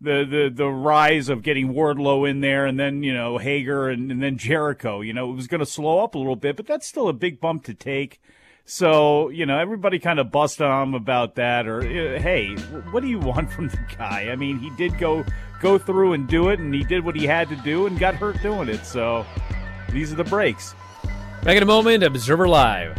the, 0.00 0.24
the, 0.28 0.50
the 0.54 0.68
rise 0.68 1.28
of 1.28 1.42
getting 1.42 1.72
Wardlow 1.72 2.28
in 2.28 2.40
there 2.40 2.66
and 2.66 2.78
then, 2.78 3.02
you 3.02 3.14
know, 3.14 3.38
Hager 3.38 3.88
and, 3.88 4.10
and 4.12 4.22
then 4.22 4.38
Jericho. 4.38 5.00
You 5.00 5.12
know, 5.12 5.30
it 5.30 5.34
was 5.34 5.46
going 5.46 5.60
to 5.60 5.66
slow 5.66 6.04
up 6.04 6.14
a 6.14 6.18
little 6.18 6.36
bit, 6.36 6.56
but 6.56 6.66
that's 6.66 6.86
still 6.86 7.08
a 7.08 7.14
big 7.14 7.40
bump 7.40 7.64
to 7.64 7.74
take. 7.74 8.20
So, 8.68 9.28
you 9.28 9.46
know, 9.46 9.58
everybody 9.58 10.00
kind 10.00 10.18
of 10.18 10.32
bust 10.32 10.60
on 10.60 10.88
him 10.88 10.94
about 10.94 11.36
that 11.36 11.68
or, 11.68 11.82
hey, 11.82 12.56
what 12.90 13.00
do 13.00 13.08
you 13.08 13.20
want 13.20 13.50
from 13.52 13.68
the 13.68 13.78
guy? 13.96 14.28
I 14.30 14.36
mean, 14.36 14.58
he 14.58 14.70
did 14.70 14.98
go, 14.98 15.24
go 15.62 15.78
through 15.78 16.14
and 16.14 16.28
do 16.28 16.48
it 16.48 16.58
and 16.58 16.74
he 16.74 16.82
did 16.82 17.04
what 17.04 17.14
he 17.14 17.26
had 17.26 17.48
to 17.48 17.56
do 17.56 17.86
and 17.86 17.96
got 17.98 18.16
hurt 18.16 18.42
doing 18.42 18.68
it. 18.68 18.84
So 18.84 19.24
these 19.92 20.12
are 20.12 20.16
the 20.16 20.24
breaks. 20.24 20.74
Back 21.44 21.56
in 21.56 21.62
a 21.62 21.66
moment, 21.66 22.02
Observer 22.02 22.48
Live. 22.48 22.98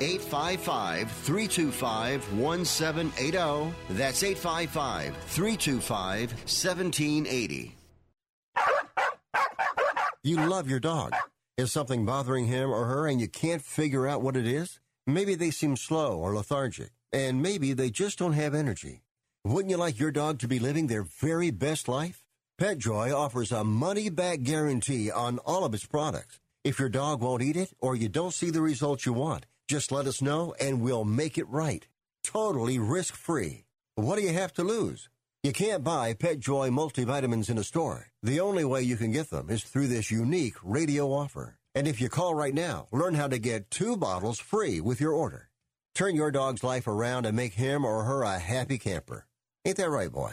855 0.00 1.10
325 1.10 2.32
1780. 2.38 3.74
That's 3.90 4.22
855 4.22 5.16
325 5.16 6.32
1780. 6.32 7.76
You 10.22 10.36
love 10.36 10.68
your 10.68 10.80
dog. 10.80 11.14
Is 11.56 11.72
something 11.72 12.04
bothering 12.04 12.46
him 12.46 12.70
or 12.70 12.84
her 12.84 13.06
and 13.06 13.20
you 13.20 13.28
can't 13.28 13.62
figure 13.62 14.06
out 14.06 14.22
what 14.22 14.36
it 14.36 14.46
is? 14.46 14.80
Maybe 15.06 15.34
they 15.34 15.50
seem 15.50 15.76
slow 15.76 16.18
or 16.18 16.34
lethargic, 16.34 16.90
and 17.12 17.42
maybe 17.42 17.72
they 17.72 17.90
just 17.90 18.18
don't 18.18 18.34
have 18.34 18.54
energy. 18.54 19.02
Wouldn't 19.44 19.70
you 19.70 19.78
like 19.78 19.98
your 19.98 20.10
dog 20.10 20.38
to 20.40 20.48
be 20.48 20.58
living 20.58 20.86
their 20.86 21.02
very 21.02 21.50
best 21.50 21.88
life? 21.88 22.22
PetJoy 22.60 23.14
offers 23.14 23.52
a 23.52 23.64
money 23.64 24.10
back 24.10 24.42
guarantee 24.42 25.10
on 25.10 25.38
all 25.38 25.64
of 25.64 25.72
its 25.72 25.86
products. 25.86 26.38
If 26.62 26.78
your 26.78 26.90
dog 26.90 27.22
won't 27.22 27.42
eat 27.42 27.56
it 27.56 27.72
or 27.80 27.96
you 27.96 28.10
don't 28.10 28.34
see 28.34 28.50
the 28.50 28.60
results 28.60 29.06
you 29.06 29.14
want, 29.14 29.46
just 29.70 29.92
let 29.92 30.08
us 30.08 30.20
know 30.20 30.52
and 30.58 30.80
we'll 30.80 31.04
make 31.04 31.38
it 31.38 31.48
right. 31.48 31.86
Totally 32.24 32.80
risk 32.80 33.14
free. 33.14 33.66
What 33.94 34.16
do 34.16 34.22
you 34.22 34.32
have 34.32 34.52
to 34.54 34.64
lose? 34.64 35.08
You 35.44 35.52
can't 35.52 35.84
buy 35.84 36.12
PetJoy 36.12 36.70
multivitamins 36.70 37.48
in 37.48 37.56
a 37.56 37.62
store. 37.62 38.08
The 38.20 38.40
only 38.40 38.64
way 38.64 38.82
you 38.82 38.96
can 38.96 39.12
get 39.12 39.30
them 39.30 39.48
is 39.48 39.62
through 39.62 39.86
this 39.86 40.10
unique 40.10 40.56
radio 40.64 41.12
offer. 41.12 41.56
And 41.72 41.86
if 41.86 42.00
you 42.00 42.08
call 42.08 42.34
right 42.34 42.52
now, 42.52 42.88
learn 42.90 43.14
how 43.14 43.28
to 43.28 43.38
get 43.38 43.70
two 43.70 43.96
bottles 43.96 44.40
free 44.40 44.80
with 44.80 45.00
your 45.00 45.12
order. 45.12 45.50
Turn 45.94 46.16
your 46.16 46.32
dog's 46.32 46.64
life 46.64 46.88
around 46.88 47.24
and 47.24 47.36
make 47.36 47.54
him 47.54 47.84
or 47.84 48.02
her 48.02 48.24
a 48.24 48.40
happy 48.40 48.76
camper. 48.76 49.28
Ain't 49.64 49.76
that 49.76 49.88
right, 49.88 50.10
boy? 50.10 50.32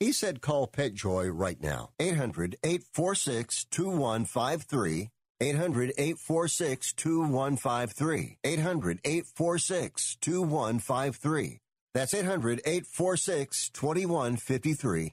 He 0.00 0.10
said 0.10 0.40
call 0.40 0.66
PetJoy 0.66 1.30
right 1.32 1.62
now. 1.62 1.90
800 2.00 2.56
846 2.64 3.66
2153. 3.66 5.10
800 5.42 5.92
846 5.98 6.92
2153. 6.92 8.36
800 8.44 9.00
846 9.04 10.16
2153. 10.20 11.58
That's 11.92 12.14
800 12.14 12.60
846 12.64 13.70
2153. 13.70 15.12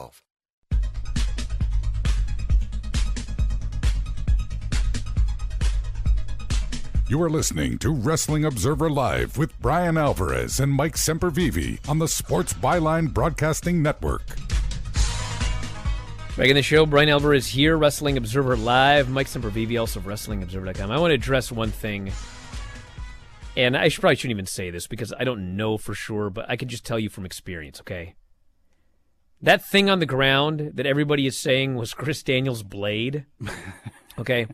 You 7.11 7.21
are 7.23 7.29
listening 7.29 7.77
to 7.79 7.89
Wrestling 7.89 8.45
Observer 8.45 8.89
Live 8.89 9.37
with 9.37 9.59
Bryan 9.59 9.97
Alvarez 9.97 10.61
and 10.61 10.71
Mike 10.71 10.95
Sempervive 10.95 11.89
on 11.89 11.99
the 11.99 12.07
Sports 12.07 12.53
Byline 12.53 13.13
Broadcasting 13.13 13.83
Network. 13.83 14.25
Back 16.37 16.47
in 16.47 16.55
the 16.55 16.61
show, 16.61 16.85
Bryan 16.85 17.09
Alvarez 17.09 17.47
here, 17.47 17.75
Wrestling 17.75 18.15
Observer 18.15 18.55
Live. 18.55 19.09
Mike 19.09 19.27
Sempervive, 19.27 19.77
also 19.77 19.99
of 19.99 20.05
WrestlingObserver.com. 20.05 20.89
I 20.89 20.97
want 20.99 21.11
to 21.11 21.15
address 21.15 21.51
one 21.51 21.69
thing, 21.69 22.13
and 23.57 23.75
I 23.75 23.89
should, 23.89 23.99
probably 23.99 24.15
shouldn't 24.15 24.37
even 24.37 24.45
say 24.45 24.69
this 24.69 24.87
because 24.87 25.11
I 25.19 25.25
don't 25.25 25.57
know 25.57 25.77
for 25.77 25.93
sure, 25.93 26.29
but 26.29 26.49
I 26.49 26.55
can 26.55 26.69
just 26.69 26.85
tell 26.85 26.97
you 26.97 27.09
from 27.09 27.25
experience, 27.25 27.81
okay? 27.81 28.15
That 29.41 29.65
thing 29.65 29.89
on 29.89 29.99
the 29.99 30.05
ground 30.05 30.71
that 30.75 30.85
everybody 30.85 31.27
is 31.27 31.37
saying 31.37 31.75
was 31.75 31.93
Chris 31.93 32.23
Daniels' 32.23 32.63
blade, 32.63 33.25
okay? 34.17 34.47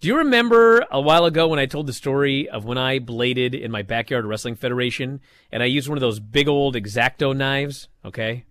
Do 0.00 0.08
you 0.08 0.18
remember 0.18 0.84
a 0.90 1.00
while 1.00 1.24
ago 1.24 1.48
when 1.48 1.58
I 1.58 1.66
told 1.66 1.86
the 1.86 1.92
story 1.92 2.48
of 2.48 2.66
when 2.66 2.76
I 2.76 2.98
bladed 2.98 3.54
in 3.54 3.70
my 3.70 3.82
backyard 3.82 4.26
wrestling 4.26 4.54
federation 4.54 5.20
and 5.50 5.62
I 5.62 5.66
used 5.66 5.88
one 5.88 5.96
of 5.96 6.02
those 6.02 6.20
big 6.20 6.48
old 6.48 6.74
exacto 6.74 7.34
knives, 7.34 7.88
okay? 8.04 8.44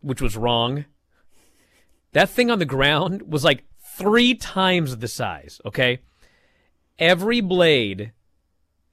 Which 0.00 0.20
was 0.20 0.36
wrong. 0.36 0.84
That 2.12 2.28
thing 2.28 2.50
on 2.50 2.58
the 2.58 2.64
ground 2.64 3.22
was 3.30 3.44
like 3.44 3.64
three 3.78 4.34
times 4.34 4.96
the 4.96 5.06
size, 5.06 5.60
okay? 5.64 6.00
Every 6.98 7.40
blade, 7.40 8.12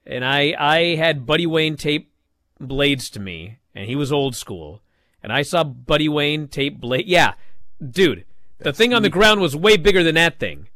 and 0.05 0.23
I 0.23 0.53
I 0.57 0.95
had 0.95 1.25
Buddy 1.25 1.47
Wayne 1.47 1.77
tape 1.77 2.13
blades 2.59 3.09
to 3.11 3.19
me, 3.19 3.57
and 3.73 3.85
he 3.85 3.95
was 3.95 4.11
old 4.11 4.35
school. 4.35 4.81
And 5.23 5.33
I 5.33 5.41
saw 5.41 5.63
Buddy 5.63 6.07
Wayne 6.07 6.47
tape 6.47 6.79
blade. 6.79 7.07
Yeah, 7.07 7.33
dude, 7.83 8.23
the 8.59 8.73
thing 8.73 8.93
on 8.93 9.01
the 9.01 9.09
ground 9.09 9.41
was 9.41 9.55
way 9.55 9.77
bigger 9.77 10.03
than 10.03 10.15
that 10.15 10.39
thing. 10.39 10.67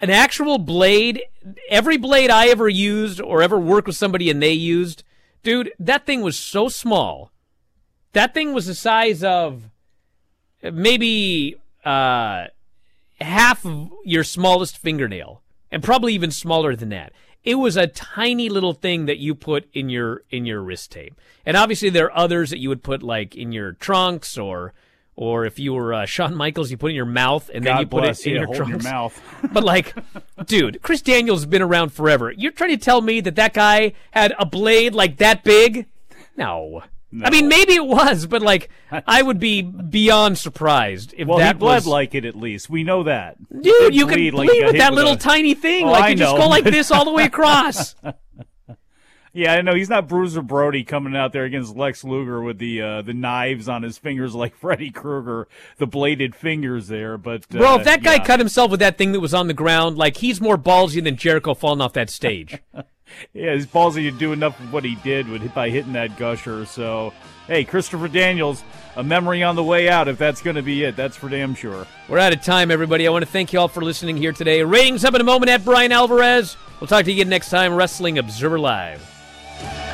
An 0.00 0.10
actual 0.10 0.58
blade, 0.58 1.22
every 1.68 1.96
blade 1.96 2.30
I 2.30 2.48
ever 2.48 2.68
used 2.68 3.20
or 3.20 3.42
ever 3.42 3.58
worked 3.58 3.88
with 3.88 3.96
somebody 3.96 4.30
and 4.30 4.40
they 4.42 4.52
used, 4.52 5.02
dude, 5.42 5.72
that 5.78 6.06
thing 6.06 6.22
was 6.22 6.38
so 6.38 6.68
small. 6.68 7.32
That 8.12 8.32
thing 8.32 8.52
was 8.52 8.66
the 8.66 8.74
size 8.74 9.24
of 9.24 9.64
maybe 10.62 11.56
uh, 11.84 12.46
half 13.20 13.64
of 13.64 13.90
your 14.04 14.24
smallest 14.24 14.78
fingernail, 14.78 15.42
and 15.70 15.82
probably 15.82 16.14
even 16.14 16.30
smaller 16.30 16.74
than 16.74 16.88
that. 16.90 17.12
It 17.44 17.56
was 17.56 17.76
a 17.76 17.86
tiny 17.86 18.48
little 18.48 18.74
thing 18.74 19.06
that 19.06 19.18
you 19.18 19.34
put 19.34 19.68
in 19.72 19.88
your 19.88 20.22
in 20.30 20.44
your 20.44 20.60
wrist 20.62 20.92
tape, 20.92 21.14
and 21.46 21.56
obviously 21.56 21.90
there 21.90 22.06
are 22.06 22.18
others 22.18 22.50
that 22.50 22.58
you 22.58 22.68
would 22.68 22.82
put 22.82 23.02
like 23.02 23.34
in 23.34 23.52
your 23.52 23.72
trunks 23.72 24.36
or 24.36 24.74
or 25.20 25.44
if 25.44 25.58
you 25.58 25.74
were 25.74 25.92
uh, 25.92 26.06
Shawn 26.06 26.36
Michaels, 26.36 26.70
you 26.70 26.76
put 26.76 26.86
it 26.86 26.90
in 26.90 26.94
your 26.94 27.04
mouth 27.04 27.50
and 27.52 27.66
then 27.66 27.76
you 27.78 27.86
put 27.86 28.02
bless 28.02 28.20
it 28.20 28.28
in 28.28 28.34
you, 28.34 28.38
your 28.42 28.54
trunks. 28.54 28.84
your 28.84 28.92
mouth. 28.92 29.20
but 29.52 29.64
like, 29.64 29.92
dude, 30.46 30.80
Chris 30.80 31.02
Daniels 31.02 31.40
has 31.40 31.46
been 31.46 31.60
around 31.60 31.92
forever. 31.92 32.30
You're 32.30 32.52
trying 32.52 32.70
to 32.70 32.76
tell 32.76 33.00
me 33.00 33.20
that 33.22 33.34
that 33.34 33.52
guy 33.52 33.94
had 34.12 34.32
a 34.38 34.46
blade 34.46 34.94
like 34.94 35.16
that 35.16 35.42
big? 35.42 35.86
No. 36.36 36.84
I 37.20 37.30
mean, 37.30 37.48
maybe 37.48 37.74
it 37.74 37.84
was, 37.84 38.26
but 38.26 38.42
like, 38.42 38.70
I 39.08 39.22
would 39.22 39.40
be 39.40 39.62
beyond 39.62 40.38
surprised 40.38 41.14
if 41.16 41.26
well, 41.26 41.38
that 41.38 41.56
he 41.56 41.58
bled 41.58 41.78
was 41.78 41.86
like 41.88 42.14
it 42.14 42.24
at 42.24 42.36
least. 42.36 42.70
We 42.70 42.84
know 42.84 43.02
that. 43.02 43.38
Dude, 43.60 43.96
you 43.96 44.06
can 44.06 44.18
bleed 44.18 44.34
like 44.34 44.48
with 44.50 44.76
that 44.76 44.94
little 44.94 45.14
a- 45.14 45.18
tiny 45.18 45.54
thing. 45.54 45.84
Oh, 45.88 45.90
like 45.90 46.04
I 46.04 46.08
you 46.10 46.16
just 46.16 46.36
go 46.36 46.46
like 46.46 46.62
this 46.62 46.92
all 46.92 47.04
the 47.04 47.12
way 47.12 47.24
across. 47.24 47.96
Yeah, 49.32 49.54
I 49.54 49.60
know 49.60 49.74
he's 49.74 49.90
not 49.90 50.08
Bruiser 50.08 50.42
Brody 50.42 50.84
coming 50.84 51.14
out 51.14 51.32
there 51.32 51.44
against 51.44 51.76
Lex 51.76 52.04
Luger 52.04 52.40
with 52.40 52.58
the 52.58 52.80
uh, 52.82 53.02
the 53.02 53.14
knives 53.14 53.68
on 53.68 53.82
his 53.82 53.98
fingers 53.98 54.34
like 54.34 54.54
Freddy 54.54 54.90
Krueger, 54.90 55.48
the 55.78 55.86
bladed 55.86 56.34
fingers 56.34 56.88
there. 56.88 57.18
But 57.18 57.46
uh, 57.54 57.58
Bro, 57.58 57.76
if 57.76 57.84
that 57.84 58.02
guy 58.02 58.14
yeah. 58.14 58.24
cut 58.24 58.38
himself 58.38 58.70
with 58.70 58.80
that 58.80 58.98
thing 58.98 59.12
that 59.12 59.20
was 59.20 59.34
on 59.34 59.46
the 59.46 59.54
ground, 59.54 59.96
like 59.96 60.16
he's 60.18 60.40
more 60.40 60.58
ballsy 60.58 61.02
than 61.02 61.16
Jericho 61.16 61.54
falling 61.54 61.80
off 61.80 61.92
that 61.94 62.10
stage. 62.10 62.58
yeah, 63.32 63.52
his 63.52 63.66
ballsy 63.66 64.10
to 64.10 64.10
do 64.10 64.32
enough 64.32 64.58
of 64.60 64.72
what 64.72 64.84
he 64.84 64.96
did 64.96 65.28
with 65.28 65.52
by 65.54 65.70
hitting 65.70 65.92
that 65.92 66.16
gusher. 66.16 66.64
So, 66.66 67.12
hey, 67.46 67.64
Christopher 67.64 68.08
Daniels, 68.08 68.62
a 68.96 69.02
memory 69.02 69.42
on 69.42 69.56
the 69.56 69.64
way 69.64 69.88
out. 69.88 70.08
If 70.08 70.18
that's 70.18 70.40
going 70.40 70.56
to 70.56 70.62
be 70.62 70.84
it, 70.84 70.96
that's 70.96 71.16
for 71.16 71.28
damn 71.28 71.54
sure. 71.54 71.86
We're 72.08 72.18
out 72.18 72.32
of 72.32 72.42
time, 72.42 72.70
everybody. 72.70 73.06
I 73.06 73.10
want 73.10 73.24
to 73.24 73.30
thank 73.30 73.52
you 73.52 73.60
all 73.60 73.68
for 73.68 73.82
listening 73.82 74.16
here 74.16 74.32
today. 74.32 74.62
Ratings 74.62 75.04
up 75.04 75.14
in 75.14 75.20
a 75.20 75.24
moment 75.24 75.50
at 75.50 75.64
Bryan 75.64 75.92
Alvarez. 75.92 76.56
We'll 76.80 76.88
talk 76.88 77.04
to 77.04 77.12
you 77.12 77.20
again 77.20 77.28
next 77.28 77.50
time, 77.50 77.74
Wrestling 77.74 78.18
Observer 78.18 78.58
Live. 78.58 79.17
Woo! 79.60 79.87